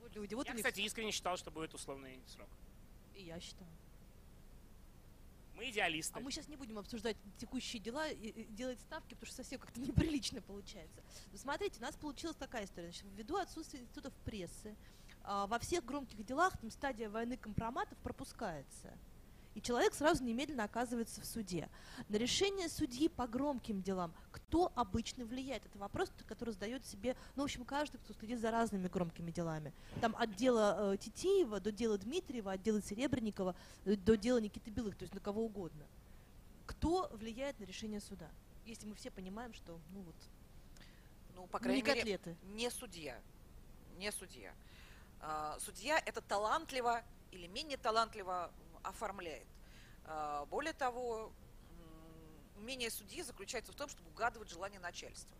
Вот 0.00 0.14
люди. 0.14 0.34
Вот 0.34 0.48
я, 0.48 0.54
кстати, 0.54 0.80
искренне 0.80 1.12
считал, 1.12 1.36
что 1.36 1.50
будет 1.50 1.74
условный 1.74 2.20
срок. 2.26 2.48
И 3.14 3.22
я 3.22 3.38
считал. 3.40 3.68
Мы 5.54 5.70
идеалисты. 5.70 6.18
А 6.18 6.20
мы 6.20 6.32
сейчас 6.32 6.48
не 6.48 6.56
будем 6.56 6.78
обсуждать 6.78 7.16
текущие 7.38 7.80
дела 7.80 8.08
и 8.08 8.44
делать 8.44 8.80
ставки, 8.80 9.14
потому 9.14 9.26
что 9.26 9.36
совсем 9.36 9.60
как-то 9.60 9.80
неприлично 9.80 10.40
получается. 10.42 11.02
Но 11.30 11.38
смотрите, 11.38 11.78
у 11.78 11.82
нас 11.82 11.94
получилась 11.94 12.36
такая 12.36 12.64
история. 12.64 12.88
Значит, 12.88 13.04
ввиду 13.16 13.36
отсутствия 13.36 13.80
институтов 13.80 14.12
прессы, 14.24 14.76
во 15.24 15.58
всех 15.58 15.84
громких 15.84 16.24
делах 16.24 16.56
там 16.58 16.70
стадия 16.70 17.08
войны 17.08 17.36
компроматов 17.36 17.98
пропускается. 17.98 18.92
И 19.54 19.60
человек 19.60 19.94
сразу 19.94 20.24
немедленно 20.24 20.64
оказывается 20.64 21.20
в 21.20 21.26
суде. 21.26 21.68
На 22.08 22.16
решение 22.16 22.68
судьи 22.68 23.08
по 23.08 23.26
громким 23.26 23.82
делам 23.82 24.14
кто 24.52 24.70
обычно 24.74 25.24
влияет? 25.24 25.64
Это 25.64 25.78
вопрос, 25.78 26.10
который 26.26 26.50
задает 26.50 26.84
себе, 26.84 27.16
ну, 27.36 27.42
в 27.42 27.44
общем, 27.44 27.64
каждый, 27.64 27.96
кто 27.98 28.12
следит 28.12 28.38
за 28.38 28.50
разными 28.50 28.86
громкими 28.86 29.30
делами. 29.30 29.72
Там 30.02 30.14
от 30.18 30.36
дела 30.36 30.92
э, 30.92 30.96
Титиева 30.98 31.58
до 31.58 31.72
дела 31.72 31.96
Дмитриева, 31.96 32.52
от 32.52 32.62
дела 32.62 32.82
Серебренникова 32.82 33.54
э, 33.86 33.96
до 33.96 34.16
дела 34.16 34.42
Никиты 34.42 34.70
Белых, 34.70 34.94
то 34.96 35.04
есть 35.04 35.14
на 35.14 35.20
кого 35.20 35.42
угодно. 35.42 35.86
Кто 36.66 37.08
влияет 37.14 37.58
на 37.60 37.64
решение 37.64 38.00
суда? 38.00 38.28
Если 38.66 38.86
мы 38.86 38.94
все 38.94 39.10
понимаем, 39.10 39.54
что, 39.54 39.80
ну 39.94 40.02
вот, 40.02 40.14
ну, 41.34 41.46
по 41.46 41.58
крайней 41.58 41.80
не 41.80 41.88
мере, 41.88 42.00
котлеты. 42.00 42.36
не 42.54 42.70
судья. 42.70 43.18
Не 43.96 44.12
судья. 44.12 44.52
А, 45.22 45.56
судья 45.60 46.02
это 46.04 46.20
талантливо 46.20 47.02
или 47.30 47.46
менее 47.46 47.78
талантливо 47.78 48.50
оформляет. 48.82 49.46
А, 50.04 50.44
более 50.46 50.72
того, 50.72 51.32
умение 52.56 52.90
судьи 52.90 53.22
заключается 53.22 53.72
в 53.72 53.74
том, 53.74 53.88
чтобы 53.88 54.08
угадывать 54.10 54.48
желание 54.48 54.80
начальства. 54.80 55.36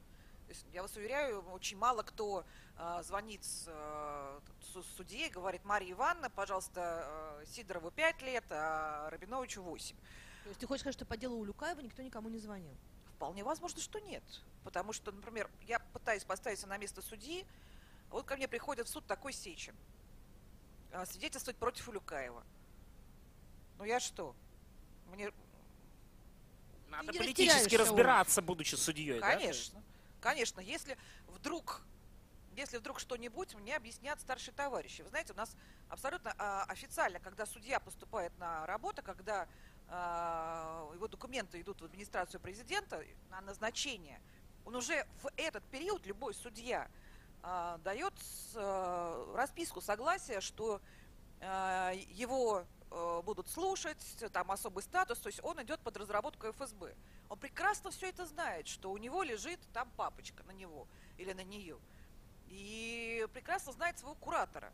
То 0.47 0.53
есть, 0.53 0.67
я 0.73 0.83
вас 0.83 0.95
уверяю, 0.97 1.41
очень 1.51 1.79
мало 1.79 2.03
кто 2.03 2.45
э, 2.77 3.03
звонит 3.05 3.45
с, 3.45 3.65
э, 3.69 4.41
с 4.61 5.01
и 5.13 5.29
говорит, 5.31 5.65
Мария 5.65 5.93
Ивановна, 5.93 6.31
пожалуйста, 6.31 7.41
э, 7.41 7.45
Сидорову 7.47 7.91
5 7.91 8.23
лет, 8.23 8.45
а 8.51 9.09
Рабиновичу 9.11 9.63
8. 9.63 9.97
То 10.43 10.49
есть 10.49 10.61
ты 10.61 10.67
хочешь 10.67 10.81
сказать, 10.81 10.95
что 10.97 11.07
по 11.07 11.17
делу 11.17 11.39
Улюкаева 11.39 11.81
никто 11.81 12.03
никому 12.03 12.29
не 12.29 12.39
звонил? 12.39 12.75
Вполне 13.17 13.45
возможно, 13.45 13.81
что 13.81 14.01
нет. 14.01 14.25
Потому 14.65 14.93
что, 14.93 15.13
например, 15.13 15.49
я 15.63 15.79
пытаюсь 15.79 16.25
поставить 16.25 16.67
на 16.67 16.77
место 16.77 17.01
судьи, 17.03 17.47
вот 18.13 18.27
ко 18.27 18.37
мне 18.37 18.49
приходит 18.49 18.87
в 18.87 18.91
суд 18.91 19.07
такой 19.07 19.33
Сечин, 19.33 19.75
свидетельствовать 21.07 21.59
против 21.59 21.89
Улюкаева. 21.89 22.45
Ну 23.79 23.85
я 23.85 24.01
что? 24.01 24.35
Мне... 25.13 25.33
Надо 26.89 27.13
политически 27.13 27.75
разбираться, 27.75 28.41
его. 28.41 28.49
будучи 28.49 28.75
судьей, 28.75 29.19
Конечно. 29.19 29.81
Да? 29.81 29.87
Конечно. 30.21 30.61
Если 30.61 30.97
вдруг 31.29 31.83
если 32.55 32.77
вдруг 32.77 33.01
что-нибудь, 33.01 33.55
мне 33.55 33.77
объяснят 33.77 34.21
старшие 34.21 34.53
товарищи. 34.53 35.01
Вы 35.03 35.09
знаете, 35.09 35.33
у 35.33 35.37
нас 35.37 35.57
абсолютно 35.89 36.35
а, 36.39 36.65
официально, 36.69 37.19
когда 37.19 37.47
судья 37.47 37.81
поступает 37.81 38.37
на 38.39 38.67
работу, 38.67 39.03
когда 39.03 39.49
а, 39.89 40.91
его 40.95 41.09
документы 41.09 41.61
идут 41.61 41.81
в 41.81 41.85
администрацию 41.85 42.41
президента 42.41 43.03
на 43.31 43.41
назначение, 43.41 44.21
он 44.65 44.77
уже 44.77 45.07
в 45.23 45.31
этот 45.37 45.65
период, 45.65 46.07
любой 46.07 46.35
судья, 46.35 46.91
а, 47.43 47.79
дает 47.79 48.15
а, 48.55 49.35
расписку 49.37 49.81
согласия, 49.81 50.41
что 50.41 50.81
а, 51.41 51.93
его 51.93 52.65
Э, 52.95 53.23
будут 53.25 53.49
слушать, 53.49 53.99
там 54.33 54.51
особый 54.51 54.83
статус, 54.83 55.19
то 55.19 55.29
есть 55.29 55.41
он 55.43 55.63
идет 55.63 55.81
под 55.81 55.97
разработку 55.97 56.49
ФСБ. 56.49 56.95
Он 57.31 57.39
прекрасно 57.39 57.91
все 57.91 58.09
это 58.11 58.27
знает, 58.27 58.69
что 58.69 58.91
у 58.91 58.99
него 58.99 59.23
лежит 59.23 59.61
там 59.73 59.91
папочка 59.97 60.43
на 60.43 60.51
него 60.51 60.87
или 61.17 61.33
на 61.33 61.43
нее. 61.43 61.79
И 62.49 63.27
прекрасно 63.33 63.73
знает 63.73 63.99
своего 63.99 64.15
куратора, 64.17 64.73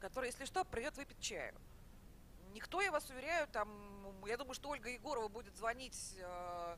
который, 0.00 0.26
если 0.26 0.46
что, 0.46 0.64
придет 0.64 0.96
выпить 0.96 1.20
чаю. 1.20 1.54
Никто, 2.54 2.80
я 2.80 2.90
вас 2.90 3.10
уверяю, 3.10 3.46
там, 3.48 3.68
я 4.26 4.38
думаю, 4.38 4.54
что 4.54 4.70
Ольга 4.70 4.88
Егорова 4.88 5.28
будет 5.28 5.54
звонить 5.56 6.16
э, 6.16 6.22
э, 6.24 6.76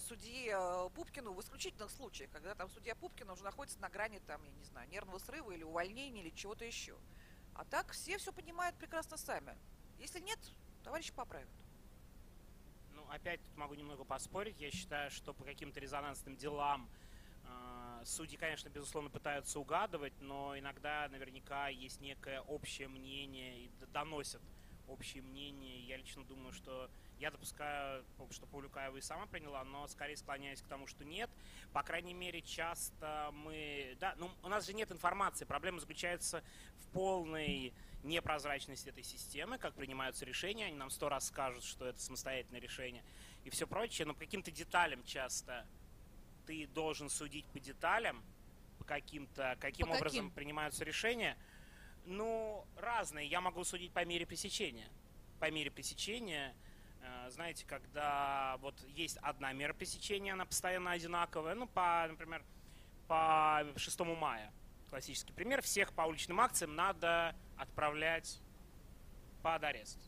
судье 0.00 0.56
э, 0.56 0.90
Пупкину 0.94 1.32
в 1.32 1.40
исключительных 1.40 1.90
случаях, 1.90 2.30
когда 2.30 2.54
там 2.54 2.68
судья 2.68 2.94
Пупкина 2.94 3.32
уже 3.32 3.44
находится 3.44 3.80
на 3.80 3.88
грани, 3.88 4.20
там, 4.26 4.42
я 4.44 4.52
не 4.52 4.64
знаю, 4.64 4.88
нервного 4.88 5.18
срыва 5.18 5.52
или 5.52 5.62
увольнения 5.62 6.22
или 6.22 6.30
чего-то 6.30 6.64
еще. 6.64 6.98
А 7.54 7.64
так 7.64 7.92
все 7.92 8.18
все 8.18 8.32
понимают 8.32 8.76
прекрасно 8.76 9.16
сами. 9.16 9.56
Если 9.98 10.20
нет, 10.20 10.38
товарищи 10.82 11.12
поправят. 11.12 11.48
Ну, 12.90 13.06
опять 13.10 13.40
тут 13.42 13.56
могу 13.56 13.74
немного 13.74 14.04
поспорить. 14.04 14.60
Я 14.60 14.70
считаю, 14.70 15.10
что 15.10 15.32
по 15.32 15.44
каким-то 15.44 15.80
резонансным 15.80 16.36
делам 16.36 16.90
э, 17.44 18.02
судьи, 18.04 18.36
конечно, 18.36 18.68
безусловно, 18.68 19.08
пытаются 19.08 19.58
угадывать, 19.60 20.14
но 20.20 20.58
иногда 20.58 21.08
наверняка 21.08 21.68
есть 21.68 22.00
некое 22.00 22.40
общее 22.42 22.88
мнение 22.88 23.64
и 23.64 23.70
доносят 23.92 24.42
общее 24.88 25.22
мнение. 25.22 25.80
Я 25.86 25.96
лично 25.96 26.24
думаю, 26.24 26.52
что 26.52 26.90
я 27.24 27.30
допускаю, 27.30 28.04
что 28.30 28.46
Павлюкаева 28.46 28.98
и 28.98 29.00
сама 29.00 29.24
приняла, 29.24 29.64
но 29.64 29.86
скорее 29.86 30.16
склоняюсь 30.16 30.60
к 30.60 30.66
тому, 30.66 30.86
что 30.86 31.06
нет. 31.06 31.30
По 31.72 31.82
крайней 31.82 32.12
мере, 32.12 32.42
часто 32.42 33.30
мы... 33.32 33.96
Да, 33.98 34.14
ну, 34.18 34.30
у 34.42 34.48
нас 34.48 34.66
же 34.66 34.74
нет 34.74 34.92
информации. 34.92 35.46
Проблема 35.46 35.80
заключается 35.80 36.44
в 36.80 36.86
полной 36.88 37.72
непрозрачность 38.02 38.86
этой 38.86 39.02
системы, 39.02 39.56
как 39.56 39.72
принимаются 39.72 40.26
решения, 40.26 40.66
они 40.66 40.76
нам 40.76 40.90
сто 40.90 41.08
раз 41.08 41.28
скажут, 41.28 41.64
что 41.64 41.86
это 41.86 41.98
самостоятельное 41.98 42.60
решение 42.60 43.02
и 43.44 43.48
все 43.50 43.66
прочее, 43.66 44.06
но 44.06 44.12
по 44.12 44.20
каким-то 44.20 44.50
деталям 44.50 45.02
часто 45.04 45.66
ты 46.46 46.66
должен 46.66 47.08
судить 47.08 47.46
по 47.46 47.58
деталям, 47.58 48.22
по 48.78 48.84
каким-то, 48.84 49.56
каким 49.60 49.86
по 49.86 49.92
образом 49.92 50.26
каким? 50.26 50.30
принимаются 50.30 50.84
решения. 50.84 51.38
Ну, 52.04 52.66
разные. 52.76 53.26
Я 53.26 53.40
могу 53.40 53.64
судить 53.64 53.92
по 53.92 54.04
мере 54.04 54.26
пресечения. 54.26 54.90
По 55.40 55.50
мере 55.50 55.70
пресечения, 55.70 56.54
знаете, 57.30 57.64
когда 57.66 58.56
вот 58.60 58.74
есть 58.88 59.16
одна 59.18 59.52
мера 59.52 59.72
пресечения, 59.72 60.32
она 60.32 60.44
постоянно 60.44 60.92
одинаковая, 60.92 61.54
ну, 61.54 61.66
по, 61.66 62.06
например, 62.08 62.44
по 63.08 63.64
6 63.76 64.00
мая, 64.00 64.52
классический 64.90 65.32
пример, 65.32 65.62
всех 65.62 65.92
по 65.92 66.02
уличным 66.02 66.40
акциям 66.40 66.74
надо 66.74 67.34
отправлять 67.56 68.40
под 69.42 69.64
арест. 69.64 69.98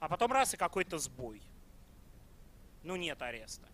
А 0.00 0.08
потом 0.08 0.32
раз 0.32 0.54
и 0.54 0.56
какой-то 0.56 0.98
сбой. 0.98 1.42
Ну, 2.82 2.96
нет 2.96 3.20
ареста. 3.22 3.68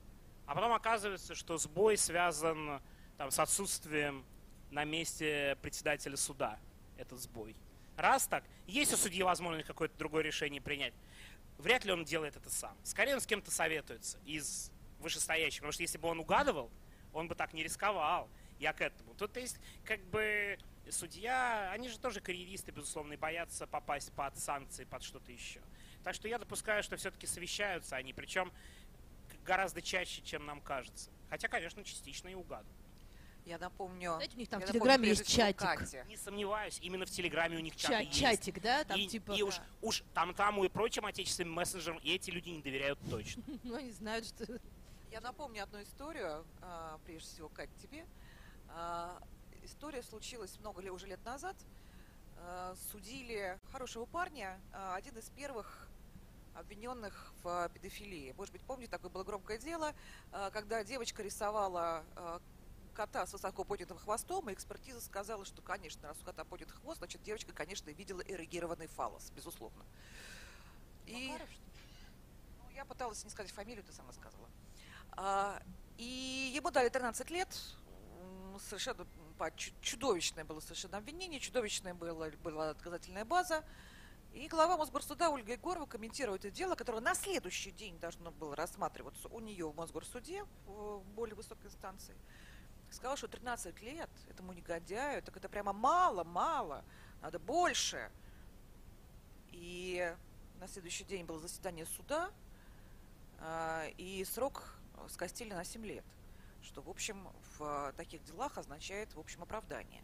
А 0.47 0.55
потом 0.55 0.73
оказывается, 0.73 1.35
что 1.35 1.59
сбой 1.59 1.97
связан 1.97 2.81
там, 3.17 3.31
с 3.31 3.39
отсутствием 3.39 4.25
на 4.71 4.85
месте 4.85 5.57
председателя 5.63 6.17
суда. 6.17 6.59
Этот 6.97 7.21
сбой. 7.21 7.57
Раз 7.97 8.27
так, 8.27 8.45
есть 8.67 8.93
у 8.93 8.97
судьи 8.97 9.23
возможность 9.23 9.67
какое-то 9.67 9.97
другое 9.99 10.23
решение 10.23 10.61
принять. 10.61 10.95
Вряд 11.63 11.85
ли 11.85 11.93
он 11.93 12.05
делает 12.05 12.35
это 12.37 12.51
сам. 12.51 12.77
Скорее 12.83 13.15
он 13.15 13.21
с 13.21 13.27
кем-то 13.27 13.53
советуется 13.53 14.19
из 14.25 14.73
вышестоящих. 14.99 15.61
Потому 15.61 15.73
что 15.73 15.83
если 15.83 15.97
бы 15.97 16.09
он 16.09 16.19
угадывал, 16.19 16.73
он 17.13 17.29
бы 17.29 17.37
так 17.37 17.53
не 17.53 17.63
рисковал 17.63 18.29
Я 18.59 18.73
к 18.73 18.81
этому. 18.81 19.15
Тут 19.15 19.37
есть 19.37 19.61
как 19.85 20.01
бы 20.07 20.59
судья, 20.91 21.71
они 21.71 21.89
же 21.89 22.01
тоже 22.01 22.21
карьеристы, 22.21 22.73
безусловно, 22.73 23.13
и 23.13 23.17
боятся 23.17 23.69
попасть 23.69 24.13
под 24.13 24.37
санкции, 24.39 24.85
под 24.85 25.05
что-то 25.05 25.31
еще. 25.31 25.61
Так 26.03 26.15
что 26.15 26.27
я 26.27 26.39
допускаю, 26.39 26.83
что 26.83 26.97
все-таки 26.97 27.29
совещаются 27.29 27.95
они, 27.95 28.13
причем 28.13 28.53
гораздо 29.45 29.81
чаще, 29.83 30.21
чем 30.23 30.45
нам 30.45 30.61
кажется. 30.61 31.13
Хотя, 31.31 31.47
конечно, 31.47 31.85
частично 31.85 32.29
и 32.29 32.35
угадывают. 32.35 32.82
Я 33.45 33.59
напомню... 33.59 34.13
Знаете, 34.15 34.37
у 34.37 34.39
них 34.39 34.49
там 34.49 34.61
в 34.61 34.65
Телеграме 34.65 35.09
есть 35.09 35.27
чатик. 35.27 36.07
Не 36.07 36.17
сомневаюсь, 36.17 36.79
именно 36.81 37.05
в 37.05 37.11
Телеграме 37.11 37.57
у 37.57 37.61
них 37.61 37.75
чаты 37.77 37.95
Ча- 37.95 38.01
есть. 38.01 38.21
чатик, 38.21 38.63
да, 38.63 38.85
там 38.85 38.99
и, 38.99 39.07
типа, 39.07 39.33
и 39.33 39.43
уж, 39.43 39.57
да. 39.57 39.65
уж 39.81 40.05
там, 40.15 40.35
там 40.35 40.63
и 40.65 40.69
прочим 40.69 41.07
отечественным 41.07 41.55
мессенджерам, 41.55 41.99
и 41.99 42.15
эти 42.15 42.31
люди 42.31 42.51
не 42.51 42.63
доверяют 42.63 42.99
точно. 43.11 43.43
ну 43.65 43.75
они 43.75 43.91
знают, 43.91 44.27
что 44.27 44.47
Я 45.11 45.21
напомню 45.21 45.65
одну 45.65 45.83
историю, 45.83 46.45
а, 46.61 46.99
прежде 47.05 47.29
всего, 47.29 47.49
Кать, 47.49 47.71
тебе. 47.83 48.07
А, 48.69 49.21
История 49.65 50.03
случилась 50.03 50.59
много 50.59 50.81
лет, 50.81 50.93
уже 50.93 51.07
лет 51.07 51.25
назад. 51.25 51.57
А, 52.39 52.75
Судили 52.91 53.59
хорошего 53.73 54.07
парня, 54.07 54.59
один 54.73 55.17
из 55.19 55.29
первых 55.31 55.89
обвиненных 56.55 57.33
в 57.43 57.71
педофилии. 57.75 58.35
Может 58.37 58.53
быть, 58.53 58.63
помните, 58.63 58.91
такое 58.91 59.11
было 59.11 59.25
громкое 59.25 59.57
дело, 59.59 59.95
когда 60.53 60.85
девочка 60.85 61.23
рисовала 61.23 62.05
кота 62.93 63.27
с 63.27 63.33
высоко 63.33 63.65
поднятым 63.65 63.99
хвостом, 63.99 64.49
и 64.49 64.53
экспертиза 64.53 65.01
сказала, 65.01 65.45
что, 65.45 65.63
конечно, 65.63 66.09
раз 66.09 66.19
у 66.21 66.25
кота 66.25 66.45
поднят 66.45 66.71
хвост, 66.71 66.99
значит, 66.99 67.23
девочка, 67.23 67.53
конечно, 67.53 67.91
видела 67.91 68.21
эрегированный 68.21 68.87
фалос, 68.87 69.31
безусловно. 69.31 69.85
И... 71.07 71.29
Макаров, 71.29 71.51
что 71.51 71.63
ли? 71.63 71.73
Ну, 72.59 72.71
я 72.71 72.85
пыталась 72.85 73.25
не 73.25 73.31
сказать 73.31 73.51
фамилию, 73.53 73.85
ты 73.85 73.93
сама 73.93 74.13
сказала. 74.13 74.49
А, 75.13 75.63
и 75.99 76.53
ему 76.55 76.71
дали 76.71 76.89
13 76.89 77.31
лет. 77.31 77.49
Совершенно 78.69 79.07
по- 79.39 79.51
чу- 79.53 79.73
чудовищное 79.81 80.45
было 80.45 80.61
совершенно 80.61 80.99
обвинение, 80.99 81.41
чудовищная 81.41 81.95
была, 81.95 82.31
была 82.43 82.75
доказательная 82.75 83.25
база. 83.25 83.65
И 84.33 84.49
глава 84.49 84.79
Мосгорсуда 84.79 85.29
Ольга 85.29 85.53
Егорова 85.53 85.85
комментирует 85.85 86.45
это 86.47 86.55
дело, 86.55 86.75
которое 86.75 87.01
на 87.01 87.15
следующий 87.15 87.71
день 87.71 87.99
должно 87.99 88.31
было 88.31 88.57
рассматриваться 88.57 89.29
у 89.29 89.41
нее 89.41 89.69
в 89.69 89.77
Мосгорсуде, 89.77 90.45
в 90.65 91.03
более 91.15 91.35
высокой 91.35 91.67
инстанции. 91.67 92.17
Сказала, 92.93 93.17
что 93.17 93.27
13 93.27 93.81
лет 93.81 94.11
этому 94.29 94.53
негодяю, 94.53 95.23
так 95.23 95.37
это 95.37 95.49
прямо 95.49 95.73
мало-мало, 95.73 96.85
надо 97.23 97.39
больше. 97.39 98.11
И 99.51 100.15
на 100.61 100.69
следующий 100.69 101.05
день 101.05 101.25
было 101.25 101.39
заседание 101.39 101.87
суда, 101.87 102.31
а, 103.39 103.87
и 103.97 104.25
срок 104.25 104.75
скостили 105.09 105.55
на 105.55 105.65
7 105.65 105.85
лет, 105.87 106.05
что, 106.63 106.83
в 106.83 106.91
общем, 106.91 107.27
в 107.57 107.95
таких 107.97 108.23
делах 108.25 108.59
означает, 108.59 109.15
в 109.15 109.21
общем, 109.21 109.43
оправдание. 109.43 110.03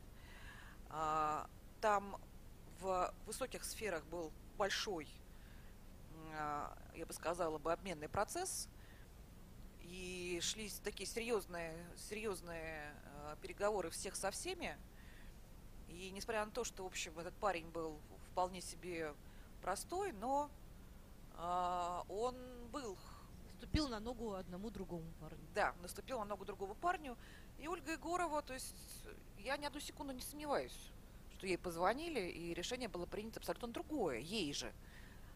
А, 0.89 1.47
Там 1.83 2.19
в 2.81 3.13
высоких 3.27 3.65
сферах 3.65 4.05
был 4.07 4.33
большой, 4.57 5.07
а, 6.33 6.77
я 6.95 7.05
бы 7.05 7.13
сказала 7.13 7.59
бы, 7.59 7.71
обменный 7.71 8.09
процесс, 8.09 8.67
и 9.89 10.41
шли 10.43 10.71
такие 10.85 11.09
серьезные, 11.09 11.75
серьезные 11.97 12.95
э, 13.05 13.37
переговоры 13.41 13.91
всех 13.91 14.17
со 14.17 14.31
всеми. 14.31 14.77
И 15.89 16.11
несмотря 16.11 16.45
на 16.45 16.51
то, 16.51 16.65
что, 16.65 16.85
в 16.85 16.87
общем, 16.87 17.19
этот 17.19 17.35
парень 17.35 17.69
был 17.71 17.99
вполне 18.31 18.61
себе 18.61 19.15
простой, 19.63 20.13
но 20.13 20.51
а, 21.35 22.05
он 22.09 22.37
был, 22.71 22.97
Ступил 23.57 23.89
на 23.89 23.99
ногу 23.99 24.35
одному 24.35 24.71
другому 24.71 25.11
парню. 25.21 25.39
да, 25.55 25.75
наступил 25.81 26.19
на 26.21 26.27
ногу 26.27 26.45
другого 26.45 26.75
парню. 26.75 27.17
И 27.59 27.67
Ольга 27.67 27.93
Егорова, 27.93 28.43
то 28.43 28.55
есть 28.55 28.77
я 29.39 29.57
ни 29.57 29.65
одну 29.65 29.81
секунду 29.81 30.13
не 30.13 30.21
сомневаюсь, 30.21 30.93
что 31.37 31.47
ей 31.47 31.59
позвонили, 31.59 32.21
и 32.21 32.55
решение 32.55 32.89
было 32.89 33.07
принято 33.07 33.41
абсолютно 33.41 33.69
другое, 33.69 34.19
ей 34.19 34.53
же. 34.53 34.73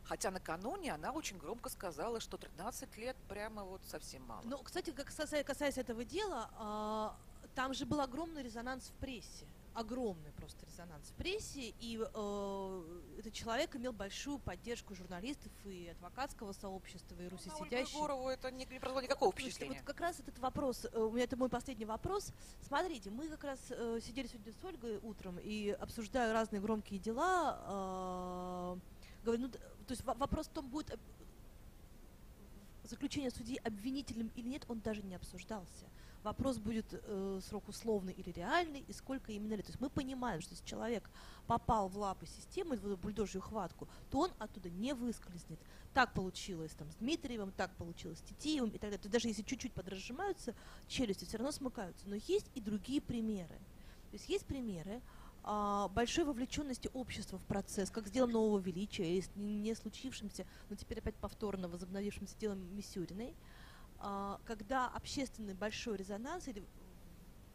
Хотя 0.05 0.31
накануне 0.31 0.93
она 0.93 1.13
очень 1.13 1.39
громко 1.39 1.69
сказала, 1.69 2.21
что 2.21 2.37
13 2.37 2.97
лет 2.97 3.17
прямо 3.29 3.65
вот 3.65 3.83
совсем 3.85 4.23
мало. 4.27 4.43
Ну, 4.45 4.59
кстати, 4.59 4.91
как 4.91 5.07
касаясь 5.07 5.79
этого 5.79 6.05
дела, 6.05 6.51
а, 6.55 7.17
там 7.55 7.75
же 7.75 7.87
был 7.87 8.01
огромный 8.01 8.43
резонанс 8.43 8.89
в 8.89 8.93
прессе. 8.95 9.47
Огромный 9.75 10.33
просто 10.33 10.67
резонанс 10.67 11.09
в 11.09 11.15
прессе, 11.15 11.73
и 11.81 11.99
э, 11.99 13.01
этот 13.19 13.33
человек 13.33 13.75
имел 13.75 13.95
большую 13.95 14.39
поддержку 14.39 14.95
журналистов 14.95 15.51
и 15.65 15.89
адвокатского 15.89 16.53
сообщества, 16.53 17.15
и 17.15 17.23
Ну, 17.25 17.31
русисидящих. 17.31 17.95
Егорову 17.95 18.29
это 18.29 18.51
не, 18.51 18.67
не 18.67 18.79
произвело 18.79 19.01
никакого 19.01 19.33
впечатления. 19.33 19.79
вот 19.79 19.87
как 19.87 20.01
раз 20.01 20.21
этот 20.21 20.39
вопрос, 20.41 20.85
э, 20.93 20.99
у 20.99 21.11
меня 21.13 21.25
это 21.25 21.39
мой 21.39 21.49
последний 21.49 21.87
вопрос. 21.87 22.35
Смотрите, 22.61 23.09
мы 23.11 23.29
как 23.29 23.45
раз 23.45 23.61
э, 23.71 23.99
сидели 24.05 24.27
сегодня 24.27 24.53
с 24.53 24.63
Ольгой 24.63 24.99
утром 25.03 25.39
и 25.39 25.71
обсуждая 25.71 26.35
разные 26.35 26.61
громкие 26.61 27.01
дела. 27.01 28.77
э, 28.77 28.79
говорю, 29.25 29.43
ну, 29.43 29.49
то 29.49 29.59
есть 29.91 30.05
во- 30.05 30.15
вопрос 30.15 30.47
в 30.47 30.51
том, 30.51 30.69
будет 30.69 30.91
об- 30.91 31.01
заключение 32.85 33.31
судьи 33.31 33.61
обвинителем 33.65 34.31
или 34.35 34.49
нет, 34.49 34.65
он 34.69 34.81
даже 34.81 35.03
не 35.03 35.15
обсуждался. 35.15 35.87
Вопрос 36.23 36.59
будет 36.59 36.87
э, 36.93 37.41
срок 37.49 37.69
условный 37.69 38.13
или 38.13 38.31
реальный, 38.31 38.85
и 38.87 38.93
сколько 38.93 39.33
именно 39.33 39.55
лет. 39.55 39.67
То 39.67 39.71
есть 39.71 39.81
мы 39.81 39.91
понимаем, 39.91 40.41
что 40.41 40.53
если 40.53 40.65
человек 40.65 41.11
попал 41.49 41.89
в 41.89 41.99
лапы 41.99 42.27
системы, 42.27 42.77
в 42.77 42.97
бульдожью 42.97 43.41
хватку, 43.41 43.89
то 44.11 44.21
он 44.21 44.31
оттуда 44.39 44.71
не 44.71 44.95
выскользнет. 44.95 45.59
Так 45.95 46.15
получилось 46.15 46.73
там 46.79 46.89
с 46.93 46.95
Дмитриевым, 46.97 47.51
так 47.51 47.75
получилось 47.75 48.19
с 48.19 48.23
Титиевым 48.23 48.71
и 48.71 48.75
так 48.75 48.83
далее. 48.83 48.99
То 48.99 49.07
есть 49.07 49.13
даже 49.13 49.29
если 49.29 49.43
чуть-чуть 49.43 49.73
подразжимаются 49.73 50.55
челюсти, 50.87 51.25
все 51.25 51.39
равно 51.39 51.51
смыкаются. 51.51 52.09
Но 52.09 52.15
есть 52.15 52.47
и 52.55 52.61
другие 52.61 53.01
примеры. 53.01 53.59
То 54.13 54.17
есть 54.17 54.29
есть 54.29 54.47
примеры 54.47 55.03
большой 55.45 56.25
вовлеченности 56.25 56.89
общества 56.95 57.39
в 57.39 57.45
процесс, 57.45 57.91
как 57.91 58.07
с 58.07 58.11
делом 58.11 58.31
нового 58.31 58.61
величия, 58.61 59.05
или 59.05 59.21
с 59.21 59.31
не 59.35 59.75
случившимся, 59.75 60.47
но 60.71 60.77
теперь 60.77 60.99
опять 60.99 61.17
повторно 61.17 61.69
возобновившимся 61.69 62.37
делом 62.39 62.77
Мисюриной, 62.77 63.35
а, 63.99 64.41
когда 64.45 64.89
общественный 64.89 65.55
большой 65.55 65.97
резонанс 65.97 66.47
или 66.49 66.65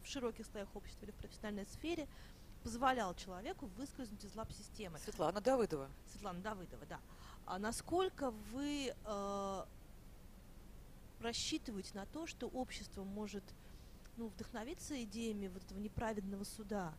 в 0.02 0.06
широких 0.06 0.46
слоях 0.46 0.74
общества 0.74 1.04
или 1.04 1.12
в 1.12 1.16
профессиональной 1.16 1.66
сфере 1.66 2.08
позволял 2.62 3.14
человеку 3.14 3.66
выскользнуть 3.76 4.24
из 4.24 4.34
лап 4.34 4.52
системы. 4.52 4.98
Светлана 4.98 5.40
Давыдова. 5.40 5.88
Светлана 6.10 6.40
Давыдова, 6.40 6.84
да. 6.86 7.00
А 7.46 7.58
насколько 7.58 8.30
вы 8.52 8.92
э, 8.92 9.64
рассчитываете 11.20 11.90
на 11.94 12.06
то, 12.06 12.26
что 12.26 12.48
общество 12.48 13.04
может 13.04 13.44
ну, 14.16 14.28
вдохновиться 14.28 15.02
идеями 15.04 15.48
вот 15.48 15.64
этого 15.64 15.78
неправедного 15.78 16.44
суда 16.44 16.94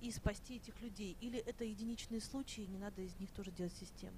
и 0.00 0.10
спасти 0.10 0.56
этих 0.56 0.80
людей? 0.80 1.16
Или 1.20 1.38
это 1.40 1.64
единичные 1.64 2.20
случаи, 2.20 2.62
и 2.62 2.66
не 2.66 2.78
надо 2.78 3.02
из 3.02 3.18
них 3.18 3.30
тоже 3.32 3.50
делать 3.50 3.74
систему? 3.74 4.16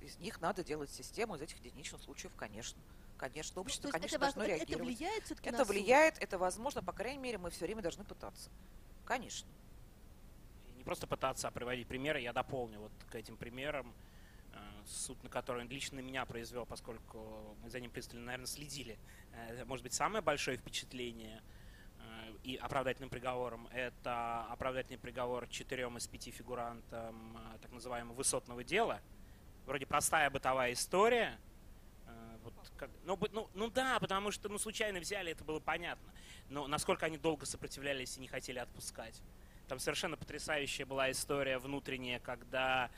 Из 0.00 0.18
них 0.18 0.40
надо 0.40 0.64
делать 0.64 0.90
систему, 0.90 1.36
из 1.36 1.42
этих 1.42 1.58
единичных 1.64 2.02
случаев, 2.02 2.32
конечно. 2.36 2.80
Конечно, 3.18 3.52
Ну, 3.56 3.62
общество, 3.62 3.86
есть 3.86 3.92
конечно, 3.92 4.16
это, 4.16 4.24
должно 4.24 4.42
это 4.42 4.56
реагировать. 4.56 4.86
влияет 4.88 5.24
все-таки 5.24 5.48
Это 5.50 5.58
на 5.58 5.64
влияет, 5.64 6.18
это 6.18 6.38
возможно, 6.38 6.82
по 6.82 6.92
крайней 6.92 7.20
мере, 7.20 7.38
мы 7.38 7.50
все 7.50 7.66
время 7.66 7.80
должны 7.82 8.02
пытаться. 8.02 8.50
Конечно. 9.04 9.48
И 10.66 10.72
не 10.72 10.82
просто 10.82 11.06
пытаться 11.06 11.46
а 11.46 11.50
приводить 11.52 11.86
примеры, 11.86 12.20
я 12.20 12.32
дополню 12.32 12.80
вот 12.80 12.92
к 13.10 13.14
этим 13.14 13.36
примерам, 13.36 13.94
э, 14.54 14.58
суд, 14.86 15.22
на 15.22 15.30
который 15.30 15.62
он 15.62 15.68
лично 15.68 15.96
на 15.98 16.00
меня 16.00 16.26
произвел, 16.26 16.66
поскольку 16.66 17.56
мы 17.62 17.70
за 17.70 17.78
ним 17.78 17.92
пристально, 17.92 18.24
наверное, 18.26 18.46
следили. 18.46 18.98
Э, 19.34 19.64
Может 19.66 19.84
быть, 19.84 19.92
самое 19.92 20.20
большое 20.20 20.56
впечатление 20.56 21.40
и 22.42 22.56
оправдательным 22.56 23.08
приговором– 23.08 23.68
это 23.72 24.44
оправдательный 24.50 24.98
приговор 24.98 25.46
четырем 25.48 25.96
из 25.96 26.06
пяти 26.08 26.30
фигурантам 26.30 27.36
э, 27.36 27.58
так 27.60 27.70
называемого 27.72 28.14
высотного 28.14 28.64
дела. 28.64 29.00
Вроде 29.64 29.86
простая 29.86 30.28
бытовая 30.28 30.72
история. 30.72 31.38
Э, 32.06 32.38
Вот 32.42 32.54
как- 32.76 32.90
ну, 33.04 33.16
ну, 33.32 33.48
ну 33.54 33.70
да, 33.70 33.98
потому 34.00 34.32
что 34.32 34.48
ну, 34.48 34.58
случайно 34.58 34.98
взяли, 34.98 35.30
это 35.30 35.44
было 35.44 35.60
понятно. 35.60 36.12
Но 36.48 36.66
насколько 36.66 37.06
они 37.06 37.16
долго 37.16 37.46
сопротивлялись 37.46 38.16
и 38.16 38.20
не 38.20 38.26
хотели 38.28 38.58
отпускать. 38.58 39.22
Там 39.68 39.78
совершенно 39.78 40.16
потрясающая 40.16 40.84
была 40.84 41.10
история 41.12 41.58
внутренняя, 41.58 42.18
когда 42.18 42.90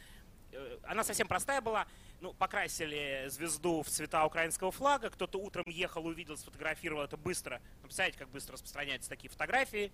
э, 0.52 0.78
она 0.84 1.04
совсем 1.04 1.28
простая 1.28 1.60
была. 1.60 1.86
Ну, 2.24 2.32
покрасили 2.32 3.26
звезду 3.28 3.82
в 3.82 3.88
цвета 3.90 4.24
украинского 4.24 4.72
флага. 4.72 5.10
Кто-то 5.10 5.38
утром 5.38 5.64
ехал, 5.66 6.06
увидел, 6.06 6.38
сфотографировал 6.38 7.02
это 7.02 7.18
быстро. 7.18 7.60
Ну, 7.82 7.82
представляете, 7.82 8.18
как 8.18 8.30
быстро 8.30 8.54
распространяются 8.54 9.10
такие 9.10 9.28
фотографии. 9.28 9.92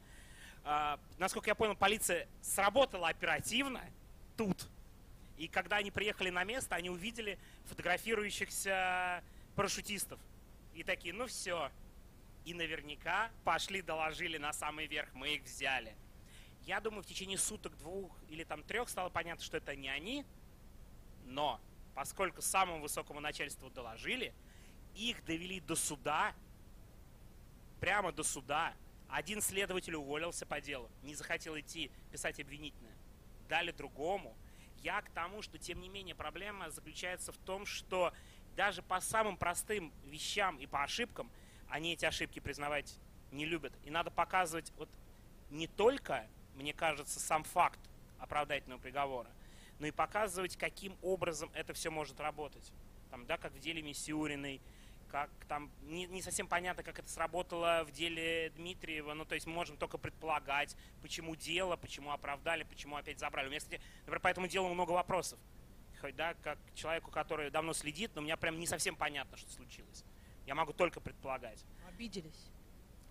А, 0.63 1.01
насколько 1.19 1.51
я 1.51 1.57
понял, 1.57 1.75
полиция 1.75 2.29
сработала 2.41 3.09
оперативно 3.09 3.81
тут. 4.37 4.69
И 5.39 5.49
когда 5.49 5.79
они 5.79 5.91
приехали 5.91 6.31
на 6.31 6.45
место, 6.45 6.77
они 6.77 6.89
увидели 6.89 7.37
фотографирующихся 7.65 9.25
парашютистов. 9.57 10.21
И 10.73 10.85
такие, 10.85 11.13
ну 11.13 11.27
все. 11.27 11.69
И 12.45 12.55
наверняка 12.55 13.33
пошли, 13.43 13.83
доложили 13.83 14.39
на 14.39 14.53
самый 14.53 14.87
верх, 14.87 15.13
мы 15.15 15.35
их 15.35 15.43
взяли. 15.43 15.97
Я 16.63 16.79
думаю, 16.79 17.03
в 17.03 17.07
течение 17.07 17.39
суток, 17.39 17.77
двух 17.77 18.17
или 18.29 18.45
там 18.45 18.63
трех 18.63 18.89
стало 18.89 19.09
понятно, 19.09 19.45
что 19.45 19.57
это 19.57 19.75
не 19.75 19.89
они. 19.89 20.25
Но 21.25 21.61
поскольку 22.01 22.41
самому 22.41 22.81
высокому 22.81 23.21
начальству 23.21 23.69
доложили, 23.69 24.33
их 24.95 25.23
довели 25.27 25.61
до 25.61 25.77
суда, 25.77 26.33
прямо 27.79 28.11
до 28.11 28.23
суда. 28.23 28.73
Один 29.11 29.43
следователь 29.43 29.95
уволился 29.97 30.47
по 30.47 30.63
делу, 30.63 30.91
не 31.03 31.15
захотел 31.15 31.59
идти 31.59 31.91
писать 32.11 32.41
обвинительное. 32.41 32.97
Дали 33.51 33.71
другому. 33.71 34.35
Я 34.83 35.03
к 35.03 35.11
тому, 35.11 35.43
что 35.43 35.59
тем 35.59 35.79
не 35.79 35.91
менее 35.91 36.15
проблема 36.15 36.71
заключается 36.71 37.33
в 37.33 37.37
том, 37.37 37.67
что 37.67 38.15
даже 38.57 38.81
по 38.81 38.99
самым 39.03 39.37
простым 39.37 39.93
вещам 40.07 40.57
и 40.57 40.65
по 40.65 40.83
ошибкам 40.83 41.31
они 41.69 41.93
эти 41.93 42.07
ошибки 42.07 42.39
признавать 42.39 42.97
не 43.31 43.45
любят. 43.45 43.75
И 43.85 43.91
надо 43.91 44.11
показывать 44.11 44.73
вот 44.79 44.89
не 45.51 45.67
только, 45.67 46.27
мне 46.55 46.73
кажется, 46.73 47.21
сам 47.21 47.45
факт 47.45 47.79
оправдательного 48.19 48.81
приговора, 48.81 49.29
но 49.81 49.87
и 49.87 49.91
показывать, 49.91 50.57
каким 50.57 50.97
образом 51.03 51.51
это 51.55 51.73
все 51.73 51.91
может 51.91 52.21
работать. 52.21 52.71
Там, 53.11 53.27
да, 53.27 53.39
как 53.39 53.53
в 53.53 53.59
деле 53.59 53.83
Миссиуриной, 53.83 54.61
как 55.11 55.31
там 55.49 55.71
не, 55.83 56.07
не 56.07 56.23
совсем 56.23 56.47
понятно, 56.47 56.83
как 56.85 56.99
это 56.99 57.09
сработало 57.09 57.85
в 57.85 57.91
деле 57.91 58.51
Дмитриева. 58.51 59.15
Ну, 59.15 59.25
то 59.25 59.35
есть 59.35 59.47
мы 59.47 59.55
можем 59.55 59.77
только 59.77 59.99
предполагать, 59.99 60.77
почему 61.03 61.35
дело, 61.35 61.77
почему 61.77 62.13
оправдали, 62.13 62.63
почему 62.63 62.97
опять 62.97 63.19
забрали. 63.19 63.47
У 63.47 63.51
меня, 63.51 63.59
кстати, 63.59 63.81
например, 64.01 64.21
по 64.21 64.29
этому 64.29 64.47
делу 64.47 64.69
много 64.69 64.93
вопросов. 64.93 65.41
Хоть, 66.01 66.15
да, 66.15 66.35
как 66.35 66.59
человеку, 66.75 67.11
который 67.11 67.51
давно 67.51 67.73
следит, 67.73 68.13
но 68.15 68.21
у 68.21 68.25
меня 68.25 68.37
прям 68.37 68.59
не 68.59 68.67
совсем 68.67 68.95
понятно, 68.95 69.37
что 69.37 69.51
случилось. 69.51 70.05
Я 70.47 70.55
могу 70.55 70.73
только 70.73 71.01
предполагать. 71.01 71.65
Обиделись. 71.89 72.51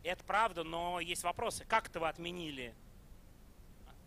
Это 0.04 0.24
правда, 0.24 0.64
но 0.64 1.00
есть 1.00 1.24
вопросы. 1.24 1.66
Как 1.66 1.90
это 1.90 2.00
вы 2.00 2.08
отменили 2.08 2.74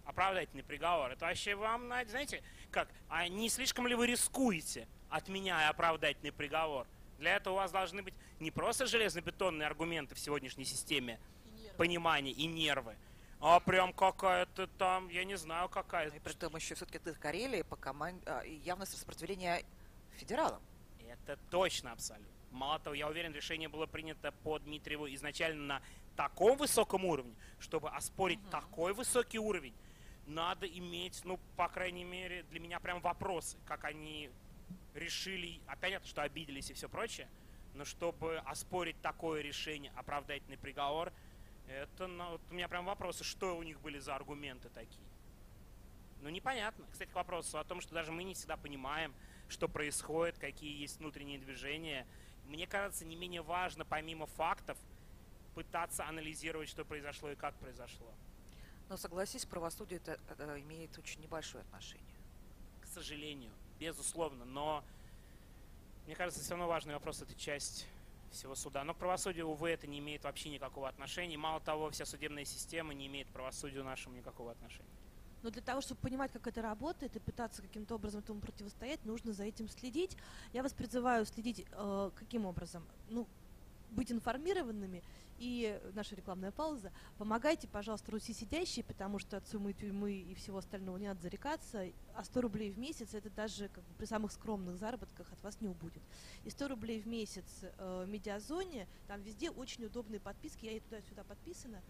оправдательный 0.04 0.62
приговор? 0.62 1.10
Это 1.10 1.26
вообще 1.26 1.54
вам, 1.54 1.86
знаете, 1.86 2.42
как, 2.70 2.88
а 3.08 3.28
не 3.28 3.48
слишком 3.48 3.86
ли 3.86 3.94
вы 3.94 4.06
рискуете, 4.06 4.86
отменяя 5.08 5.68
оправдательный 5.68 6.32
приговор? 6.32 6.86
Для 7.18 7.36
этого 7.36 7.54
у 7.54 7.56
вас 7.58 7.70
должны 7.70 8.02
быть 8.02 8.14
не 8.40 8.50
просто 8.50 8.86
железобетонные 8.86 9.66
аргументы 9.66 10.14
в 10.14 10.18
сегодняшней 10.18 10.64
системе 10.64 11.20
и 11.46 11.70
понимания 11.76 12.32
и 12.32 12.46
нервы, 12.46 12.96
а 13.40 13.60
прям 13.60 13.92
какая-то 13.92 14.66
там, 14.66 15.08
я 15.08 15.24
не 15.24 15.36
знаю, 15.36 15.68
какая-то. 15.68 16.16
И 16.16 16.20
при 16.20 16.32
этом 16.32 16.54
еще 16.56 16.74
все-таки 16.74 16.98
ты 16.98 17.12
Карелии 17.14 17.62
по 17.62 17.76
команде 17.76 18.22
а, 18.26 18.42
явность 18.42 18.94
распределения 18.94 19.62
федералам. 20.16 20.62
Это 21.08 21.38
точно 21.50 21.92
абсолютно. 21.92 22.32
Мало 22.50 22.78
того, 22.78 22.94
я 22.94 23.08
уверен, 23.08 23.32
решение 23.32 23.68
было 23.68 23.86
принято 23.86 24.32
по 24.42 24.58
Дмитриеву 24.58 25.06
изначально 25.08 25.64
на 25.64 25.82
таком 26.16 26.56
высоком 26.58 27.04
уровне, 27.04 27.34
чтобы 27.58 27.88
оспорить 27.90 28.40
угу. 28.40 28.50
такой 28.50 28.92
высокий 28.92 29.38
уровень, 29.38 29.74
надо 30.26 30.66
иметь, 30.66 31.20
ну, 31.24 31.38
по 31.56 31.68
крайней 31.68 32.04
мере, 32.04 32.44
для 32.44 32.60
меня 32.60 32.80
прям 32.80 33.00
вопросы, 33.00 33.58
как 33.66 33.84
они 33.84 34.30
решили, 34.94 35.60
а 35.66 35.76
понятно, 35.76 36.06
что 36.08 36.22
обиделись 36.22 36.70
и 36.70 36.74
все 36.74 36.88
прочее, 36.88 37.28
но 37.74 37.84
чтобы 37.84 38.38
оспорить 38.38 39.00
такое 39.00 39.42
решение, 39.42 39.92
оправдательный 39.96 40.58
приговор, 40.58 41.12
это, 41.68 42.06
ну, 42.06 42.30
вот 42.32 42.40
у 42.50 42.54
меня 42.54 42.68
прям 42.68 42.84
вопросы, 42.84 43.24
что 43.24 43.56
у 43.56 43.62
них 43.62 43.80
были 43.80 43.98
за 43.98 44.14
аргументы 44.14 44.68
такие. 44.68 45.06
Ну, 46.20 46.28
непонятно. 46.28 46.86
Кстати, 46.92 47.10
к 47.10 47.14
вопросу 47.14 47.58
о 47.58 47.64
том, 47.64 47.80
что 47.80 47.94
даже 47.94 48.12
мы 48.12 48.22
не 48.22 48.34
всегда 48.34 48.56
понимаем, 48.56 49.14
что 49.48 49.68
происходит, 49.68 50.38
какие 50.38 50.80
есть 50.80 50.98
внутренние 50.98 51.38
движения. 51.38 52.06
Мне 52.46 52.66
кажется, 52.66 53.04
не 53.04 53.16
менее 53.16 53.42
важно, 53.42 53.84
помимо 53.84 54.26
фактов, 54.26 54.78
пытаться 55.54 56.06
анализировать, 56.06 56.68
что 56.68 56.84
произошло 56.84 57.30
и 57.30 57.34
как 57.34 57.54
произошло. 57.56 58.12
Но 58.92 58.98
согласись, 58.98 59.46
правосудие 59.46 60.00
это, 60.04 60.20
это 60.28 60.60
имеет 60.60 60.98
очень 60.98 61.22
небольшое 61.22 61.62
отношение. 61.62 62.14
К 62.82 62.86
сожалению 62.86 63.50
безусловно, 63.80 64.44
но 64.44 64.84
мне 66.04 66.14
кажется, 66.14 66.42
все 66.42 66.50
равно 66.50 66.68
важный 66.68 66.92
вопрос– 66.92 67.22
это 67.22 67.34
часть 67.34 67.86
всего 68.32 68.54
суда. 68.54 68.84
Но 68.84 68.92
к 68.92 68.98
правосудию, 68.98 69.46
увы, 69.46 69.70
это 69.70 69.86
не 69.86 69.98
имеет 70.00 70.24
вообще 70.24 70.50
никакого 70.50 70.90
отношения. 70.90 71.38
Мало 71.38 71.58
того, 71.60 71.88
вся 71.88 72.04
судебная 72.04 72.44
система 72.44 72.92
не 72.92 73.06
имеет 73.06 73.28
к 73.28 73.30
правосудию 73.30 73.82
нашему 73.82 74.14
никакого 74.14 74.50
отношения. 74.50 74.90
Но 75.42 75.48
для 75.48 75.62
того, 75.62 75.80
чтобы 75.80 75.98
понимать, 76.02 76.30
как 76.30 76.46
это 76.46 76.60
работает 76.60 77.16
и 77.16 77.18
пытаться 77.18 77.62
каким-то 77.62 77.94
образом 77.94 78.20
этому 78.20 78.42
противостоять, 78.42 79.02
нужно 79.06 79.32
за 79.32 79.44
этим 79.44 79.70
следить. 79.70 80.18
Я 80.52 80.62
вас 80.62 80.74
призываю 80.74 81.24
следить 81.24 81.64
э, 81.72 82.10
каким 82.14 82.44
образом? 82.44 82.86
Ну, 83.08 83.26
быть 83.92 84.12
информированными 84.12 85.02
и 85.42 85.80
наша 85.94 86.14
рекламная 86.14 86.52
пауза. 86.52 86.92
Помогайте, 87.18 87.66
пожалуйста, 87.66 88.12
Руси 88.12 88.32
сидящие, 88.32 88.84
потому 88.84 89.18
что 89.18 89.36
от 89.36 89.48
суммы 89.48 89.72
тюрьмы 89.72 90.12
и 90.12 90.34
всего 90.34 90.58
остального 90.58 90.96
не 90.98 91.08
надо 91.08 91.20
зарекаться. 91.20 91.86
А 92.14 92.22
100 92.22 92.40
рублей 92.40 92.70
в 92.70 92.78
месяц 92.78 93.12
это 93.12 93.28
даже 93.28 93.68
как 93.68 93.82
бы, 93.82 93.94
при 93.98 94.06
самых 94.06 94.30
скромных 94.30 94.76
заработках 94.78 95.32
от 95.32 95.42
вас 95.42 95.60
не 95.60 95.66
убудет. 95.66 96.02
И 96.44 96.50
100 96.50 96.68
рублей 96.68 97.00
в 97.00 97.08
месяц 97.08 97.44
э, 97.62 98.04
в 98.06 98.08
медиазоне, 98.08 98.86
там 99.08 99.20
везде 99.22 99.50
очень 99.50 99.84
удобные 99.84 100.20
подписки. 100.20 100.66
Я 100.66 100.72
и 100.76 100.80
туда-сюда 100.80 101.24
подписана. 101.24 101.82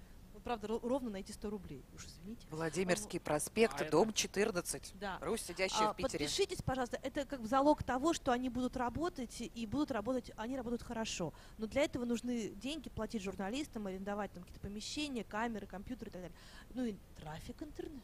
Правда, 0.44 0.68
ровно 0.68 1.10
найти 1.10 1.32
100 1.32 1.50
рублей. 1.50 1.84
Уж 1.94 2.06
извините. 2.06 2.46
Владимирский 2.50 3.20
проспект, 3.20 3.80
а 3.80 3.88
дом 3.88 4.12
14. 4.12 4.94
Да. 4.98 5.18
Русь, 5.20 5.42
сидящая 5.42 5.88
а, 5.88 5.92
в 5.92 5.96
Питере. 5.96 6.24
Подпишитесь, 6.24 6.62
пожалуйста. 6.62 6.98
Это 7.02 7.24
как 7.24 7.46
залог 7.46 7.82
того, 7.82 8.12
что 8.12 8.32
они 8.32 8.48
будут 8.48 8.76
работать, 8.76 9.40
и 9.40 9.66
будут 9.66 9.90
работать, 9.90 10.32
они 10.36 10.56
работают 10.56 10.82
хорошо. 10.82 11.32
Но 11.58 11.66
для 11.66 11.82
этого 11.82 12.04
нужны 12.04 12.50
деньги, 12.50 12.88
платить 12.88 13.22
журналистам, 13.22 13.86
арендовать 13.86 14.32
там 14.32 14.42
какие-то 14.42 14.60
помещения, 14.60 15.24
камеры, 15.24 15.66
компьютеры 15.66 16.10
и 16.10 16.12
так 16.12 16.22
далее. 16.22 16.36
Ну 16.74 16.84
и 16.84 16.96
трафик 17.16 17.62
интернета 17.62 18.02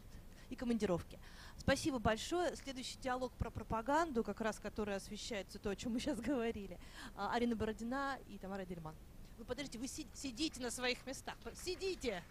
и 0.50 0.56
командировки. 0.56 1.18
Спасибо 1.56 1.98
большое. 1.98 2.54
Следующий 2.56 2.98
диалог 2.98 3.32
про 3.32 3.50
пропаганду, 3.50 4.24
как 4.24 4.40
раз 4.40 4.58
который 4.58 4.94
освещается 4.94 5.58
то, 5.58 5.70
о 5.70 5.76
чем 5.76 5.92
мы 5.92 6.00
сейчас 6.00 6.20
говорили. 6.20 6.78
А, 7.14 7.34
Арина 7.34 7.56
Бородина 7.56 8.18
и 8.28 8.38
Тамара 8.38 8.64
Дельман. 8.64 8.94
Вы 9.38 9.44
подождите, 9.44 9.78
вы 9.78 9.86
сидите 9.86 10.60
на 10.60 10.70
своих 10.70 11.06
местах. 11.06 11.36
Сидите. 11.54 12.22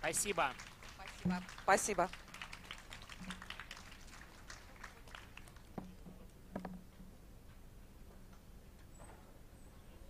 Спасибо. 0.00 0.52
Спасибо. 0.94 1.42
Спасибо. 1.62 2.10